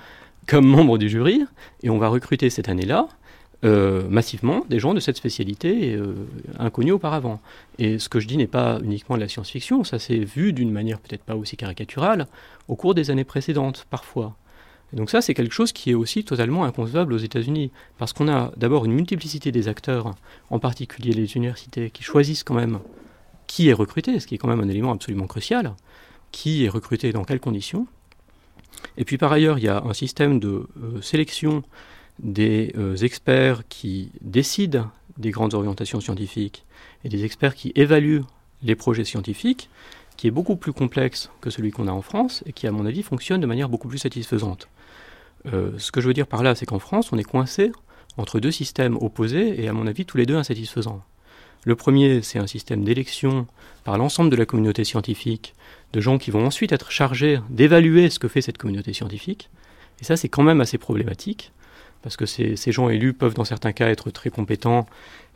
comme 0.46 0.66
membres 0.66 0.98
du 0.98 1.08
jury 1.08 1.44
et 1.82 1.88
on 1.88 1.98
va 1.98 2.08
recruter 2.08 2.50
cette 2.50 2.68
année-là 2.68 3.08
euh, 3.66 4.08
massivement 4.08 4.64
des 4.68 4.78
gens 4.78 4.94
de 4.94 5.00
cette 5.00 5.16
spécialité 5.16 5.94
euh, 5.94 6.14
inconnus 6.58 6.94
auparavant. 6.94 7.40
Et 7.78 7.98
ce 7.98 8.08
que 8.08 8.20
je 8.20 8.28
dis 8.28 8.36
n'est 8.36 8.46
pas 8.46 8.78
uniquement 8.82 9.16
de 9.16 9.20
la 9.20 9.28
science-fiction, 9.28 9.84
ça 9.84 9.98
s'est 9.98 10.18
vu 10.18 10.52
d'une 10.52 10.70
manière 10.70 11.00
peut-être 11.00 11.24
pas 11.24 11.36
aussi 11.36 11.56
caricaturale 11.56 12.26
au 12.68 12.76
cours 12.76 12.94
des 12.94 13.10
années 13.10 13.24
précédentes, 13.24 13.86
parfois. 13.90 14.36
Donc 14.92 15.10
ça, 15.10 15.20
c'est 15.20 15.34
quelque 15.34 15.52
chose 15.52 15.72
qui 15.72 15.90
est 15.90 15.94
aussi 15.94 16.24
totalement 16.24 16.64
inconcevable 16.64 17.12
aux 17.12 17.18
États-Unis, 17.18 17.72
parce 17.98 18.12
qu'on 18.12 18.28
a 18.28 18.52
d'abord 18.56 18.84
une 18.84 18.92
multiplicité 18.92 19.50
des 19.50 19.68
acteurs, 19.68 20.14
en 20.50 20.58
particulier 20.58 21.12
les 21.12 21.36
universités, 21.36 21.90
qui 21.90 22.02
choisissent 22.02 22.44
quand 22.44 22.54
même 22.54 22.78
qui 23.46 23.68
est 23.68 23.72
recruté, 23.72 24.18
ce 24.20 24.26
qui 24.26 24.36
est 24.36 24.38
quand 24.38 24.48
même 24.48 24.60
un 24.60 24.68
élément 24.68 24.92
absolument 24.92 25.26
crucial, 25.26 25.74
qui 26.30 26.64
est 26.64 26.68
recruté 26.68 27.12
dans 27.12 27.24
quelles 27.24 27.40
conditions. 27.40 27.86
Et 28.96 29.04
puis 29.04 29.18
par 29.18 29.32
ailleurs, 29.32 29.58
il 29.58 29.64
y 29.64 29.68
a 29.68 29.82
un 29.82 29.92
système 29.92 30.38
de 30.38 30.68
euh, 30.82 31.00
sélection 31.02 31.62
des 32.18 32.72
euh, 32.76 32.96
experts 32.96 33.62
qui 33.68 34.10
décident 34.20 34.90
des 35.18 35.30
grandes 35.30 35.54
orientations 35.54 36.00
scientifiques 36.00 36.64
et 37.04 37.08
des 37.08 37.24
experts 37.24 37.54
qui 37.54 37.72
évaluent 37.74 38.22
les 38.62 38.74
projets 38.74 39.04
scientifiques, 39.04 39.68
qui 40.16 40.26
est 40.26 40.30
beaucoup 40.30 40.56
plus 40.56 40.72
complexe 40.72 41.30
que 41.40 41.50
celui 41.50 41.70
qu'on 41.70 41.88
a 41.88 41.92
en 41.92 42.02
France 42.02 42.42
et 42.46 42.52
qui, 42.52 42.66
à 42.66 42.72
mon 42.72 42.86
avis, 42.86 43.02
fonctionne 43.02 43.40
de 43.40 43.46
manière 43.46 43.68
beaucoup 43.68 43.88
plus 43.88 43.98
satisfaisante. 43.98 44.68
Euh, 45.52 45.72
ce 45.78 45.92
que 45.92 46.00
je 46.00 46.08
veux 46.08 46.14
dire 46.14 46.26
par 46.26 46.42
là, 46.42 46.54
c'est 46.54 46.66
qu'en 46.66 46.78
France, 46.78 47.12
on 47.12 47.18
est 47.18 47.24
coincé 47.24 47.70
entre 48.16 48.40
deux 48.40 48.50
systèmes 48.50 48.96
opposés 48.96 49.62
et, 49.62 49.68
à 49.68 49.72
mon 49.72 49.86
avis, 49.86 50.06
tous 50.06 50.16
les 50.16 50.26
deux 50.26 50.36
insatisfaisants. 50.36 51.02
Le 51.64 51.76
premier, 51.76 52.22
c'est 52.22 52.38
un 52.38 52.46
système 52.46 52.84
d'élection 52.84 53.46
par 53.84 53.98
l'ensemble 53.98 54.30
de 54.30 54.36
la 54.36 54.46
communauté 54.46 54.84
scientifique, 54.84 55.54
de 55.92 56.00
gens 56.00 56.16
qui 56.16 56.30
vont 56.30 56.46
ensuite 56.46 56.72
être 56.72 56.90
chargés 56.90 57.40
d'évaluer 57.50 58.08
ce 58.08 58.18
que 58.18 58.28
fait 58.28 58.40
cette 58.40 58.58
communauté 58.58 58.92
scientifique. 58.92 59.50
Et 60.00 60.04
ça, 60.04 60.16
c'est 60.16 60.28
quand 60.28 60.42
même 60.42 60.60
assez 60.60 60.78
problématique 60.78 61.52
parce 62.06 62.16
que 62.16 62.24
ces, 62.24 62.70
gens 62.70 62.88
élus 62.88 63.14
peuvent 63.14 63.34
dans 63.34 63.44
certains 63.44 63.72
cas 63.72 63.88
être 63.88 64.12
très 64.12 64.30
compétents 64.30 64.86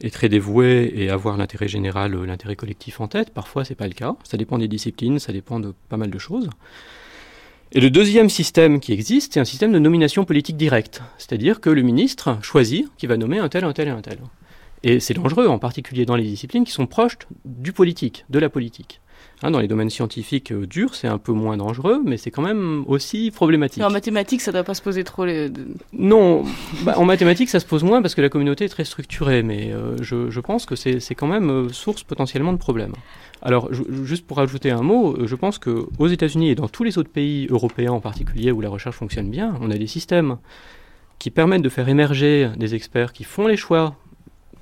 et 0.00 0.08
très 0.08 0.28
dévoués 0.28 0.92
et 0.94 1.10
avoir 1.10 1.36
l'intérêt 1.36 1.66
général, 1.66 2.14
euh, 2.14 2.24
l'intérêt 2.24 2.54
collectif 2.54 3.00
en 3.00 3.08
tête. 3.08 3.30
Parfois, 3.30 3.64
ce 3.64 3.70
n'est 3.70 3.74
pas 3.74 3.88
le 3.88 3.92
cas. 3.92 4.14
Ça 4.22 4.36
dépend 4.36 4.56
des 4.56 4.68
disciplines, 4.68 5.18
ça 5.18 5.32
dépend 5.32 5.58
de 5.58 5.74
pas 5.88 5.96
mal 5.96 6.10
de 6.10 6.18
choses. 6.20 6.48
Et 7.72 7.80
le 7.80 7.90
deuxième 7.90 8.28
système 8.28 8.78
qui 8.78 8.92
existe, 8.92 9.34
c'est 9.34 9.40
un 9.40 9.44
système 9.44 9.72
de 9.72 9.80
nomination 9.80 10.24
politique 10.24 10.56
directe. 10.56 11.02
C'est-à-dire 11.18 11.60
que 11.60 11.70
le 11.70 11.82
ministre 11.82 12.38
choisit 12.40 12.86
qui 12.96 13.08
va 13.08 13.16
nommer 13.16 13.40
un 13.40 13.48
tel, 13.48 13.64
un 13.64 13.72
tel 13.72 13.88
et 13.88 13.90
un 13.90 14.00
tel. 14.00 14.18
Et 14.84 15.00
c'est 15.00 15.14
dangereux, 15.14 15.48
en 15.48 15.58
particulier 15.58 16.06
dans 16.06 16.14
les 16.14 16.22
disciplines 16.22 16.64
qui 16.64 16.70
sont 16.70 16.86
proches 16.86 17.18
du 17.44 17.72
politique, 17.72 18.26
de 18.30 18.38
la 18.38 18.48
politique. 18.48 19.00
Hein, 19.42 19.50
dans 19.50 19.60
les 19.60 19.68
domaines 19.68 19.88
scientifiques 19.88 20.52
euh, 20.52 20.66
durs, 20.66 20.94
c'est 20.94 21.08
un 21.08 21.16
peu 21.16 21.32
moins 21.32 21.56
dangereux, 21.56 22.02
mais 22.04 22.18
c'est 22.18 22.30
quand 22.30 22.42
même 22.42 22.84
aussi 22.86 23.30
problématique. 23.30 23.82
en 23.82 23.88
mathématiques, 23.88 24.42
ça 24.42 24.50
ne 24.50 24.56
doit 24.56 24.64
pas 24.64 24.74
se 24.74 24.82
poser 24.82 25.02
trop 25.02 25.24
les... 25.24 25.50
Non, 25.94 26.44
bah, 26.82 26.98
en 26.98 27.06
mathématiques, 27.06 27.48
ça 27.48 27.58
se 27.58 27.64
pose 27.64 27.82
moins 27.82 28.02
parce 28.02 28.14
que 28.14 28.20
la 28.20 28.28
communauté 28.28 28.66
est 28.66 28.68
très 28.68 28.84
structurée, 28.84 29.42
mais 29.42 29.72
euh, 29.72 29.96
je, 30.02 30.40
pense 30.40 30.66
que 30.66 30.76
c'est 30.76 31.14
quand 31.14 31.26
même 31.26 31.50
euh, 31.50 31.68
source 31.70 32.02
potentiellement 32.02 32.52
de 32.52 32.58
problèmes. 32.58 32.92
Alors, 33.40 33.70
juste 34.04 34.26
pour 34.26 34.40
ajouter 34.40 34.70
un 34.70 34.82
mot, 34.82 35.16
je 35.26 35.34
pense 35.36 35.58
qu'aux 35.58 36.06
États-Unis 36.06 36.50
et 36.50 36.54
dans 36.54 36.68
tous 36.68 36.84
les 36.84 36.98
autres 36.98 37.08
pays 37.08 37.46
européens 37.48 37.92
en 37.92 38.00
particulier 38.00 38.52
où 38.52 38.60
la 38.60 38.68
recherche 38.68 38.96
fonctionne 38.96 39.30
bien, 39.30 39.56
on 39.62 39.70
a 39.70 39.78
des 39.78 39.86
systèmes 39.86 40.36
qui 41.18 41.30
permettent 41.30 41.62
de 41.62 41.70
faire 41.70 41.88
émerger 41.88 42.50
des 42.58 42.74
experts 42.74 43.14
qui 43.14 43.24
font 43.24 43.46
les 43.46 43.56
choix 43.56 43.96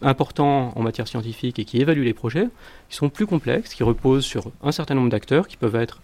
importants 0.02 0.72
en 0.76 0.82
matière 0.82 1.08
scientifique 1.08 1.58
et 1.58 1.64
qui 1.64 1.80
évaluent 1.80 2.04
les 2.04 2.14
projets, 2.14 2.48
qui 2.88 2.96
sont 2.96 3.08
plus 3.08 3.26
complexes, 3.26 3.74
qui 3.74 3.82
reposent 3.82 4.24
sur 4.24 4.52
un 4.62 4.72
certain 4.72 4.94
nombre 4.94 5.10
d'acteurs, 5.10 5.48
qui 5.48 5.56
peuvent 5.56 5.76
être 5.76 6.00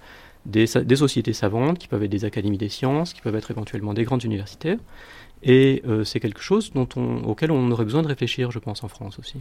des, 0.47 0.67
sociétés 0.67 1.33
savantes, 1.33 1.79
qui 1.79 1.89
peuvent 1.89 2.03
être 2.03 2.11
des 2.11 2.25
académies 2.25 2.59
des 2.59 2.69
sciences, 2.69 3.15
qui 3.15 3.21
peuvent 3.21 3.37
être 3.37 3.51
éventuellement 3.51 3.95
des 3.95 4.05
grandes 4.05 4.25
universités. 4.25 4.77
Et 5.47 5.83
euh, 5.87 6.05
c'est 6.05 6.21
quelque 6.21 6.41
chose 6.41 6.73
dont 6.73 6.89
on, 6.97 7.23
auquel 7.25 7.51
on 7.51 7.71
aurait 7.71 7.85
besoin 7.85 8.03
de 8.03 8.09
réfléchir, 8.09 8.51
je 8.51 8.59
pense, 8.59 8.83
en 8.83 8.89
France 8.89 9.19
aussi. 9.19 9.37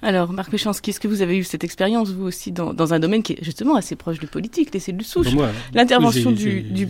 Alors, 0.00 0.32
Marc 0.32 0.50
Péchanski, 0.50 0.90
est-ce 0.90 1.00
que 1.00 1.08
vous 1.08 1.20
avez 1.20 1.36
eu 1.36 1.44
cette 1.44 1.62
expérience, 1.62 2.10
vous 2.10 2.24
aussi, 2.24 2.52
dans, 2.52 2.72
dans, 2.72 2.94
un 2.94 2.98
domaine 2.98 3.22
qui 3.22 3.34
est 3.34 3.44
justement 3.44 3.76
assez 3.76 3.94
proche 3.94 4.18
du 4.18 4.26
politique, 4.26 4.72
les 4.72 4.80
cellules 4.80 5.04
souches? 5.04 5.28
L'intervention 5.74 6.32
du, 6.32 6.62
du, 6.62 6.88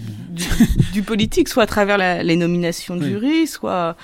du, 0.92 1.02
politique, 1.02 1.48
soit 1.48 1.64
à 1.64 1.66
travers 1.66 1.98
la, 1.98 2.22
les 2.22 2.36
nominations 2.36 2.94
de 2.96 3.02
jury, 3.02 3.48
soit 3.48 3.96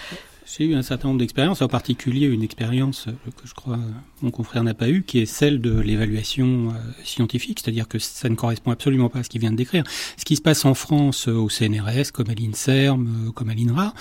j'ai 0.56 0.64
eu 0.64 0.74
un 0.74 0.82
certain 0.82 1.08
nombre 1.08 1.20
d'expériences, 1.20 1.62
en 1.62 1.68
particulier 1.68 2.26
une 2.26 2.42
expérience 2.42 3.06
que 3.06 3.46
je 3.46 3.54
crois 3.54 3.78
mon 4.22 4.30
confrère 4.30 4.64
n'a 4.64 4.74
pas 4.74 4.88
eu, 4.88 5.02
qui 5.02 5.20
est 5.20 5.26
celle 5.26 5.60
de 5.60 5.78
l'évaluation 5.78 6.68
euh, 6.68 6.72
scientifique, 7.04 7.60
c'est-à-dire 7.62 7.88
que 7.88 7.98
ça 7.98 8.28
ne 8.28 8.34
correspond 8.34 8.70
absolument 8.70 9.08
pas 9.08 9.20
à 9.20 9.22
ce 9.22 9.28
qu'il 9.28 9.40
vient 9.40 9.52
de 9.52 9.56
décrire. 9.56 9.84
Ce 10.16 10.24
qui 10.24 10.36
se 10.36 10.42
passe 10.42 10.64
en 10.64 10.74
France 10.74 11.28
euh, 11.28 11.34
au 11.34 11.48
CNRS, 11.48 12.12
comme 12.12 12.30
à 12.30 12.34
l'INSERM, 12.34 13.28
euh, 13.28 13.32
comme 13.32 13.50
à 13.50 13.54
l'INRA, 13.54 13.94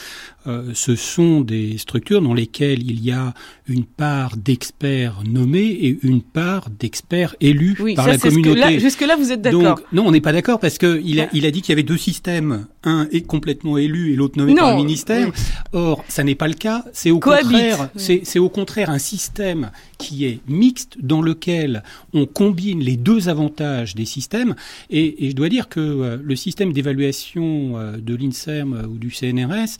ce 0.73 0.95
sont 0.95 1.41
des 1.41 1.77
structures 1.77 2.21
dans 2.21 2.33
lesquelles 2.33 2.81
il 2.81 3.03
y 3.03 3.11
a 3.11 3.33
une 3.67 3.83
part 3.83 4.37
d'experts 4.37 5.23
nommés 5.27 5.65
et 5.65 5.99
une 6.03 6.21
part 6.21 6.69
d'experts 6.69 7.35
élus 7.41 7.75
par 7.97 8.07
la 8.07 8.17
communauté. 8.17 8.79
Jusque-là, 8.79 9.17
vous 9.17 9.33
êtes 9.33 9.41
d'accord 9.41 9.81
Non, 9.91 10.07
on 10.07 10.11
n'est 10.11 10.21
pas 10.21 10.31
d'accord 10.31 10.61
parce 10.61 10.77
que 10.77 11.01
il 11.03 11.19
a, 11.19 11.27
il 11.33 11.45
a 11.45 11.51
dit 11.51 11.61
qu'il 11.61 11.71
y 11.71 11.73
avait 11.73 11.83
deux 11.83 11.97
systèmes, 11.97 12.65
un 12.85 13.09
est 13.11 13.27
complètement 13.27 13.77
élu 13.77 14.13
et 14.13 14.15
l'autre 14.15 14.37
nommé 14.37 14.55
par 14.55 14.71
le 14.71 14.77
ministère. 14.77 15.31
Or, 15.73 16.05
ça 16.07 16.23
n'est 16.23 16.35
pas 16.35 16.47
le 16.47 16.53
cas. 16.53 16.85
C'est 16.93 17.11
au 17.11 17.19
contraire, 17.19 17.89
c'est 17.97 18.39
au 18.39 18.47
contraire 18.47 18.89
un 18.89 18.99
système 18.99 19.71
qui 19.97 20.25
est 20.25 20.39
mixte, 20.47 20.97
dans 21.01 21.21
lequel 21.21 21.83
on 22.13 22.25
combine 22.25 22.79
les 22.79 22.97
deux 22.97 23.29
avantages 23.29 23.95
des 23.95 24.05
systèmes. 24.05 24.55
Et, 24.89 25.29
je 25.29 25.35
dois 25.35 25.49
dire 25.49 25.69
que 25.69 25.79
euh, 25.79 26.17
le 26.21 26.35
système 26.35 26.73
d'évaluation 26.73 27.77
euh, 27.77 27.97
de 27.97 28.15
l'INSERM 28.15 28.73
euh, 28.73 28.87
ou 28.87 28.97
du 28.97 29.11
CNRS 29.11 29.77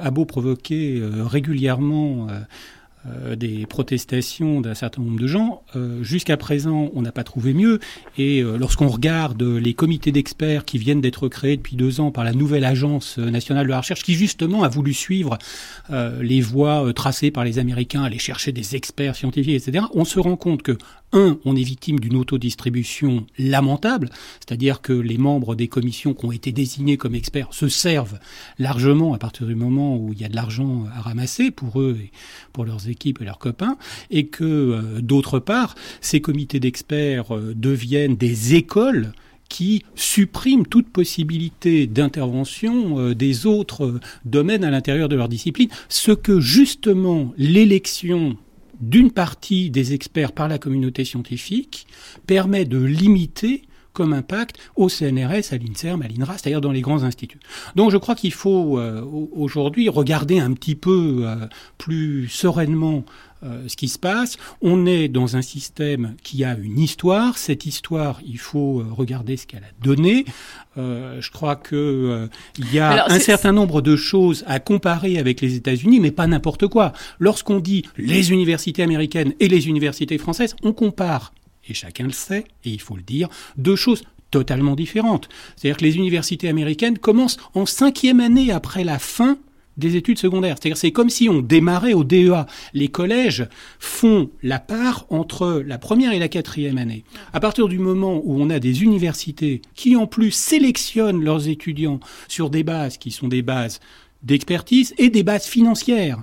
a 0.00 0.10
beau 0.10 0.24
provoquer 0.24 1.02
régulièrement 1.02 2.28
euh, 3.06 3.34
des 3.34 3.64
protestations 3.64 4.60
d'un 4.60 4.74
certain 4.74 5.00
nombre 5.00 5.18
de 5.18 5.26
gens. 5.26 5.62
Euh, 5.74 6.02
jusqu'à 6.02 6.36
présent, 6.36 6.90
on 6.94 7.00
n'a 7.00 7.12
pas 7.12 7.24
trouvé 7.24 7.54
mieux. 7.54 7.78
Et 8.18 8.42
euh, 8.42 8.58
lorsqu'on 8.58 8.88
regarde 8.88 9.42
les 9.42 9.72
comités 9.72 10.12
d'experts 10.12 10.66
qui 10.66 10.76
viennent 10.76 11.00
d'être 11.00 11.26
créés 11.28 11.56
depuis 11.56 11.76
deux 11.76 12.00
ans 12.00 12.10
par 12.10 12.24
la 12.24 12.34
nouvelle 12.34 12.64
agence 12.64 13.16
nationale 13.16 13.64
de 13.64 13.70
la 13.70 13.78
recherche, 13.78 14.02
qui 14.02 14.12
justement 14.12 14.64
a 14.64 14.68
voulu 14.68 14.92
suivre 14.92 15.38
les 16.20 16.40
voies 16.40 16.92
tracées 16.92 17.30
par 17.30 17.44
les 17.44 17.58
Américains, 17.58 18.02
aller 18.02 18.18
chercher 18.18 18.52
des 18.52 18.76
experts 18.76 19.16
scientifiques, 19.16 19.66
etc., 19.66 19.86
on 19.94 20.04
se 20.04 20.20
rend 20.20 20.36
compte 20.36 20.62
que 20.62 20.76
un, 21.12 21.38
on 21.44 21.56
est 21.56 21.62
victime 21.62 21.98
d'une 21.98 22.16
autodistribution 22.16 23.26
lamentable, 23.38 24.10
c'est-à-dire 24.38 24.80
que 24.80 24.92
les 24.92 25.18
membres 25.18 25.54
des 25.54 25.68
commissions 25.68 26.14
qui 26.14 26.24
ont 26.24 26.32
été 26.32 26.52
désignés 26.52 26.96
comme 26.96 27.14
experts 27.14 27.48
se 27.52 27.68
servent 27.68 28.18
largement 28.58 29.14
à 29.14 29.18
partir 29.18 29.46
du 29.46 29.54
moment 29.54 29.96
où 29.96 30.12
il 30.12 30.20
y 30.20 30.24
a 30.24 30.28
de 30.28 30.36
l'argent 30.36 30.84
à 30.94 31.00
ramasser 31.00 31.50
pour 31.50 31.80
eux 31.80 31.98
et 32.02 32.10
pour 32.52 32.64
leurs 32.64 32.88
équipes 32.88 33.20
et 33.20 33.24
leurs 33.24 33.38
copains, 33.38 33.76
et 34.10 34.26
que 34.26 34.44
euh, 34.44 35.00
d'autre 35.00 35.38
part, 35.38 35.74
ces 36.00 36.20
comités 36.20 36.60
d'experts 36.60 37.34
euh, 37.34 37.54
deviennent 37.54 38.16
des 38.16 38.54
écoles 38.54 39.12
qui 39.48 39.82
suppriment 39.96 40.64
toute 40.64 40.88
possibilité 40.88 41.86
d'intervention 41.86 42.98
euh, 42.98 43.14
des 43.14 43.46
autres 43.46 44.00
domaines 44.24 44.64
à 44.64 44.70
l'intérieur 44.70 45.08
de 45.08 45.16
leur 45.16 45.28
discipline, 45.28 45.68
ce 45.88 46.12
que 46.12 46.40
justement 46.40 47.32
l'élection 47.36 48.36
d'une 48.80 49.10
partie 49.10 49.70
des 49.70 49.92
experts 49.92 50.32
par 50.32 50.48
la 50.48 50.58
communauté 50.58 51.04
scientifique 51.04 51.86
permet 52.26 52.64
de 52.64 52.78
limiter 52.78 53.62
comme 53.92 54.12
impact 54.12 54.56
au 54.76 54.88
CNRS, 54.88 55.52
à 55.52 55.56
l'INSERM, 55.56 56.02
à 56.02 56.08
l'INRA, 56.08 56.38
c'est-à-dire 56.38 56.60
dans 56.60 56.72
les 56.72 56.80
grands 56.80 57.02
instituts. 57.02 57.40
Donc 57.76 57.90
je 57.90 57.96
crois 57.96 58.14
qu'il 58.14 58.32
faut 58.32 58.78
euh, 58.78 59.02
aujourd'hui 59.32 59.88
regarder 59.88 60.38
un 60.38 60.52
petit 60.52 60.76
peu 60.76 61.22
euh, 61.22 61.46
plus 61.76 62.28
sereinement 62.28 63.04
euh, 63.42 63.68
ce 63.68 63.76
qui 63.76 63.88
se 63.88 63.98
passe. 63.98 64.36
On 64.62 64.86
est 64.86 65.08
dans 65.08 65.36
un 65.36 65.42
système 65.42 66.14
qui 66.22 66.44
a 66.44 66.56
une 66.56 66.78
histoire. 66.78 67.38
Cette 67.38 67.66
histoire, 67.66 68.20
il 68.26 68.38
faut 68.38 68.82
regarder 68.90 69.36
ce 69.36 69.46
qu'elle 69.46 69.64
a 69.64 69.84
donné. 69.84 70.24
je 70.76 71.30
crois 71.30 71.56
que 71.56 72.28
il 72.58 72.72
y 72.72 72.78
a 72.78 73.06
un 73.10 73.18
certain 73.18 73.52
nombre 73.52 73.82
de 73.82 73.96
choses 73.96 74.44
à 74.46 74.60
comparer 74.60 75.18
avec 75.18 75.40
les 75.40 75.56
États-Unis, 75.56 76.00
mais 76.00 76.10
pas 76.10 76.26
n'importe 76.26 76.66
quoi. 76.68 76.92
Lorsqu'on 77.18 77.60
dit 77.60 77.84
les 77.96 78.32
universités 78.32 78.82
américaines 78.82 79.34
et 79.40 79.48
les 79.48 79.68
universités 79.68 80.18
françaises, 80.18 80.56
on 80.62 80.72
compare 80.72 81.32
et 81.68 81.74
chacun 81.74 82.04
le 82.04 82.12
sait, 82.12 82.44
et 82.64 82.70
il 82.70 82.80
faut 82.80 82.96
le 82.96 83.02
dire, 83.02 83.28
deux 83.56 83.76
choses 83.76 84.02
totalement 84.30 84.74
différentes. 84.74 85.28
C'est-à-dire 85.56 85.78
que 85.78 85.84
les 85.84 85.96
universités 85.96 86.48
américaines 86.48 86.98
commencent 86.98 87.38
en 87.54 87.66
cinquième 87.66 88.20
année 88.20 88.52
après 88.52 88.84
la 88.84 88.98
fin 88.98 89.38
des 89.76 89.96
études 89.96 90.18
secondaires. 90.18 90.56
C'est-à-dire 90.60 90.76
c'est 90.76 90.92
comme 90.92 91.10
si 91.10 91.28
on 91.28 91.40
démarrait 91.40 91.94
au 91.94 92.04
DEA. 92.04 92.46
Les 92.74 92.88
collèges 92.88 93.46
font 93.78 94.30
la 94.42 94.58
part 94.58 95.06
entre 95.10 95.62
la 95.66 95.78
première 95.78 96.12
et 96.12 96.18
la 96.18 96.28
quatrième 96.28 96.78
année. 96.78 97.04
À 97.32 97.40
partir 97.40 97.68
du 97.68 97.78
moment 97.78 98.20
où 98.24 98.40
on 98.40 98.50
a 98.50 98.58
des 98.58 98.82
universités 98.82 99.62
qui 99.74 99.96
en 99.96 100.06
plus 100.06 100.30
sélectionnent 100.30 101.22
leurs 101.22 101.48
étudiants 101.48 102.00
sur 102.28 102.50
des 102.50 102.62
bases 102.62 102.98
qui 102.98 103.10
sont 103.10 103.28
des 103.28 103.42
bases 103.42 103.80
d'expertise 104.22 104.94
et 104.98 105.08
des 105.08 105.22
bases 105.22 105.46
financières, 105.46 106.22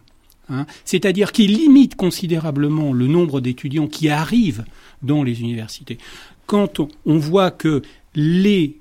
hein, 0.50 0.66
c'est-à-dire 0.86 1.32
qui 1.32 1.48
limitent 1.48 1.96
considérablement 1.96 2.94
le 2.94 3.08
nombre 3.08 3.42
d'étudiants 3.42 3.88
qui 3.88 4.10
arrivent 4.10 4.66
dans 5.02 5.24
les 5.24 5.42
universités. 5.42 5.98
Quand 6.46 6.80
on 7.06 7.18
voit 7.18 7.52
que 7.52 7.82
les 8.16 8.80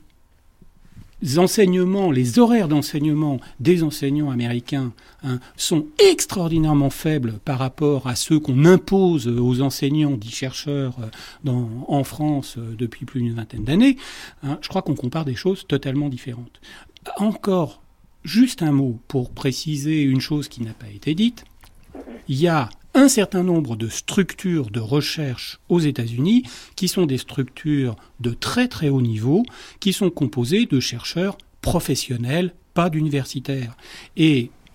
enseignements, 1.39 2.11
les 2.11 2.39
horaires 2.39 2.69
d'enseignement 2.69 3.41
des 3.59 3.83
enseignants 3.83 4.31
américains 4.31 4.93
hein, 5.23 5.41
sont 5.57 5.87
extraordinairement 5.99 6.91
faibles 6.91 7.39
par 7.45 7.59
rapport 7.59 8.07
à 8.07 8.14
ceux 8.14 8.39
qu'on 8.39 8.64
impose 8.64 9.27
aux 9.27 9.62
enseignants 9.62 10.17
dits 10.17 10.31
chercheurs 10.31 10.97
euh, 11.47 11.64
en 11.89 12.05
France 12.05 12.57
euh, 12.59 12.75
depuis 12.77 13.07
plus 13.07 13.23
d'une 13.23 13.35
vingtaine 13.35 13.64
d'années, 13.64 13.97
hein, 14.43 14.59
je 14.61 14.69
crois 14.69 14.83
qu'on 14.83 14.95
compare 14.95 15.25
des 15.25 15.35
choses 15.35 15.67
totalement 15.67 16.09
différentes. 16.09 16.61
Encore 17.17 17.81
juste 18.25 18.62
un 18.62 18.73
mot 18.73 18.99
pour 19.09 19.31
préciser 19.31 20.03
une 20.03 20.21
chose 20.21 20.49
qui 20.49 20.62
n'a 20.62 20.75
pas 20.75 20.89
été 20.89 21.14
dite. 21.14 21.45
Il 22.29 22.39
y 22.39 22.49
a 22.49 22.69
un 22.97 23.09
certain 23.09 23.43
nombre 23.43 23.77
de 23.77 23.89
structures 23.89 24.71
de 24.71 24.81
recherche 24.81 25.61
aux 25.69 25.81
États-Unis 25.81 26.45
qui 26.77 26.89
sont 26.89 27.05
des 27.05 27.19
structures 27.19 27.95
de 28.21 28.31
très 28.31 28.69
très 28.69 28.89
haut 28.89 29.03
niveau, 29.03 29.45
qui 29.81 29.93
sont 29.93 30.09
composées 30.09 30.65
de 30.65 30.81
chercheurs 30.81 31.37
professionnels, 31.61 32.55
pas 32.73 32.89
d'universitaires. 32.89 33.77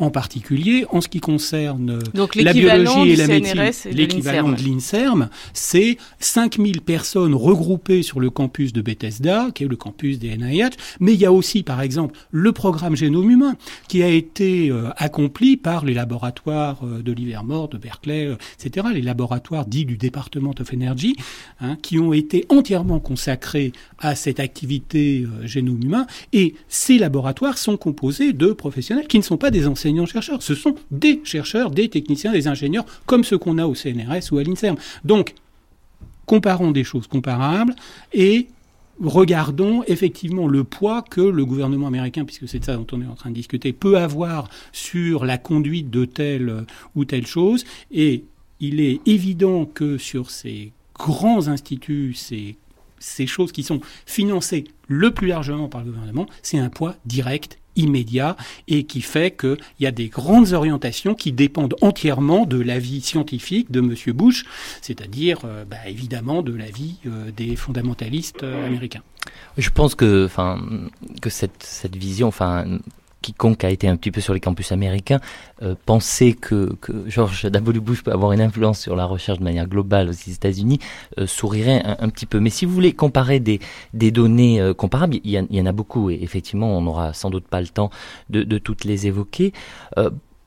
En 0.01 0.09
particulier 0.09 0.85
en 0.89 0.99
ce 0.99 1.07
qui 1.07 1.19
concerne 1.19 1.99
la 2.35 2.53
biologie 2.53 3.11
et 3.11 3.15
la 3.15 3.27
médecine. 3.27 3.91
L'équivalent 3.91 4.51
de 4.51 4.61
l'INSERM, 4.61 5.29
c'est 5.53 5.97
5000 6.19 6.81
personnes 6.81 7.35
regroupées 7.35 8.01
sur 8.01 8.19
le 8.19 8.31
campus 8.31 8.73
de 8.73 8.81
Bethesda, 8.81 9.49
qui 9.53 9.63
est 9.63 9.67
le 9.67 9.75
campus 9.75 10.17
des 10.17 10.35
NIH, 10.35 10.71
mais 10.99 11.13
il 11.13 11.19
y 11.19 11.25
a 11.25 11.31
aussi, 11.31 11.61
par 11.61 11.81
exemple, 11.81 12.17
le 12.31 12.51
programme 12.51 12.95
Génome 12.95 13.29
humain, 13.29 13.55
qui 13.87 14.01
a 14.01 14.07
été 14.07 14.69
euh, 14.69 14.89
accompli 14.97 15.55
par 15.55 15.85
les 15.85 15.93
laboratoires 15.93 16.79
euh, 16.83 17.03
de 17.03 17.11
Livermore, 17.11 17.69
de 17.69 17.77
Berkeley, 17.77 18.25
euh, 18.25 18.35
etc., 18.59 18.87
les 18.91 19.01
laboratoires 19.01 19.67
dits 19.67 19.85
du 19.85 19.97
Department 19.97 20.55
of 20.59 20.73
Energy, 20.73 21.15
hein, 21.59 21.77
qui 21.81 21.99
ont 21.99 22.11
été 22.11 22.45
entièrement 22.49 22.99
consacrés 22.99 23.71
à 23.99 24.15
cette 24.15 24.39
activité 24.39 25.27
génome 25.43 25.83
humain, 25.83 26.07
et 26.33 26.55
ces 26.67 26.97
laboratoires 26.97 27.59
sont 27.59 27.77
composés 27.77 28.33
de 28.33 28.47
professionnels 28.47 29.07
qui 29.07 29.19
ne 29.19 29.23
sont 29.23 29.37
pas 29.37 29.51
des 29.51 29.67
enseignants 29.67 29.90
Ce 30.39 30.55
sont 30.55 30.75
des 30.91 31.21
chercheurs, 31.23 31.71
des 31.71 31.89
techniciens, 31.89 32.31
des 32.31 32.47
ingénieurs, 32.47 32.85
comme 33.05 33.23
ceux 33.23 33.37
qu'on 33.37 33.57
a 33.57 33.65
au 33.65 33.75
CNRS 33.75 34.31
ou 34.31 34.37
à 34.37 34.43
l'INSERM. 34.43 34.77
Donc, 35.03 35.35
comparons 36.25 36.71
des 36.71 36.83
choses 36.83 37.07
comparables 37.07 37.75
et 38.13 38.47
regardons 39.03 39.83
effectivement 39.87 40.47
le 40.47 40.63
poids 40.63 41.01
que 41.01 41.21
le 41.21 41.45
gouvernement 41.45 41.87
américain, 41.87 42.25
puisque 42.25 42.47
c'est 42.47 42.59
de 42.59 42.65
ça 42.65 42.75
dont 42.75 42.87
on 42.91 43.01
est 43.01 43.07
en 43.07 43.15
train 43.15 43.29
de 43.29 43.35
discuter, 43.35 43.73
peut 43.73 43.97
avoir 43.97 44.49
sur 44.71 45.25
la 45.25 45.37
conduite 45.37 45.89
de 45.89 46.05
telle 46.05 46.65
ou 46.95 47.05
telle 47.05 47.25
chose. 47.25 47.65
Et 47.91 48.25
il 48.59 48.79
est 48.79 49.01
évident 49.07 49.65
que 49.65 49.97
sur 49.97 50.29
ces 50.29 50.71
grands 50.93 51.47
instituts, 51.47 52.13
ces, 52.13 52.57
ces 52.99 53.27
choses 53.27 53.51
qui 53.51 53.63
sont 53.63 53.81
financées 54.05 54.65
le 54.87 55.11
plus 55.11 55.27
largement 55.27 55.67
par 55.67 55.83
le 55.83 55.91
gouvernement, 55.91 56.27
c'est 56.43 56.59
un 56.59 56.69
poids 56.69 56.95
direct 57.05 57.60
immédiat 57.75 58.35
et 58.67 58.83
qui 58.83 59.01
fait 59.01 59.31
qu'il 59.35 59.57
y 59.79 59.85
a 59.85 59.91
des 59.91 60.07
grandes 60.07 60.53
orientations 60.53 61.15
qui 61.15 61.31
dépendent 61.31 61.75
entièrement 61.81 62.45
de 62.45 62.59
l'avis 62.59 63.01
scientifique 63.01 63.71
de 63.71 63.79
M. 63.79 63.95
Bush, 64.13 64.45
c'est-à-dire 64.81 65.39
euh, 65.45 65.65
bah, 65.65 65.77
évidemment 65.87 66.41
de 66.41 66.53
l'avis 66.53 66.97
euh, 67.05 67.31
des 67.31 67.55
fondamentalistes 67.55 68.43
euh, 68.43 68.67
américains. 68.67 69.03
Je 69.57 69.69
pense 69.69 69.95
que, 69.95 70.29
que 71.21 71.29
cette, 71.29 71.63
cette 71.63 71.95
vision, 71.95 72.31
quiconque 73.21 73.63
a 73.63 73.69
été 73.69 73.87
un 73.87 73.95
petit 73.95 74.11
peu 74.11 74.21
sur 74.21 74.33
les 74.33 74.39
campus 74.39 74.71
américains 74.71 75.19
euh, 75.61 75.75
pensait 75.85 76.33
que, 76.33 76.73
que 76.81 76.91
George 77.07 77.45
W. 77.45 77.79
Bush 77.79 78.03
peut 78.03 78.11
avoir 78.11 78.31
une 78.31 78.41
influence 78.41 78.79
sur 78.79 78.95
la 78.95 79.05
recherche 79.05 79.39
de 79.39 79.43
manière 79.43 79.67
globale 79.67 80.09
aux 80.09 80.11
États-Unis 80.11 80.79
euh, 81.19 81.27
sourirait 81.27 81.83
un, 81.85 82.09
petit 82.09 82.25
peu. 82.25 82.39
Mais 82.39 82.49
si 82.49 82.65
vous 82.65 82.73
voulez 82.73 82.93
comparer 82.93 83.39
des, 83.39 83.59
données 83.93 84.59
euh, 84.59 84.73
comparables, 84.73 85.17
il 85.23 85.31
y, 85.31 85.61
en 85.61 85.65
a 85.65 85.71
beaucoup 85.71 86.09
et 86.09 86.19
effectivement 86.21 86.77
on 86.77 86.81
n'aura 86.81 87.13
sans 87.13 87.29
doute 87.29 87.47
pas 87.47 87.61
le 87.61 87.67
temps 87.67 87.89
de, 88.29 88.43
de 88.43 88.57
toutes 88.57 88.83
les 88.83 89.07
évoquer 89.07 89.53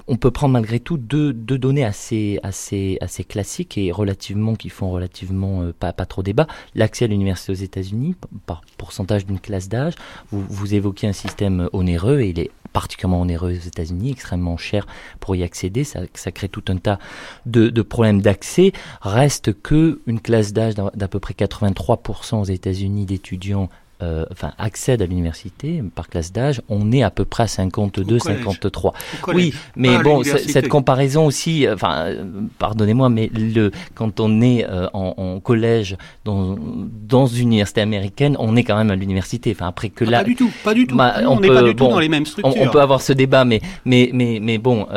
on 0.07 0.17
peut 0.17 0.31
prendre 0.31 0.53
malgré 0.53 0.81
tout 0.81 0.99
deux, 0.99 1.33
données 1.33 1.85
assez, 1.85 2.39
assez, 2.43 2.99
classiques 3.29 3.79
et 3.79 3.91
relativement 3.93 4.55
qui 4.55 4.69
font 4.69 4.91
relativement 4.91 5.63
euh, 5.63 5.73
pas, 5.73 5.93
trop 5.93 6.23
débat. 6.23 6.47
L'accès 6.75 7.07
à 7.07 7.09
l'université 7.09 7.53
aux 7.53 7.55
États-Unis 7.55 8.15
par 8.47 8.63
pourcentage 8.77 9.27
d'une 9.27 9.41
classe 9.41 9.69
d'âge. 9.69 9.95
Vous, 10.31 10.45
vous 10.49 10.75
évoquez 10.75 11.07
un 11.07 11.13
système 11.13 11.69
onéreux 11.73 12.21
et 12.21 12.31
il 12.31 12.39
est 12.39 12.51
particulièrement 12.73 13.23
onéreux 13.23 13.53
aux 13.53 13.67
États-Unis, 13.67 14.11
extrêmement 14.11 14.57
cher 14.57 14.87
pour 15.21 15.37
y 15.37 15.43
accéder. 15.43 15.85
Ça, 15.85 16.01
ça 16.13 16.33
crée 16.33 16.49
tout 16.49 16.65
un 16.69 16.77
tas 16.77 16.99
de, 17.47 17.71
de 17.71 17.83
problèmes 17.83 18.21
d'accès. 18.21 18.73
Reste 19.01 19.59
que 19.63 20.03
une 20.07 20.21
classe 20.21 20.53
d'âge 20.53 20.75
d'à 20.75 21.09
peu 21.09 21.21
près 21.21 21.35
83% 21.35 22.41
aux 22.41 22.45
États-Unis 22.45 23.07
d'étudiants 23.07 23.71
euh, 24.03 24.25
enfin, 24.33 24.53
accèdent 24.59 25.03
à 25.03 25.07
l'université 25.07 25.81
par 25.95 26.09
classe 26.09 26.33
d'âge, 26.33 26.61
on 26.69 26.91
est 26.91 27.05
à 27.05 27.11
peu 27.11 27.25
près 27.25 27.45
à 27.45 27.47
52, 27.47 28.19
53. 28.19 28.93
Oui, 29.29 29.55
mais 29.77 29.99
bon, 30.03 30.25
cette 30.25 30.67
comparaison 30.67 31.27
aussi, 31.27 31.65
euh, 31.65 31.75
enfin, 31.75 32.07
euh, 32.07 32.25
pardonnez-moi, 32.59 33.09
mais 33.09 33.31
le, 33.33 33.71
quand 33.95 34.19
on 34.19 34.41
est 34.43 34.67
en, 34.93 35.39
collège 35.39 35.97
dans, 36.25 36.57
dans 37.07 37.27
une 37.27 37.49
université 37.49 37.83
américaine, 37.83 38.37
on 38.41 38.57
est 38.57 38.65
quand 38.65 38.77
même 38.77 38.91
à 38.91 38.97
l'université. 38.97 39.53
Enfin, 39.53 39.69
après 39.69 39.91
que 39.91 40.05
ah, 40.07 40.11
là, 40.11 40.19
pas 40.19 40.25
du 40.25 40.35
tout, 40.35 40.51
pas 40.65 40.75
du 40.75 40.89
tout. 40.89 40.97
Bah, 40.97 41.15
on 41.29 41.39
n'est 41.39 41.49
pas 41.49 41.63
du 41.63 41.77
tout 41.77 41.87
dans 41.87 42.01
les 42.01 42.09
mêmes 42.09 42.27
structures. 42.27 42.61
On, 42.61 42.69
peut 42.71 42.81
avoir 42.81 43.01
ce 43.01 43.13
débat, 43.13 43.45
mais 43.45 43.61
mais 43.85 44.11
mais 44.13 44.41
mais 44.43 44.59
bon, 44.59 44.89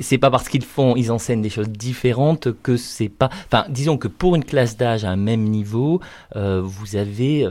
c'est 0.00 0.18
pas 0.18 0.30
parce 0.30 0.48
qu'ils 0.48 0.64
font, 0.64 0.96
ils 0.96 1.12
enseignent 1.12 1.42
des 1.42 1.50
choses 1.50 1.68
différentes 1.68 2.48
que 2.62 2.78
c'est 2.78 3.10
pas. 3.10 3.28
Enfin, 3.52 3.66
disons 3.68 3.98
que 3.98 4.08
pour 4.08 4.34
une 4.34 4.44
classe 4.44 4.78
d'âge 4.78 5.04
à 5.04 5.10
un 5.10 5.16
même 5.16 5.42
niveau, 5.42 6.00
vous 6.34 6.96
avez 6.96 7.46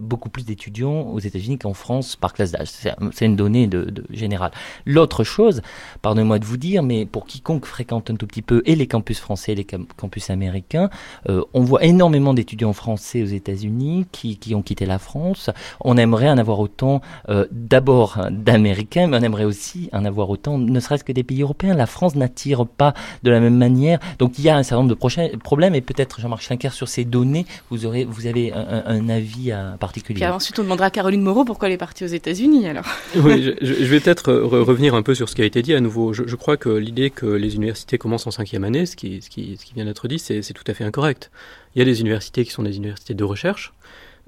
beaucoup 0.00 0.28
plus 0.28 0.39
d'étudiants 0.44 1.02
aux 1.02 1.18
États-Unis 1.18 1.58
qu'en 1.58 1.74
France 1.74 2.16
par 2.16 2.32
classe 2.32 2.52
d'âge. 2.52 2.68
C'est 3.12 3.26
une 3.26 3.36
donnée 3.36 3.66
de, 3.66 4.04
générale. 4.10 4.52
L'autre 4.86 5.24
chose, 5.24 5.62
pardonnez-moi 6.02 6.38
de 6.38 6.44
vous 6.44 6.56
dire, 6.56 6.82
mais 6.82 7.06
pour 7.06 7.26
quiconque 7.26 7.66
fréquente 7.66 8.10
un 8.10 8.16
tout 8.16 8.26
petit 8.26 8.42
peu 8.42 8.62
et 8.66 8.74
les 8.74 8.86
campus 8.86 9.20
français 9.20 9.52
et 9.52 9.54
les 9.54 9.64
campus 9.64 10.30
américains, 10.30 10.90
euh, 11.28 11.42
on 11.54 11.62
voit 11.62 11.84
énormément 11.84 12.34
d'étudiants 12.34 12.72
français 12.72 13.22
aux 13.22 13.26
États-Unis 13.26 14.06
qui, 14.12 14.38
qui, 14.38 14.54
ont 14.54 14.62
quitté 14.62 14.86
la 14.86 14.98
France. 14.98 15.50
On 15.80 15.96
aimerait 15.96 16.28
en 16.28 16.38
avoir 16.38 16.60
autant, 16.60 17.00
euh, 17.28 17.46
d'abord 17.50 18.18
d'Américains, 18.30 19.06
mais 19.06 19.18
on 19.18 19.22
aimerait 19.22 19.44
aussi 19.44 19.88
en 19.92 20.04
avoir 20.04 20.30
autant, 20.30 20.58
ne 20.58 20.80
serait-ce 20.80 21.04
que 21.04 21.12
des 21.12 21.22
pays 21.22 21.42
européens. 21.42 21.74
La 21.74 21.86
France 21.86 22.14
n'attire 22.14 22.66
pas 22.66 22.94
de 23.22 23.30
la 23.30 23.40
même 23.40 23.56
manière. 23.56 23.98
Donc 24.18 24.38
il 24.38 24.44
y 24.44 24.48
a 24.48 24.56
un 24.56 24.62
certain 24.62 24.82
nombre 24.82 24.94
de 24.94 25.36
problèmes 25.38 25.74
et 25.74 25.80
peut-être 25.80 26.20
Jean-Marc 26.20 26.42
Schlinker 26.42 26.72
sur 26.72 26.88
ces 26.88 27.04
données, 27.04 27.46
vous 27.70 27.86
aurez, 27.86 28.04
vous 28.04 28.26
avez 28.26 28.52
un, 28.52 29.08
avis 29.08 29.52
particulier 29.78 30.29
ensuite, 30.34 30.58
on 30.58 30.62
demandera 30.62 30.86
à 30.86 30.90
Caroline 30.90 31.22
Moreau 31.22 31.44
pourquoi 31.44 31.68
elle 31.68 31.74
est 31.74 31.78
partie 31.78 32.04
aux 32.04 32.08
États-Unis 32.08 32.68
alors. 32.68 32.86
oui, 33.16 33.54
je, 33.60 33.72
vais 33.72 34.00
peut-être 34.00 34.32
revenir 34.32 34.94
un 34.94 35.02
peu 35.02 35.14
sur 35.14 35.28
ce 35.28 35.34
qui 35.34 35.42
a 35.42 35.44
été 35.44 35.62
dit 35.62 35.74
à 35.74 35.80
nouveau. 35.80 36.12
Je, 36.12 36.34
crois 36.36 36.56
que 36.56 36.68
l'idée 36.68 37.10
que 37.10 37.26
les 37.26 37.56
universités 37.56 37.98
commencent 37.98 38.26
en 38.26 38.30
cinquième 38.30 38.64
année, 38.64 38.86
ce 38.86 38.96
qui, 38.96 39.22
ce 39.22 39.30
qui, 39.30 39.56
ce 39.58 39.64
qui 39.64 39.74
vient 39.74 39.84
d'être 39.84 40.08
dit, 40.08 40.18
c'est 40.18 40.42
tout 40.52 40.64
à 40.66 40.74
fait 40.74 40.84
incorrect. 40.84 41.30
Il 41.74 41.78
y 41.78 41.82
a 41.82 41.84
des 41.84 42.00
universités 42.00 42.44
qui 42.44 42.50
sont 42.50 42.62
des 42.62 42.76
universités 42.76 43.14
de 43.14 43.24
recherche. 43.24 43.72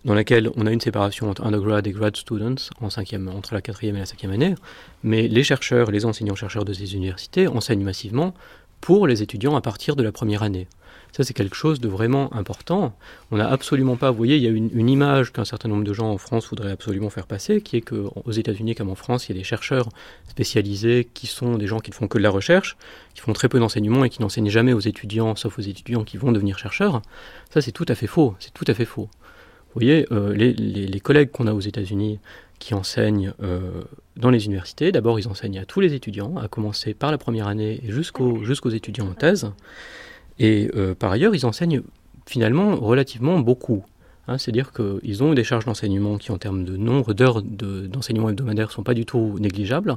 dans 0.04 0.14
laquelle 0.14 0.50
on 0.56 0.66
a 0.66 0.72
une 0.72 0.80
séparation 0.80 1.30
entre 1.30 1.44
undergrad 1.44 1.86
et 1.86 1.92
grad 1.92 2.16
students 2.16 2.70
en 2.80 2.90
cinquième, 2.90 3.28
entre 3.28 3.54
la 3.54 3.60
quatrième 3.60 3.96
et 3.96 4.00
la 4.00 4.06
cinquième 4.06 4.32
année, 4.32 4.54
mais 5.02 5.28
les 5.28 5.44
chercheurs, 5.44 5.90
les 5.90 6.04
enseignants-chercheurs 6.04 6.64
de 6.64 6.72
ces 6.72 6.94
universités 6.94 7.46
enseignent 7.46 7.84
massivement 7.84 8.34
pour 8.80 9.06
les 9.06 9.22
étudiants 9.22 9.56
à 9.56 9.60
partir 9.60 9.94
de 9.96 10.02
la 10.02 10.12
première 10.12 10.42
année. 10.42 10.66
Ça, 11.12 11.24
c'est 11.24 11.34
quelque 11.34 11.54
chose 11.54 11.78
de 11.78 11.88
vraiment 11.88 12.34
important. 12.34 12.96
On 13.30 13.36
n'a 13.36 13.48
absolument 13.48 13.96
pas, 13.96 14.10
vous 14.10 14.16
voyez, 14.16 14.36
il 14.36 14.42
y 14.42 14.46
a 14.46 14.50
une, 14.50 14.88
image 14.88 15.32
qu'un 15.32 15.44
certain 15.44 15.68
nombre 15.68 15.84
de 15.84 15.92
gens 15.92 16.10
en 16.10 16.16
France 16.16 16.48
voudraient 16.48 16.72
absolument 16.72 17.10
faire 17.10 17.26
passer, 17.26 17.60
qui 17.60 17.76
est 17.76 17.82
qu'aux 17.82 18.30
États-Unis 18.30 18.74
comme 18.74 18.88
en 18.88 18.94
France, 18.94 19.28
il 19.28 19.36
y 19.36 19.38
a 19.38 19.38
des 19.38 19.44
chercheurs 19.44 19.90
spécialisés 20.28 21.06
qui 21.12 21.26
sont 21.26 21.58
des 21.58 21.66
gens 21.66 21.80
qui 21.80 21.90
ne 21.90 21.94
font 21.94 22.08
que 22.08 22.16
de 22.16 22.22
la 22.22 22.30
recherche, 22.30 22.78
qui 23.14 23.20
font 23.20 23.34
très 23.34 23.50
peu 23.50 23.58
d'enseignement 23.58 24.04
et 24.04 24.08
qui 24.08 24.22
n'enseignent 24.22 24.48
jamais 24.48 24.72
aux 24.72 24.80
étudiants, 24.80 25.36
sauf 25.36 25.58
aux 25.58 25.62
étudiants 25.62 26.04
qui 26.04 26.16
vont 26.16 26.32
devenir 26.32 26.58
chercheurs. 26.58 27.02
Ça, 27.50 27.60
c'est 27.60 27.72
tout 27.72 27.86
à 27.88 27.94
fait 27.94 28.06
faux. 28.06 28.34
C'est 28.38 28.54
tout 28.54 28.64
à 28.66 28.72
fait 28.72 28.86
faux. 28.86 29.08
Vous 29.74 29.80
voyez, 29.80 30.06
euh, 30.12 30.34
les, 30.34 31.00
collègues 31.00 31.30
qu'on 31.30 31.46
a 31.46 31.52
aux 31.52 31.60
États-Unis 31.60 32.20
qui 32.58 32.74
enseignent 32.74 33.32
euh, 33.42 33.82
dans 34.16 34.30
les 34.30 34.44
universités, 34.44 34.92
d'abord 34.92 35.18
ils 35.18 35.28
enseignent 35.28 35.58
à 35.58 35.64
tous 35.64 35.80
les 35.80 35.94
étudiants, 35.94 36.36
à 36.36 36.46
commencer 36.46 36.94
par 36.94 37.10
la 37.10 37.18
première 37.18 37.48
année 37.48 37.80
et 37.82 37.90
jusqu'aux 37.90 38.44
jusqu'aux 38.44 38.70
étudiants 38.70 39.08
en 39.08 39.14
thèse. 39.14 39.50
Et 40.42 40.68
euh, 40.74 40.94
par 40.94 41.12
ailleurs, 41.12 41.34
ils 41.34 41.46
enseignent 41.46 41.82
finalement 42.26 42.74
relativement 42.74 43.38
beaucoup. 43.38 43.84
Hein, 44.26 44.38
C'est-à-dire 44.38 44.72
qu'ils 44.72 45.22
ont 45.22 45.34
des 45.34 45.44
charges 45.44 45.64
d'enseignement 45.64 46.18
qui, 46.18 46.32
en 46.32 46.38
termes 46.38 46.64
de 46.64 46.76
nombre 46.76 47.14
d'heures 47.14 47.42
d'enseignement 47.42 48.28
hebdomadaire, 48.28 48.66
ne 48.66 48.72
sont 48.72 48.82
pas 48.82 48.94
du 48.94 49.06
tout 49.06 49.38
négligeables 49.38 49.96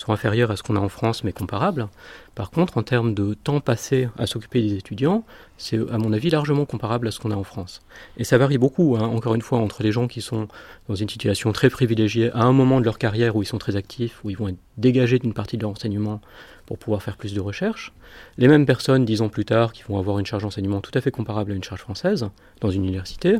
sont 0.00 0.12
inférieures 0.12 0.50
à 0.50 0.56
ce 0.56 0.62
qu'on 0.62 0.76
a 0.76 0.80
en 0.80 0.88
France, 0.88 1.24
mais 1.24 1.32
comparables. 1.32 1.88
Par 2.34 2.50
contre, 2.50 2.78
en 2.78 2.82
termes 2.82 3.12
de 3.12 3.34
temps 3.34 3.60
passé 3.60 4.08
à 4.16 4.26
s'occuper 4.26 4.62
des 4.62 4.74
étudiants, 4.74 5.24
c'est 5.58 5.78
à 5.90 5.98
mon 5.98 6.14
avis 6.14 6.30
largement 6.30 6.64
comparable 6.64 7.08
à 7.08 7.10
ce 7.10 7.20
qu'on 7.20 7.30
a 7.30 7.36
en 7.36 7.44
France. 7.44 7.82
Et 8.16 8.24
ça 8.24 8.38
varie 8.38 8.56
beaucoup, 8.56 8.96
hein, 8.96 9.02
encore 9.02 9.34
une 9.34 9.42
fois, 9.42 9.58
entre 9.58 9.82
les 9.82 9.92
gens 9.92 10.08
qui 10.08 10.22
sont 10.22 10.48
dans 10.88 10.94
une 10.94 11.08
situation 11.08 11.52
très 11.52 11.68
privilégiée 11.68 12.30
à 12.32 12.44
un 12.44 12.52
moment 12.52 12.80
de 12.80 12.86
leur 12.86 12.96
carrière 12.96 13.36
où 13.36 13.42
ils 13.42 13.46
sont 13.46 13.58
très 13.58 13.76
actifs, 13.76 14.24
où 14.24 14.30
ils 14.30 14.38
vont 14.38 14.48
être 14.48 14.56
dégagés 14.78 15.18
d'une 15.18 15.34
partie 15.34 15.58
de 15.58 15.62
leur 15.62 15.72
enseignement 15.72 16.22
pour 16.64 16.78
pouvoir 16.78 17.02
faire 17.02 17.18
plus 17.18 17.34
de 17.34 17.40
recherche. 17.40 17.92
Les 18.38 18.48
mêmes 18.48 18.64
personnes, 18.64 19.04
dix 19.04 19.20
ans 19.20 19.28
plus 19.28 19.44
tard, 19.44 19.74
qui 19.74 19.82
vont 19.82 19.98
avoir 19.98 20.18
une 20.18 20.24
charge 20.24 20.44
d'enseignement 20.44 20.80
tout 20.80 20.92
à 20.94 21.02
fait 21.02 21.10
comparable 21.10 21.52
à 21.52 21.54
une 21.54 21.64
charge 21.64 21.80
française 21.80 22.26
dans 22.62 22.70
une 22.70 22.84
université. 22.84 23.36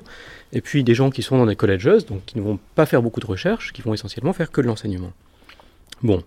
Et 0.52 0.60
puis 0.60 0.84
des 0.84 0.94
gens 0.94 1.10
qui 1.10 1.22
sont 1.22 1.38
dans 1.38 1.46
des 1.46 1.56
colleges, 1.56 2.04
donc 2.04 2.22
qui 2.26 2.36
ne 2.36 2.42
vont 2.42 2.58
pas 2.74 2.84
faire 2.84 3.00
beaucoup 3.00 3.20
de 3.20 3.26
recherche, 3.26 3.72
qui 3.72 3.80
vont 3.80 3.94
essentiellement 3.94 4.34
faire 4.34 4.50
que 4.50 4.60
de 4.60 4.66
l'enseignement. 4.66 5.12
Bon. 6.02 6.22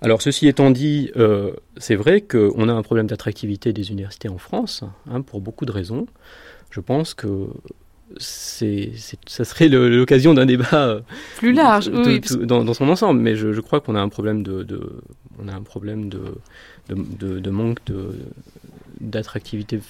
Alors, 0.00 0.22
ceci 0.22 0.46
étant 0.46 0.70
dit, 0.70 1.10
euh, 1.16 1.52
c'est 1.76 1.96
vrai 1.96 2.20
qu'on 2.20 2.68
a 2.68 2.72
un 2.72 2.82
problème 2.82 3.06
d'attractivité 3.06 3.72
des 3.72 3.90
universités 3.90 4.28
en 4.28 4.38
France, 4.38 4.84
hein, 5.10 5.22
pour 5.22 5.40
beaucoup 5.40 5.66
de 5.66 5.72
raisons. 5.72 6.06
Je 6.70 6.80
pense 6.80 7.14
que 7.14 7.48
c'est, 8.18 8.92
ça 9.26 9.44
serait 9.44 9.68
l'occasion 9.68 10.34
d'un 10.34 10.46
débat 10.46 10.88
euh, 10.88 11.00
plus 11.36 11.52
large, 11.52 11.90
dans, 11.90 12.74
son 12.74 12.88
ensemble. 12.88 13.20
Mais 13.20 13.34
je, 13.34 13.60
crois 13.60 13.80
qu'on 13.80 13.96
a 13.96 14.00
un 14.00 14.08
problème 14.08 14.42
de, 14.42 15.00
on 15.42 15.48
a 15.48 15.54
un 15.54 15.62
problème 15.62 16.08
de, 16.08 16.34
de 16.88 17.50
manque 17.50 17.80
d'attractivité 19.00 19.80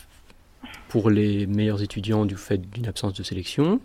pour 0.89 1.11
les 1.11 1.47
meilleurs 1.47 1.83
étudiants 1.83 2.25
du 2.25 2.37
fait 2.37 2.59
d'une 2.59 2.87
absence 2.87 3.14
de 3.14 3.23
sélection. 3.23 3.81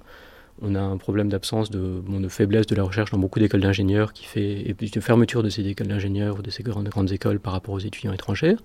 On 0.65 0.75
a 0.75 0.81
un 0.81 0.95
problème 0.95 1.27
d'absence 1.27 1.69
de, 1.69 2.01
de, 2.07 2.27
faiblesse 2.29 2.65
de 2.67 2.75
la 2.75 2.83
recherche 2.83 3.11
dans 3.11 3.17
beaucoup 3.17 3.37
d'écoles 3.39 3.59
d'ingénieurs 3.59 4.13
qui 4.13 4.23
fait, 4.23 4.61
et 4.65 4.73
puis 4.73 4.89
de 4.89 4.99
fermeture 5.01 5.43
de 5.43 5.49
ces 5.49 5.67
écoles 5.67 5.87
d'ingénieurs 5.87 6.39
ou 6.39 6.41
de 6.41 6.49
ces 6.49 6.63
grandes, 6.63 6.87
grandes 6.87 7.11
écoles 7.11 7.41
par 7.41 7.51
rapport 7.51 7.75
aux 7.75 7.79
étudiants 7.79 8.13
étrangers. 8.13 8.55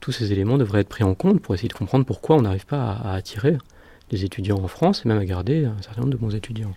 Tous 0.00 0.12
ces 0.12 0.30
éléments 0.32 0.58
devraient 0.58 0.80
être 0.80 0.90
pris 0.90 1.04
en 1.04 1.14
compte 1.14 1.40
pour 1.40 1.54
essayer 1.54 1.68
de 1.68 1.74
comprendre 1.74 2.04
pourquoi 2.04 2.36
on 2.36 2.42
n'arrive 2.42 2.66
pas 2.66 2.92
à, 2.92 3.14
attirer 3.14 3.56
les 4.10 4.24
étudiants 4.24 4.58
en 4.62 4.68
France 4.68 5.02
et 5.04 5.08
même 5.08 5.18
à 5.18 5.24
garder 5.24 5.64
un 5.64 5.80
certain 5.80 6.02
nombre 6.02 6.12
de 6.12 6.18
bons 6.18 6.34
étudiants. 6.34 6.74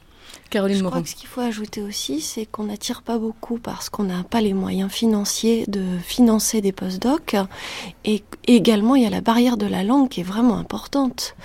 Caroline 0.50 0.78
Je 0.78 0.84
crois 0.84 1.02
que 1.02 1.10
ce 1.10 1.16
qu'il 1.16 1.28
faut 1.28 1.42
ajouter 1.42 1.82
aussi, 1.82 2.22
c'est 2.22 2.46
qu'on 2.46 2.64
n'attire 2.64 3.02
pas 3.02 3.18
beaucoup 3.18 3.58
parce 3.58 3.90
qu'on 3.90 4.04
n'a 4.04 4.24
pas 4.24 4.40
les 4.40 4.54
moyens 4.54 4.90
financiers 4.90 5.66
de 5.68 5.84
financer 6.02 6.62
des 6.62 6.72
post-docs. 6.72 7.36
Et 8.06 8.24
également, 8.48 8.96
il 8.96 9.04
y 9.04 9.06
a 9.06 9.10
la 9.10 9.22
barrière 9.22 9.58
de 9.58 9.66
la 9.66 9.84
langue 9.84 10.08
qui 10.08 10.22
est 10.22 10.24
vraiment 10.24 10.58
importante. 10.58 11.36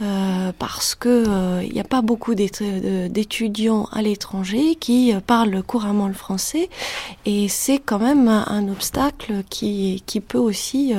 Euh, 0.00 0.52
parce 0.56 0.94
que 0.94 1.24
il 1.24 1.28
euh, 1.28 1.72
n'y 1.72 1.80
a 1.80 1.84
pas 1.84 2.02
beaucoup 2.02 2.36
d'étudiants 2.36 3.88
à 3.90 4.00
l'étranger 4.00 4.76
qui 4.76 5.12
euh, 5.12 5.18
parlent 5.18 5.60
couramment 5.64 6.06
le 6.06 6.14
français. 6.14 6.70
Et 7.26 7.48
c'est 7.48 7.80
quand 7.80 7.98
même 7.98 8.28
un, 8.28 8.68
obstacle 8.68 9.42
qui, 9.50 10.04
qui 10.06 10.20
peut 10.20 10.38
aussi 10.38 10.92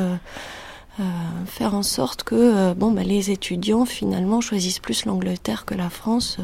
faire 1.45 1.75
en 1.75 1.83
sorte 1.83 2.23
que 2.23 2.73
bon 2.73 2.91
bah, 2.91 3.03
les 3.03 3.31
étudiants 3.31 3.85
finalement 3.85 4.41
choisissent 4.41 4.79
plus 4.79 5.05
l'Angleterre 5.05 5.65
que 5.65 5.75
la 5.75 5.89
France 5.89 6.39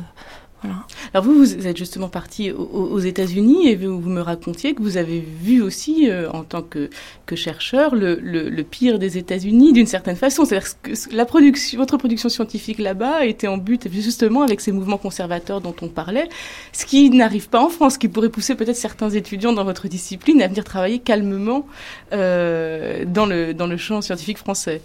alors 1.13 1.24
vous, 1.24 1.34
vous 1.34 1.68
êtes 1.68 1.78
justement 1.78 2.09
parti 2.09 2.51
aux, 2.51 2.99
États-Unis 2.99 3.68
et 3.68 3.76
vous, 3.76 4.09
me 4.09 4.22
racontiez 4.22 4.74
que 4.74 4.82
vous 4.82 4.97
avez 4.97 5.20
vu 5.20 5.61
aussi, 5.61 6.09
euh, 6.09 6.30
en 6.32 6.43
tant 6.43 6.61
que, 6.61 6.89
chercheur, 7.36 7.95
le, 7.95 8.61
pire 8.63 8.99
des 8.99 9.18
États-Unis 9.18 9.74
d'une 9.74 9.86
certaine 9.86 10.16
façon. 10.16 10.45
C'est-à-dire 10.45 10.70
que 10.82 11.78
votre 11.78 11.97
production 11.97 12.30
scientifique 12.30 12.80
là-bas 12.80 13.26
était 13.26 13.47
en 13.47 13.57
but 13.57 13.88
justement 13.91 14.41
avec 14.41 14.61
ces 14.61 14.72
mouvements 14.72 14.97
conservateurs 14.97 15.61
dont 15.61 15.76
on 15.82 15.88
parlait, 15.88 16.30
ce 16.74 16.86
qui 16.86 17.09
n'arrive 17.09 17.49
pas 17.49 17.63
en 17.63 17.70
France, 17.70 17.97
qui 17.97 18.07
pourrait 18.07 18.30
pousser 18.30 18.55
peut-être 18.55 18.76
certains 18.76 19.09
étudiants 19.09 19.53
dans 19.53 19.63
votre 19.63 19.88
discipline 19.88 20.41
à 20.41 20.47
venir 20.47 20.63
travailler 20.63 20.99
calmement 20.99 21.66
euh, 22.13 23.05
dans, 23.05 23.26
le, 23.26 23.53
dans 23.53 23.68
le 23.68 23.78
champ 23.78 24.01
scientifique 24.01 24.38
français. 24.38 24.82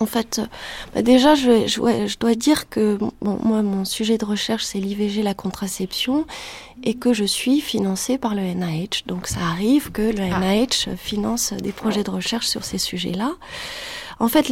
En 0.00 0.06
fait, 0.06 0.40
bah 0.94 1.02
déjà, 1.02 1.34
je, 1.34 1.66
je, 1.66 2.18
dois 2.18 2.34
dire 2.34 2.70
que 2.70 2.98
moi, 3.20 3.60
mon 3.62 3.84
sujet 3.84 4.16
de 4.16 4.24
recherche, 4.24 4.64
c'est 4.64 4.78
l'IVG, 4.78 5.22
la 5.22 5.34
contraception, 5.34 6.24
et 6.82 6.94
que 6.94 7.12
je 7.12 7.24
suis 7.24 7.60
financée 7.60 8.16
par 8.16 8.34
le 8.34 8.40
NIH. 8.40 9.04
Donc, 9.06 9.26
ça 9.26 9.40
arrive 9.40 9.92
que 9.92 10.00
le 10.00 10.24
NIH 10.24 10.86
ah. 10.86 10.96
finance 10.96 11.52
des 11.52 11.72
projets 11.72 12.02
de 12.02 12.10
recherche 12.10 12.46
sur 12.46 12.64
ces 12.64 12.78
sujets-là. 12.78 13.32
En 14.20 14.28
fait, 14.28 14.46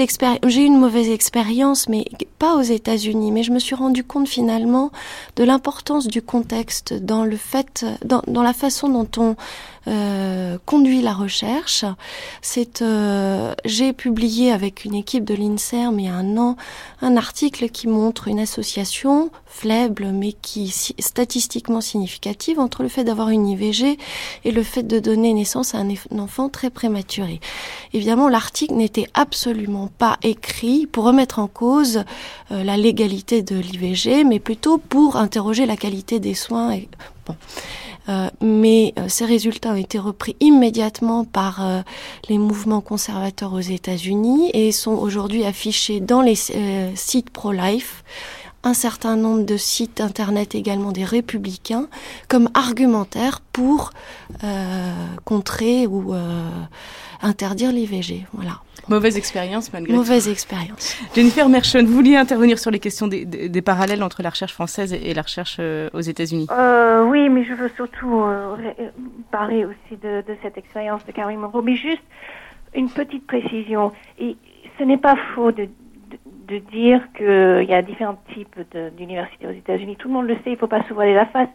j'ai 0.46 0.62
eu 0.62 0.64
une 0.64 0.78
mauvaise 0.78 1.10
expérience, 1.10 1.90
mais 1.90 2.06
pas 2.38 2.54
aux 2.54 2.62
États-Unis. 2.62 3.32
Mais 3.32 3.42
je 3.42 3.52
me 3.52 3.58
suis 3.58 3.74
rendu 3.74 4.02
compte 4.02 4.26
finalement 4.26 4.90
de 5.36 5.44
l'importance 5.44 6.06
du 6.06 6.22
contexte 6.22 6.94
dans 6.94 7.24
le 7.24 7.36
fait, 7.36 7.84
dans, 8.02 8.22
dans 8.26 8.42
la 8.42 8.54
façon 8.54 8.88
dont 8.88 9.08
on 9.18 9.36
euh, 9.88 10.58
conduit 10.66 11.00
la 11.00 11.14
recherche. 11.14 11.84
Euh, 12.82 13.54
j'ai 13.64 13.92
publié 13.94 14.52
avec 14.52 14.84
une 14.84 14.94
équipe 14.94 15.24
de 15.24 15.34
l'INSERM 15.34 15.98
il 15.98 16.06
y 16.06 16.08
a 16.08 16.14
un 16.14 16.36
an 16.36 16.56
un 17.00 17.16
article 17.16 17.70
qui 17.70 17.86
montre 17.86 18.28
une 18.28 18.38
association 18.38 19.30
faible 19.46 20.08
mais 20.12 20.32
qui 20.32 20.68
statistiquement 20.98 21.80
significative 21.80 22.58
entre 22.58 22.82
le 22.82 22.88
fait 22.88 23.04
d'avoir 23.04 23.30
une 23.30 23.46
IVG 23.46 23.98
et 24.44 24.50
le 24.50 24.62
fait 24.62 24.82
de 24.82 24.98
donner 24.98 25.32
naissance 25.32 25.74
à 25.74 25.78
un, 25.78 25.88
enfant 26.18 26.50
très 26.50 26.70
prématuré. 26.70 27.40
Évidemment, 27.94 28.28
l'article 28.28 28.74
n'était 28.74 29.08
absolument 29.14 29.88
pas 29.98 30.18
écrit 30.22 30.86
pour 30.86 31.04
remettre 31.04 31.38
en 31.38 31.46
cause 31.46 32.04
euh, 32.50 32.62
la 32.62 32.76
légalité 32.76 33.42
de 33.42 33.56
l'IVG, 33.56 34.24
mais 34.24 34.38
plutôt 34.38 34.76
pour 34.76 35.16
interroger 35.16 35.64
la 35.64 35.76
qualité 35.76 36.20
des 36.20 36.34
soins. 36.34 36.76
Euh, 38.08 38.30
mais 38.40 38.94
euh, 38.98 39.08
ces 39.08 39.24
résultats 39.24 39.70
ont 39.70 39.76
été 39.76 39.98
repris 39.98 40.36
immédiatement 40.40 41.24
par 41.24 41.64
euh, 41.64 41.80
les 42.28 42.38
mouvements 42.38 42.80
conservateurs 42.80 43.52
aux 43.52 43.60
États-Unis 43.60 44.50
et 44.54 44.72
sont 44.72 44.92
aujourd'hui 44.92 45.44
affichés 45.44 46.00
dans 46.00 46.22
les 46.22 46.34
sites 46.34 47.30
pro-life. 47.30 48.04
Un 48.64 48.74
certain 48.74 49.16
nombre 49.16 49.44
de 49.44 49.56
sites 49.56 50.00
internet 50.00 50.54
également 50.54 50.90
des 50.90 51.04
républicains 51.04 51.88
comme 52.26 52.50
argumentaire 52.54 53.40
pour 53.52 53.92
contrer 55.24 55.86
ou 55.86 56.12
interdire 57.22 57.72
l'IVG. 57.72 58.26
Voilà. 58.32 58.60
Mauvaise 58.88 59.18
expérience 59.18 59.72
malgré 59.72 59.92
Mauvaise 59.92 60.28
expérience. 60.28 60.98
Jennifer 61.14 61.48
Merchon, 61.48 61.84
vous 61.84 61.92
vouliez 61.92 62.16
intervenir 62.16 62.58
sur 62.58 62.70
les 62.70 62.78
questions 62.78 63.06
des, 63.06 63.24
des, 63.24 63.62
parallèles 63.62 64.02
entre 64.02 64.22
la 64.22 64.30
recherche 64.30 64.52
française 64.52 64.94
et, 64.94 65.12
la 65.12 65.22
recherche 65.22 65.58
euh, 65.60 65.90
aux 65.92 66.00
États-Unis 66.00 66.46
euh, 66.50 67.04
Oui, 67.04 67.28
mais 67.28 67.44
je 67.44 67.52
veux 67.52 67.70
surtout 67.76 68.22
euh, 68.22 68.56
parler 69.30 69.64
aussi 69.66 70.00
de, 70.00 70.22
de, 70.26 70.36
cette 70.42 70.56
expérience 70.56 71.04
de 71.04 71.12
Caroline 71.12 71.40
Monroe. 71.40 71.62
Mais 71.62 71.76
juste 71.76 72.02
une 72.74 72.88
petite 72.88 73.26
précision. 73.26 73.92
Et 74.18 74.36
ce 74.78 74.84
n'est 74.84 74.96
pas 74.96 75.16
faux 75.34 75.52
de, 75.52 75.64
de, 75.64 76.18
de 76.54 76.58
dire 76.70 77.02
qu'il 77.16 77.68
y 77.68 77.74
a 77.74 77.82
différents 77.82 78.18
types 78.32 78.58
d'universités 78.96 79.46
aux 79.46 79.52
États-Unis. 79.52 79.96
Tout 79.96 80.08
le 80.08 80.14
monde 80.14 80.28
le 80.28 80.34
sait, 80.36 80.42
il 80.46 80.52
ne 80.52 80.56
faut 80.56 80.66
pas 80.66 80.82
se 80.88 80.94
voiler 80.94 81.14
la 81.14 81.26
face. 81.26 81.48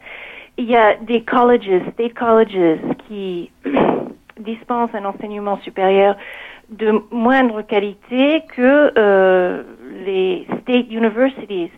Il 0.57 0.66
y 0.66 0.76
a 0.76 0.95
des 0.97 1.24
colleges, 1.24 1.82
state 1.93 2.14
colleges, 2.14 2.80
qui 3.07 3.49
dispensent 4.40 4.94
un 4.96 5.06
enseignement 5.06 5.58
supérieur 5.60 6.16
de 6.70 7.04
moindre 7.12 7.62
qualité 7.62 8.44
que 8.56 8.92
euh, 8.98 9.64
les 10.06 10.48
state 10.62 10.92
universities. 10.92 11.72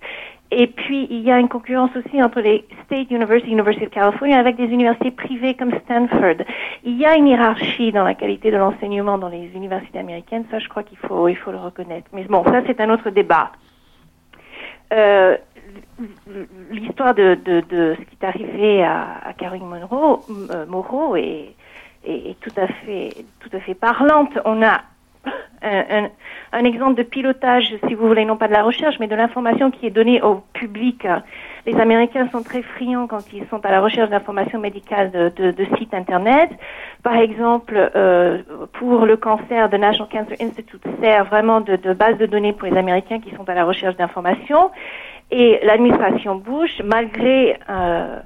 Et 0.51 0.67
puis, 0.67 1.07
il 1.09 1.21
y 1.21 1.31
a 1.31 1.39
une 1.39 1.49
concurrence 1.49 1.89
aussi 1.95 2.21
entre 2.21 2.39
les 2.39 2.65
State 2.85 3.09
University, 3.09 3.51
University 3.51 3.87
of 3.87 3.91
California, 3.91 4.37
avec 4.37 4.55
des 4.57 4.67
universités 4.67 5.11
privées 5.11 5.55
comme 5.55 5.71
Stanford. 5.83 6.45
Il 6.83 6.97
y 6.97 7.05
a 7.05 7.15
une 7.15 7.27
hiérarchie 7.27 7.91
dans 7.91 8.03
la 8.03 8.13
qualité 8.13 8.51
de 8.51 8.57
l'enseignement 8.57 9.17
dans 9.17 9.27
les 9.27 9.49
universités 9.55 9.97
américaines. 9.97 10.45
Ça, 10.51 10.59
je 10.59 10.69
crois 10.69 10.83
qu'il 10.83 10.99
faut, 10.99 11.27
il 11.27 11.35
faut 11.35 11.51
le 11.51 11.57
reconnaître. 11.57 12.07
Mais 12.13 12.23
bon, 12.25 12.43
ça, 12.43 12.61
c'est 12.67 12.79
un 12.79 12.91
autre 12.91 13.09
débat. 13.09 13.51
Euh, 14.93 15.35
l'histoire 16.71 17.15
de, 17.15 17.37
de, 17.43 17.61
de, 17.61 17.95
ce 17.97 18.03
qui 18.05 18.17
est 18.21 18.25
arrivé 18.25 18.83
à, 18.83 19.17
à 19.25 19.33
Caroline 19.33 19.67
Monroe, 19.67 20.21
euh, 20.51 20.65
Moreau 20.67 21.15
est, 21.15 21.55
est, 22.05 22.39
tout 22.39 22.53
à 22.57 22.67
fait 22.67 23.25
tout 23.39 23.49
à 23.53 23.59
fait 23.59 23.75
parlante. 23.75 24.37
On 24.45 24.61
a 24.61 24.81
un, 25.61 26.09
un, 26.53 26.63
exemple 26.65 26.95
de 26.95 27.03
pilotage, 27.03 27.73
si 27.87 27.93
vous 27.95 28.07
voulez, 28.07 28.25
non 28.25 28.37
pas 28.37 28.47
de 28.47 28.53
la 28.53 28.63
recherche, 28.63 28.97
mais 28.99 29.07
de 29.07 29.15
l'information 29.15 29.71
qui 29.71 29.87
est 29.87 29.91
donnée 29.91 30.21
au 30.21 30.43
public. 30.53 31.07
Les 31.65 31.75
Américains 31.79 32.29
sont 32.31 32.43
très 32.43 32.61
friands 32.61 33.07
quand 33.07 33.33
ils 33.33 33.45
sont 33.47 33.65
à 33.65 33.71
la 33.71 33.81
recherche 33.81 34.09
d'informations 34.09 34.59
médicales 34.59 35.09
de, 35.09 35.31
de, 35.35 35.51
de, 35.51 35.65
sites 35.77 35.93
Internet. 35.95 36.51
Par 37.01 37.15
exemple, 37.15 37.91
euh, 37.95 38.43
pour 38.73 39.05
le 39.05 39.17
cancer, 39.17 39.69
de 39.69 39.77
National 39.77 40.09
Cancer 40.11 40.37
Institute 40.39 40.83
sert 41.01 41.25
vraiment 41.25 41.61
de, 41.61 41.75
de 41.75 41.93
base 41.93 42.17
de 42.17 42.27
données 42.27 42.53
pour 42.53 42.67
les 42.67 42.77
Américains 42.77 43.19
qui 43.19 43.33
sont 43.35 43.49
à 43.49 43.55
la 43.55 43.65
recherche 43.65 43.95
d'informations. 43.95 44.69
Et 45.31 45.59
l'administration 45.63 46.35
Bush, 46.35 46.81
malgré 46.83 47.57
euh, 47.67 48.19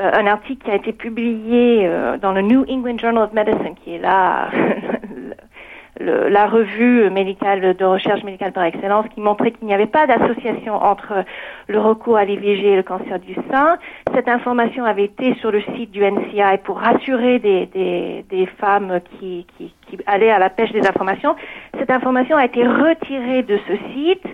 un 0.00 0.26
article 0.26 0.64
qui 0.64 0.70
a 0.70 0.74
été 0.74 0.92
publié 0.92 1.86
euh, 1.86 2.18
dans 2.18 2.32
le 2.32 2.42
New 2.42 2.64
England 2.68 2.98
Journal 2.98 3.24
of 3.24 3.32
Medicine, 3.32 3.74
qui 3.82 3.94
est 3.94 3.98
là 3.98 4.50
le, 6.00 6.28
la 6.28 6.46
revue 6.46 7.10
médicale 7.10 7.76
de 7.76 7.84
recherche 7.84 8.22
médicale 8.22 8.52
par 8.52 8.64
excellence, 8.64 9.06
qui 9.14 9.20
montrait 9.20 9.50
qu'il 9.50 9.66
n'y 9.66 9.74
avait 9.74 9.86
pas 9.86 10.06
d'association 10.06 10.74
entre 10.74 11.24
le 11.66 11.78
recours 11.80 12.16
à 12.16 12.24
l'IVG 12.24 12.66
et 12.66 12.76
le 12.76 12.82
cancer 12.82 13.18
du 13.18 13.34
sein. 13.50 13.78
Cette 14.14 14.28
information 14.28 14.84
avait 14.84 15.04
été 15.04 15.34
sur 15.36 15.50
le 15.50 15.60
site 15.76 15.90
du 15.90 16.04
NCI 16.04 16.58
pour 16.64 16.78
rassurer 16.78 17.38
des, 17.38 18.48
femmes 18.58 19.00
qui, 19.18 19.46
qui, 19.56 19.74
qui 19.88 19.98
allaient 20.06 20.30
à 20.30 20.38
la 20.38 20.50
pêche 20.50 20.72
des 20.72 20.86
informations. 20.86 21.34
Cette 21.78 21.90
information 21.90 22.36
a 22.36 22.44
été 22.44 22.66
retirée 22.66 23.42
de 23.42 23.58
ce 23.66 23.76
site 23.92 24.26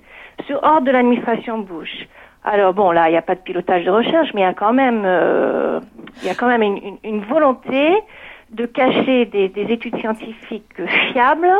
sur 0.46 0.62
ordre 0.62 0.82
de 0.82 0.90
l'administration 0.90 1.58
Bush. 1.58 2.06
Alors 2.45 2.74
bon, 2.74 2.90
là, 2.90 3.09
il 3.09 3.12
n'y 3.12 3.18
a 3.18 3.22
pas 3.22 3.34
de 3.34 3.40
pilotage 3.40 3.84
de 3.84 3.90
recherche, 3.90 4.28
mais 4.34 4.42
il 4.42 4.45
y 4.45 4.47
a 4.47 4.55
quand 4.55 4.74
même, 4.74 5.03
euh, 5.05 5.80
il 6.22 6.26
y 6.26 6.30
a 6.30 6.34
quand 6.34 6.47
même 6.47 6.62
une, 6.62 6.76
une, 6.76 6.99
une 7.03 7.24
volonté 7.24 7.90
de 8.51 8.66
cacher 8.66 9.24
des, 9.26 9.49
des, 9.49 9.72
études 9.72 9.97
scientifiques 9.99 10.80
fiables 11.12 11.51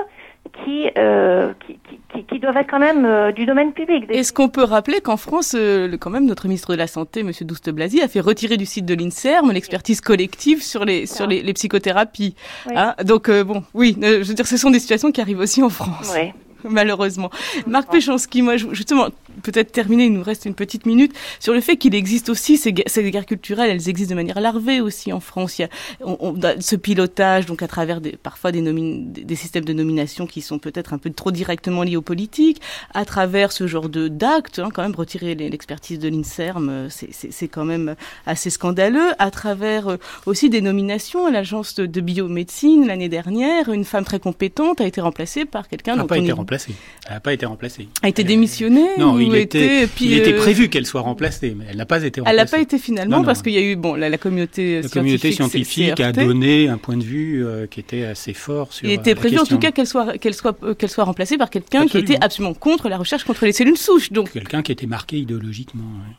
qui, 0.64 0.89
euh, 0.99 1.53
qui, 1.66 1.78
qui, 2.12 2.24
qui, 2.24 2.39
doivent 2.39 2.57
être 2.59 2.70
quand 2.70 2.78
même 2.78 3.05
euh, 3.05 3.32
du 3.32 3.47
domaine 3.47 3.72
public. 3.72 4.05
Est-ce 4.11 4.32
qu'on 4.32 4.49
peut 4.49 4.62
rappeler 4.62 5.01
qu'en 5.01 5.16
France, 5.16 5.57
euh, 5.59 5.97
quand 5.99 6.11
même, 6.11 6.26
notre 6.26 6.47
ministre 6.47 6.72
de 6.72 6.78
la 6.78 6.87
Santé, 6.87 7.20
M. 7.20 7.32
Douste 7.41 7.70
Blazy, 7.70 8.01
a 8.03 8.09
fait 8.09 8.20
retirer 8.20 8.57
du 8.57 8.66
site 8.66 8.85
de 8.85 8.95
l'INSERM 8.95 9.51
l'expertise 9.51 10.01
collective 10.01 10.62
sur 10.62 10.85
les, 10.85 11.07
sur 11.07 11.26
les, 11.26 11.43
les 11.43 11.53
psychothérapies 11.55 12.37
oui. 12.66 12.74
hein 12.76 12.95
Donc, 13.05 13.28
euh, 13.28 13.43
bon, 13.43 13.64
oui, 13.72 13.97
je 14.01 14.22
veux 14.22 14.35
dire, 14.35 14.47
ce 14.47 14.57
sont 14.57 14.70
des 14.70 14.78
situations 14.78 15.11
qui 15.11 15.20
arrivent 15.20 15.41
aussi 15.41 15.62
en 15.62 15.70
France. 15.70 16.14
Oui. 16.14 16.32
malheureusement. 16.70 17.30
Marc 17.66 17.91
Péchanski, 17.91 18.43
moi, 18.43 18.57
justement, 18.57 19.09
peut-être 19.43 19.72
terminer, 19.72 20.07
il 20.07 20.12
nous 20.12 20.22
reste 20.22 20.45
une 20.45 20.55
petite 20.55 20.87
minute, 20.87 21.12
sur 21.41 21.55
le 21.55 21.61
fait 21.61 21.76
qu'il 21.76 21.95
existe 21.95 22.28
aussi 22.28 22.57
ces, 22.57 22.74
ces 22.87 23.11
guerres 23.11 23.26
culturelles, 23.26 23.70
elles 23.70 23.89
existent 23.89 24.11
de 24.11 24.16
manière 24.16 24.41
larvée 24.41 24.80
aussi 24.80 25.12
en 25.12 25.20
France. 25.20 25.59
Il 25.59 25.62
y 25.62 25.64
a 25.64 25.68
on, 26.01 26.16
on, 26.20 26.35
ce 26.61 26.76
pilotage, 26.76 27.47
donc 27.47 27.62
à 27.62 27.68
travers 27.68 28.01
des, 28.01 28.12
parfois 28.12 28.53
des, 28.53 28.62
des 28.62 29.37
systèmes 29.37 29.64
de 29.64 29.72
nomination 29.72 30.26
qui 30.26 30.41
sont 30.41 30.59
peut-être 30.59 30.93
un 30.93 30.99
peu 30.99 31.11
trop 31.11 31.30
directement 31.30 31.82
liés 31.82 31.97
aux 31.97 32.03
politiques, 32.03 32.61
à 32.93 33.05
travers 33.05 33.53
ce 33.53 33.66
genre 33.66 33.89
de 33.89 34.09
d'actes, 34.09 34.59
hein, 34.59 34.68
quand 34.72 34.82
même 34.82 34.95
retirer 34.95 35.35
l'expertise 35.35 35.99
de 35.99 36.09
l'INSERM, 36.09 36.89
c'est 36.91 37.49
quand 37.49 37.64
même 37.64 37.97
assez 38.26 38.51
scandaleux, 38.51 39.12
à 39.18 39.30
travers 39.30 39.89
euh, 39.89 39.97
aussi 40.26 40.51
des 40.51 40.61
nominations 40.61 41.26
à 41.26 41.30
l'agence 41.30 41.74
de, 41.74 41.87
de 41.87 42.01
biomédecine 42.01 42.87
l'année 42.87 43.09
dernière, 43.09 43.68
une 43.70 43.85
femme 43.85 44.05
très 44.05 44.18
compétente 44.18 44.80
a 44.80 44.87
été 44.87 45.01
remplacée 45.01 45.45
par 45.45 45.68
quelqu'un 45.68 45.97
dont 45.97 46.07
pas 46.07 46.16
on 46.16 46.20
été 46.20 46.28
est... 46.28 46.32
remplacée. 46.32 46.74
Elle 47.07 47.14
n'a 47.14 47.20
pas 47.20 47.32
été 47.32 47.47
remplacée. 47.47 47.89
A 48.03 48.09
été 48.09 48.24
démissionnée. 48.24 48.89
Non, 48.99 49.18
il 49.27 49.35
était, 49.37 49.87
puis, 49.87 50.07
il 50.07 50.12
était 50.14 50.35
prévu 50.35 50.68
qu'elle 50.68 50.87
soit 50.87 51.01
remplacée, 51.01 51.55
mais 51.57 51.64
elle 51.70 51.77
n'a 51.77 51.87
pas 51.87 52.03
été 52.03 52.20
remplacée. 52.20 52.37
Elle 52.37 52.45
n'a 52.45 52.51
pas 52.51 52.61
été 52.61 52.79
finalement 52.79 53.16
non, 53.16 53.22
non, 53.22 53.27
parce 53.27 53.43
qu'il 53.43 53.53
y 53.53 53.59
a 53.59 53.62
eu 53.62 53.77
bon 53.77 53.95
la, 53.95 54.09
la 54.09 54.18
communauté 54.18 54.83
la 54.83 54.89
communauté 54.89 55.33
scientifique 55.33 56.01
a 56.01 56.12
donné 56.12 56.68
un 56.68 56.79
point 56.79 56.97
de 56.97 57.03
vue 57.03 57.45
euh, 57.45 57.66
qui 57.66 57.81
était 57.81 58.05
assez 58.05 58.33
fort 58.33 58.72
sur. 58.72 58.89
Il 58.89 58.93
était 58.93 59.14
prévu 59.14 59.39
en 59.39 59.45
tout 59.45 59.59
cas 59.59 59.70
qu'elle 59.70 59.87
soit 59.87 60.18
qu'elle 60.18 60.35
soit 60.35 60.57
euh, 60.62 60.75
qu'elle 60.75 60.91
soit 60.91 61.05
remplacée 61.05 61.39
par 61.39 61.51
quelqu'un 61.51 61.87
qui 61.87 61.99
était 61.99 62.18
absolument 62.20 62.55
contre 62.55 62.89
la 62.89 62.99
recherche 62.99 63.25
contre 63.25 63.45
les 63.45 63.53
cellules 63.53 63.79
souches. 63.79 64.12
Donc 64.12 64.33
quelqu'un 64.33 64.62
qui 64.62 64.72
était 64.72 64.87
marqué 64.87 65.18
idéologiquement. 65.18 65.83
Ouais. 65.83 66.14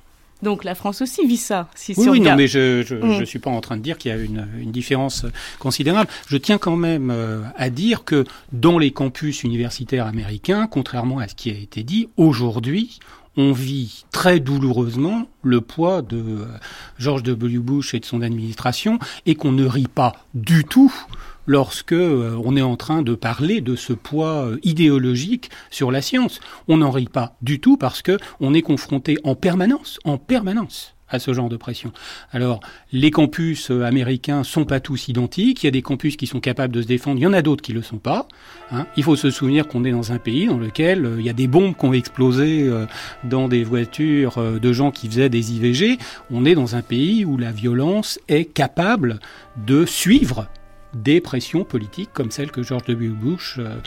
Donc 0.45 0.63
la 0.63 0.75
France 0.75 1.01
aussi 1.01 1.25
vit 1.25 1.37
ça. 1.37 1.69
Si, 1.73 1.95
oui, 1.97 2.03
si 2.03 2.09
oui 2.09 2.21
non, 2.21 2.35
mais 2.35 2.47
je 2.47 2.83
je, 2.83 2.93
mmh. 2.93 3.17
je 3.17 3.23
suis 3.23 3.39
pas 3.39 3.49
en 3.49 3.61
train 3.61 3.77
de 3.77 3.81
dire 3.81 3.97
qu'il 3.97 4.11
y 4.11 4.13
a 4.13 4.17
une, 4.17 4.47
une 4.59 4.71
différence 4.71 5.25
considérable. 5.57 6.07
Je 6.27 6.37
tiens 6.37 6.59
quand 6.59 6.75
même 6.75 7.09
euh, 7.09 7.41
à 7.57 7.71
dire 7.71 8.03
que 8.03 8.25
dans 8.51 8.77
les 8.77 8.91
campus 8.91 9.43
universitaires 9.43 10.05
américains, 10.05 10.67
contrairement 10.67 11.17
à 11.17 11.27
ce 11.27 11.33
qui 11.33 11.49
a 11.49 11.53
été 11.53 11.81
dit, 11.81 12.09
aujourd'hui, 12.15 12.99
on 13.37 13.53
vit 13.53 14.05
très 14.11 14.39
douloureusement 14.39 15.27
le 15.41 15.61
poids 15.61 16.03
de 16.03 16.17
euh, 16.17 16.45
George 16.99 17.23
W. 17.23 17.57
Bush 17.57 17.95
et 17.95 17.99
de 17.99 18.05
son 18.05 18.21
administration 18.21 18.99
et 19.25 19.33
qu'on 19.33 19.51
ne 19.51 19.65
rit 19.65 19.87
pas 19.87 20.13
du 20.35 20.63
tout 20.63 20.93
lorsque 21.45 21.93
euh, 21.93 22.39
on 22.43 22.55
est 22.55 22.61
en 22.61 22.75
train 22.75 23.01
de 23.01 23.15
parler 23.15 23.61
de 23.61 23.75
ce 23.75 23.93
poids 23.93 24.45
euh, 24.45 24.59
idéologique 24.63 25.49
sur 25.69 25.91
la 25.91 26.01
science. 26.01 26.39
On 26.67 26.77
n'en 26.77 26.91
rit 26.91 27.05
pas 27.05 27.35
du 27.41 27.59
tout 27.59 27.77
parce 27.77 28.01
que 28.01 28.17
on 28.39 28.53
est 28.53 28.61
confronté 28.61 29.17
en 29.23 29.35
permanence, 29.35 29.99
en 30.03 30.17
permanence 30.17 30.93
à 31.07 31.19
ce 31.19 31.33
genre 31.33 31.49
de 31.49 31.55
pression. 31.55 31.91
Alors, 32.31 32.61
les 32.91 33.11
campus 33.11 33.69
euh, 33.69 33.83
américains 33.83 34.43
sont 34.43 34.65
pas 34.65 34.79
tous 34.79 35.07
identiques. 35.07 35.61
Il 35.61 35.67
y 35.67 35.69
a 35.69 35.71
des 35.71 35.83
campus 35.83 36.17
qui 36.17 36.25
sont 36.25 36.39
capables 36.39 36.73
de 36.73 36.81
se 36.81 36.87
défendre. 36.87 37.19
Il 37.19 37.23
y 37.23 37.27
en 37.27 37.33
a 37.33 37.43
d'autres 37.43 37.61
qui 37.61 37.73
le 37.73 37.83
sont 37.83 37.99
pas. 37.99 38.27
Hein. 38.71 38.87
Il 38.97 39.03
faut 39.03 39.15
se 39.15 39.29
souvenir 39.29 39.67
qu'on 39.67 39.85
est 39.85 39.91
dans 39.91 40.11
un 40.11 40.17
pays 40.17 40.47
dans 40.47 40.57
lequel 40.57 41.17
il 41.19 41.25
y 41.25 41.29
a 41.29 41.33
des 41.33 41.45
bombes 41.45 41.75
qui 41.77 41.85
ont 41.85 41.93
explosé 41.93 42.67
dans 43.23 43.47
des 43.47 43.63
voitures 43.63 44.59
de 44.59 44.73
gens 44.73 44.89
qui 44.89 45.07
faisaient 45.07 45.29
des 45.29 45.53
IVG. 45.53 45.99
On 46.31 46.43
est 46.43 46.55
dans 46.55 46.75
un 46.75 46.81
pays 46.81 47.23
où 47.23 47.37
la 47.37 47.51
violence 47.51 48.19
est 48.27 48.45
capable 48.45 49.19
de 49.57 49.85
suivre 49.85 50.47
des 50.95 51.19
pressions 51.19 51.65
politiques 51.65 52.11
comme 52.13 52.31
celles 52.31 52.51
que 52.51 52.63
George 52.63 52.85
W. 52.85 53.09
Bush 53.09 53.59
euh, 53.59 53.79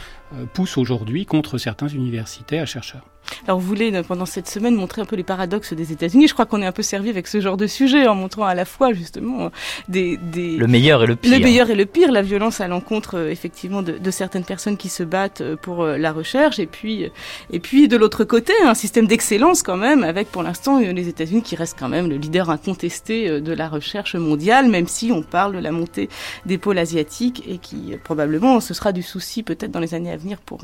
pousse 0.52 0.76
aujourd'hui 0.76 1.24
contre 1.24 1.56
certains 1.56 1.88
universitaires 1.88 2.64
et 2.64 2.66
chercheurs. 2.66 3.04
Alors 3.46 3.58
vous 3.58 3.66
voulez 3.66 4.02
pendant 4.06 4.26
cette 4.26 4.48
semaine 4.48 4.74
montrer 4.74 5.02
un 5.02 5.04
peu 5.04 5.16
les 5.16 5.22
paradoxes 5.22 5.72
des 5.72 5.92
États-Unis. 5.92 6.28
Je 6.28 6.34
crois 6.34 6.46
qu'on 6.46 6.62
est 6.62 6.66
un 6.66 6.72
peu 6.72 6.82
servi 6.82 7.10
avec 7.10 7.26
ce 7.26 7.40
genre 7.40 7.56
de 7.56 7.66
sujet 7.66 8.06
en 8.06 8.14
montrant 8.14 8.44
à 8.44 8.54
la 8.54 8.64
fois 8.64 8.92
justement 8.92 9.50
des, 9.88 10.16
des 10.16 10.56
le 10.56 10.66
meilleur 10.66 11.02
et 11.02 11.06
le 11.06 11.16
pire. 11.16 11.38
Le 11.38 11.42
meilleur 11.42 11.70
et 11.70 11.74
le 11.74 11.86
pire, 11.86 12.12
la 12.12 12.22
violence 12.22 12.60
à 12.60 12.68
l'encontre 12.68 13.16
euh, 13.16 13.30
effectivement 13.30 13.82
de, 13.82 13.92
de, 13.92 14.10
certaines 14.10 14.44
personnes 14.44 14.76
qui 14.76 14.88
se 14.88 15.02
battent 15.02 15.40
euh, 15.40 15.56
pour 15.56 15.82
euh, 15.82 15.96
la 15.96 16.12
recherche 16.12 16.58
et 16.58 16.66
puis 16.66 17.06
et 17.52 17.60
puis 17.60 17.88
de 17.88 17.96
l'autre 17.96 18.24
côté 18.24 18.52
un 18.64 18.74
système 18.74 19.06
d'excellence 19.06 19.62
quand 19.62 19.76
même 19.76 20.04
avec 20.04 20.30
pour 20.30 20.42
l'instant 20.42 20.78
les 20.78 21.08
États-Unis 21.08 21.42
qui 21.42 21.56
restent 21.56 21.78
quand 21.78 21.88
même 21.88 22.08
le 22.08 22.16
leader 22.16 22.50
incontesté 22.50 23.40
de 23.40 23.52
la 23.52 23.68
recherche 23.68 24.14
mondiale 24.14 24.68
même 24.68 24.86
si 24.86 25.10
on 25.12 25.22
parle 25.22 25.54
de 25.54 25.58
la 25.58 25.72
montée 25.72 26.08
des 26.46 26.58
pôles 26.58 26.78
asiatiques 26.78 27.42
et 27.48 27.58
qui 27.58 27.94
probablement 28.04 28.60
ce 28.60 28.74
sera 28.74 28.92
du 28.92 29.02
souci 29.02 29.42
peut-être 29.42 29.70
dans 29.70 29.80
les 29.80 29.94
années 29.94 30.12
à 30.12 30.16
venir 30.16 30.38
pour 30.38 30.60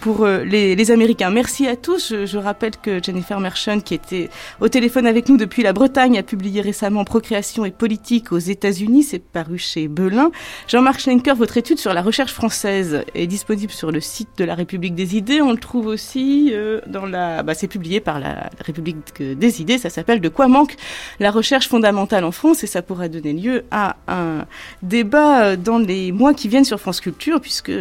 pour 0.00 0.26
les, 0.26 0.74
les 0.74 0.90
Américains. 0.90 1.30
Merci 1.30 1.66
à 1.66 1.76
tous. 1.76 2.01
Je, 2.08 2.36
rappelle 2.36 2.72
que 2.76 3.02
Jennifer 3.02 3.38
Merchant, 3.40 3.80
qui 3.80 3.94
était 3.94 4.30
au 4.60 4.68
téléphone 4.68 5.06
avec 5.06 5.28
nous 5.28 5.36
depuis 5.36 5.62
la 5.62 5.72
Bretagne, 5.72 6.18
a 6.18 6.22
publié 6.22 6.60
récemment 6.60 7.04
Procréation 7.04 7.64
et 7.64 7.70
politique 7.70 8.32
aux 8.32 8.38
États-Unis. 8.38 9.02
C'est 9.02 9.18
paru 9.18 9.58
chez 9.58 9.88
Belin. 9.88 10.30
Jean-Marc 10.68 11.00
Schenker, 11.00 11.34
votre 11.34 11.56
étude 11.56 11.78
sur 11.78 11.92
la 11.92 12.02
recherche 12.02 12.32
française 12.32 13.04
est 13.14 13.26
disponible 13.26 13.72
sur 13.72 13.90
le 13.90 14.00
site 14.00 14.30
de 14.36 14.44
la 14.44 14.54
République 14.54 14.94
des 14.94 15.16
idées. 15.16 15.40
On 15.42 15.52
le 15.52 15.58
trouve 15.58 15.86
aussi 15.86 16.50
euh, 16.52 16.80
dans 16.86 17.06
la. 17.06 17.42
Bah, 17.42 17.54
c'est 17.54 17.68
publié 17.68 18.00
par 18.00 18.18
la 18.18 18.50
République 18.60 19.22
des 19.22 19.60
idées. 19.60 19.78
Ça 19.78 19.90
s'appelle 19.90 20.20
De 20.20 20.28
quoi 20.28 20.48
manque 20.48 20.76
la 21.20 21.30
recherche 21.30 21.68
fondamentale 21.68 22.24
en 22.24 22.32
France? 22.32 22.64
Et 22.64 22.66
ça 22.66 22.82
pourrait 22.82 23.08
donner 23.08 23.32
lieu 23.32 23.64
à 23.70 23.96
un 24.08 24.46
débat 24.82 25.56
dans 25.56 25.78
les 25.78 26.12
mois 26.12 26.34
qui 26.34 26.48
viennent 26.48 26.64
sur 26.64 26.80
France 26.80 27.00
Culture, 27.00 27.40
puisque 27.40 27.72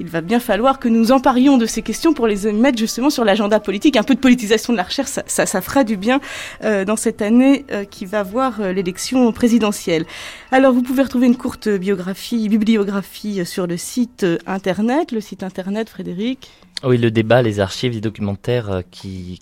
il 0.00 0.06
va 0.06 0.20
bien 0.20 0.40
falloir 0.40 0.78
que 0.78 0.88
nous 0.88 1.12
emparions 1.12 1.56
de 1.56 1.66
ces 1.66 1.82
questions 1.82 2.14
pour 2.14 2.26
les 2.26 2.52
mettre 2.52 2.78
justement 2.78 3.10
sur 3.10 3.24
l'agenda 3.24 3.49
politique, 3.58 3.96
un 3.96 4.04
peu 4.04 4.14
de 4.14 4.20
politisation 4.20 4.72
de 4.72 4.76
la 4.76 4.84
recherche, 4.84 5.08
ça, 5.08 5.46
ça, 5.46 5.60
fera 5.60 5.82
du 5.82 5.96
bien 5.96 6.20
euh, 6.62 6.84
dans 6.84 6.96
cette 6.96 7.22
année 7.22 7.64
euh, 7.72 7.84
qui 7.84 8.06
va 8.06 8.22
voir 8.22 8.60
euh, 8.60 8.72
l'élection 8.72 9.32
présidentielle. 9.32 10.04
Alors, 10.52 10.72
vous 10.72 10.82
pouvez 10.82 11.02
retrouver 11.02 11.26
une 11.26 11.36
courte 11.36 11.68
biographie, 11.68 12.48
bibliographie 12.48 13.44
sur 13.44 13.66
le 13.66 13.76
site 13.76 14.26
internet, 14.46 15.10
le 15.10 15.20
site 15.20 15.42
internet, 15.42 15.88
Frédéric? 15.88 16.50
Oui, 16.84 16.96
le 16.96 17.10
débat, 17.10 17.42
les 17.42 17.60
archives, 17.60 17.92
les 17.92 18.00
documentaires 18.00 18.82
qui 18.90 19.38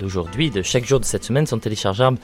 d'aujourd'hui, 0.00 0.50
de 0.50 0.62
chaque 0.62 0.86
jour 0.86 1.00
de 1.00 1.04
cette 1.04 1.24
semaine, 1.24 1.46
sont 1.46 1.58
téléchargeables 1.58 2.18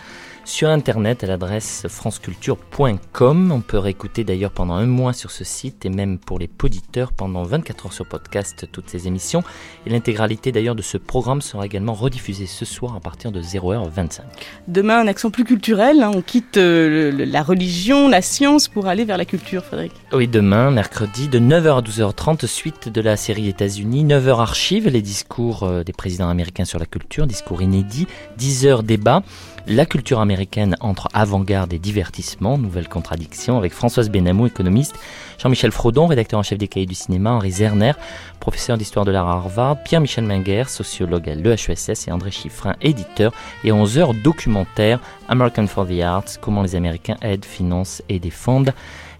sur 0.50 0.68
internet 0.68 1.22
à 1.22 1.28
l'adresse 1.28 1.86
franceculture.com. 1.88 3.52
On 3.52 3.60
peut 3.60 3.78
réécouter 3.78 4.24
d'ailleurs 4.24 4.50
pendant 4.50 4.74
un 4.74 4.86
mois 4.86 5.12
sur 5.12 5.30
ce 5.30 5.44
site 5.44 5.86
et 5.86 5.90
même 5.90 6.18
pour 6.18 6.40
les 6.40 6.48
poditeurs 6.48 7.12
pendant 7.12 7.44
24 7.44 7.86
heures 7.86 7.92
sur 7.92 8.06
podcast 8.06 8.66
toutes 8.72 8.90
ces 8.90 9.06
émissions. 9.06 9.44
Et 9.86 9.90
l'intégralité 9.90 10.50
d'ailleurs 10.50 10.74
de 10.74 10.82
ce 10.82 10.98
programme 10.98 11.40
sera 11.40 11.64
également 11.66 11.94
rediffusée 11.94 12.46
ce 12.46 12.64
soir 12.64 12.96
à 12.96 13.00
partir 13.00 13.30
de 13.30 13.40
0h25. 13.40 14.22
Demain, 14.66 15.00
un 15.00 15.06
accent 15.06 15.30
plus 15.30 15.44
culturel. 15.44 16.02
Hein. 16.02 16.10
on 16.14 16.20
quitte 16.20 16.56
euh, 16.56 17.12
la 17.12 17.42
religion, 17.44 18.08
la 18.08 18.20
science 18.20 18.66
pour 18.66 18.88
aller 18.88 19.04
vers 19.04 19.18
la 19.18 19.24
culture, 19.24 19.64
Frédéric. 19.64 19.92
Oui, 20.12 20.26
demain, 20.26 20.72
mercredi, 20.72 21.28
de 21.28 21.38
9h 21.38 21.78
à 21.78 21.80
12h30, 21.80 22.46
suite 22.46 22.88
de 22.88 23.00
la 23.00 23.16
série 23.16 23.48
États-Unis. 23.48 24.04
9h 24.04 24.40
archives, 24.40 24.88
les 24.88 25.02
discours 25.02 25.62
euh, 25.62 25.84
des 25.84 25.92
présidents 25.92 26.28
américains 26.28 26.64
sur 26.64 26.80
la 26.80 26.86
culture, 26.86 27.28
discours 27.28 27.62
inédits. 27.62 28.08
10h 28.38 28.82
débat. 28.82 29.22
La 29.66 29.86
culture 29.86 30.20
américaine 30.20 30.76
entre 30.80 31.08
avant-garde 31.12 31.72
et 31.72 31.78
divertissement, 31.78 32.58
nouvelle 32.58 32.88
contradiction, 32.88 33.58
avec 33.58 33.72
Françoise 33.72 34.10
Benamou, 34.10 34.46
économiste, 34.46 34.94
Jean-Michel 35.38 35.70
Frodon, 35.70 36.06
rédacteur 36.06 36.40
en 36.40 36.42
chef 36.42 36.58
des 36.58 36.66
cahiers 36.66 36.86
du 36.86 36.94
cinéma, 36.94 37.32
Henri 37.32 37.52
Zerner, 37.52 37.92
professeur 38.40 38.78
d'histoire 38.78 39.04
de 39.04 39.10
l'art 39.10 39.28
à 39.28 39.34
Harvard, 39.34 39.82
Pierre-Michel 39.84 40.24
Menguer, 40.24 40.64
sociologue 40.66 41.28
à 41.28 41.34
l'EHESS 41.34 42.08
et 42.08 42.12
André 42.12 42.30
Chiffrin, 42.30 42.74
éditeur, 42.80 43.32
et 43.62 43.72
11 43.72 43.98
heures 43.98 44.14
documentaire 44.14 44.98
American 45.28 45.66
for 45.66 45.86
the 45.86 46.00
Arts, 46.00 46.40
comment 46.40 46.62
les 46.62 46.74
Américains 46.74 47.16
aident, 47.22 47.44
financent 47.44 48.02
et 48.08 48.18
défendent 48.18 48.72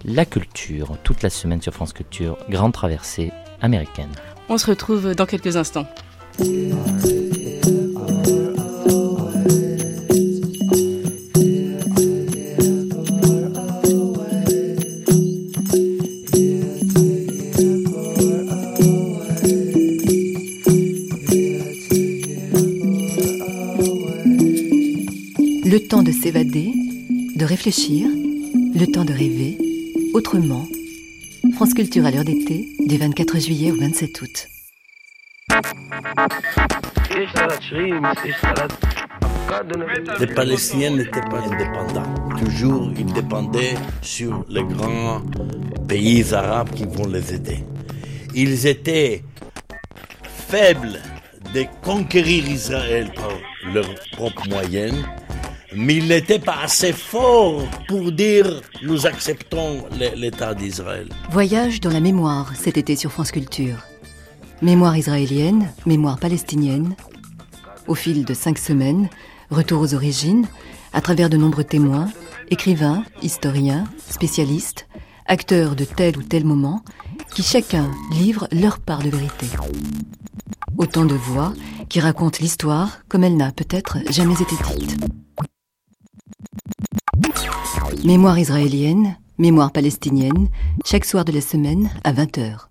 la 0.04 0.24
culture. 0.24 0.96
Toute 1.04 1.22
la 1.22 1.30
semaine 1.30 1.62
sur 1.62 1.74
France 1.74 1.92
Culture, 1.92 2.38
grande 2.48 2.72
traversée 2.72 3.32
américaine. 3.60 4.10
On 4.48 4.58
se 4.58 4.66
retrouve 4.66 5.14
dans 5.14 5.26
quelques 5.26 5.56
instants. 5.56 5.86
Réfléchir, 27.62 28.08
le 28.08 28.86
temps 28.86 29.04
de 29.04 29.12
rêver, 29.12 29.58
autrement. 30.14 30.66
France 31.56 31.74
Culture 31.74 32.06
à 32.06 32.10
l'heure 32.10 32.24
d'été, 32.24 32.70
du 32.86 32.96
24 32.96 33.38
juillet 33.38 33.70
au 33.70 33.76
27 33.76 34.22
août. 34.22 34.48
Les 40.18 40.26
Palestiniens 40.26 40.96
n'étaient 40.96 41.20
pas 41.20 41.40
indépendants. 41.40 42.14
Toujours, 42.38 42.92
ils 42.96 43.12
dépendaient 43.12 43.74
sur 44.00 44.42
les 44.48 44.64
grands 44.64 45.20
pays 45.86 46.32
arabes 46.32 46.70
qui 46.70 46.86
vont 46.86 47.08
les 47.08 47.34
aider. 47.34 47.58
Ils 48.34 48.66
étaient 48.68 49.22
faibles 50.48 50.98
de 51.52 51.66
conquérir 51.82 52.48
Israël 52.48 53.12
par 53.14 53.32
leurs 53.74 53.94
propres 54.12 54.48
moyens 54.48 54.94
mais 55.74 55.96
il 55.96 56.08
n'était 56.08 56.38
pas 56.38 56.60
assez 56.62 56.92
fort 56.92 57.62
pour 57.88 58.12
dire 58.12 58.60
nous 58.82 59.06
acceptons 59.06 59.84
l'État 60.16 60.54
d'Israël. 60.54 61.08
Voyage 61.30 61.80
dans 61.80 61.90
la 61.90 62.00
mémoire 62.00 62.52
cet 62.56 62.76
été 62.76 62.96
sur 62.96 63.12
France 63.12 63.30
Culture. 63.30 63.84
Mémoire 64.62 64.96
israélienne, 64.96 65.70
mémoire 65.86 66.18
palestinienne. 66.18 66.94
Au 67.86 67.94
fil 67.94 68.24
de 68.24 68.34
cinq 68.34 68.58
semaines, 68.58 69.08
retour 69.50 69.80
aux 69.80 69.94
origines, 69.94 70.46
à 70.92 71.00
travers 71.00 71.30
de 71.30 71.36
nombreux 71.36 71.64
témoins, 71.64 72.08
écrivains, 72.50 73.04
historiens, 73.22 73.84
spécialistes, 74.08 74.86
acteurs 75.26 75.76
de 75.76 75.84
tel 75.84 76.18
ou 76.18 76.22
tel 76.22 76.44
moment, 76.44 76.82
qui 77.34 77.42
chacun 77.42 77.90
livre 78.12 78.48
leur 78.52 78.80
part 78.80 79.02
de 79.02 79.10
vérité. 79.10 79.46
Autant 80.76 81.04
de 81.04 81.14
voix 81.14 81.52
qui 81.88 82.00
racontent 82.00 82.38
l'histoire 82.40 83.00
comme 83.08 83.24
elle 83.24 83.36
n'a 83.36 83.52
peut-être 83.52 83.98
jamais 84.10 84.34
été 84.34 84.56
dite. 84.76 84.96
Mémoire 87.98 88.38
israélienne, 88.38 89.16
mémoire 89.36 89.72
palestinienne, 89.72 90.48
chaque 90.86 91.04
soir 91.04 91.24
de 91.24 91.32
la 91.32 91.42
semaine 91.42 91.90
à 92.02 92.12
20h. 92.12 92.68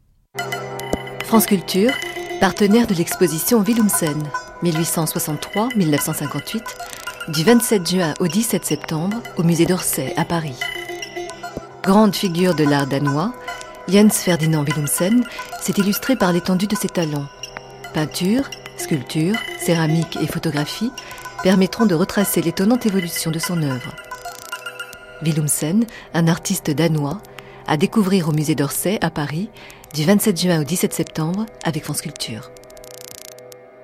France 1.25 1.45
Culture, 1.45 1.91
partenaire 2.39 2.87
de 2.87 2.95
l'exposition 2.95 3.61
Willumsen, 3.61 4.23
1863-1958, 4.63 6.61
du 7.29 7.43
27 7.43 7.89
juin 7.89 8.13
au 8.19 8.27
17 8.27 8.65
septembre 8.65 9.17
au 9.37 9.43
musée 9.43 9.67
d'Orsay 9.67 10.13
à 10.17 10.25
Paris. 10.25 10.57
Grande 11.83 12.15
figure 12.15 12.55
de 12.55 12.63
l'art 12.63 12.87
danois, 12.87 13.31
Jens 13.87 14.23
Ferdinand 14.23 14.63
Willumsen 14.63 15.23
s'est 15.61 15.73
illustré 15.77 16.15
par 16.15 16.33
l'étendue 16.33 16.67
de 16.67 16.75
ses 16.75 16.89
talents. 16.89 17.27
Peinture, 17.93 18.49
sculpture, 18.77 19.35
céramique 19.59 20.17
et 20.21 20.27
photographie 20.27 20.91
permettront 21.43 21.85
de 21.85 21.93
retracer 21.93 22.41
l'étonnante 22.41 22.87
évolution 22.87 23.29
de 23.29 23.39
son 23.39 23.61
œuvre. 23.61 23.93
Willumsen, 25.21 25.85
un 26.13 26.27
artiste 26.27 26.71
danois, 26.71 27.21
à 27.67 27.77
découvrir 27.77 28.29
au 28.29 28.31
musée 28.31 28.55
d'Orsay 28.55 28.97
à 29.01 29.09
Paris 29.09 29.49
du 29.93 30.03
27 30.03 30.39
juin 30.39 30.61
au 30.61 30.63
17 30.63 30.93
septembre 30.93 31.45
avec 31.63 31.83
France 31.83 32.01
Culture. 32.01 32.51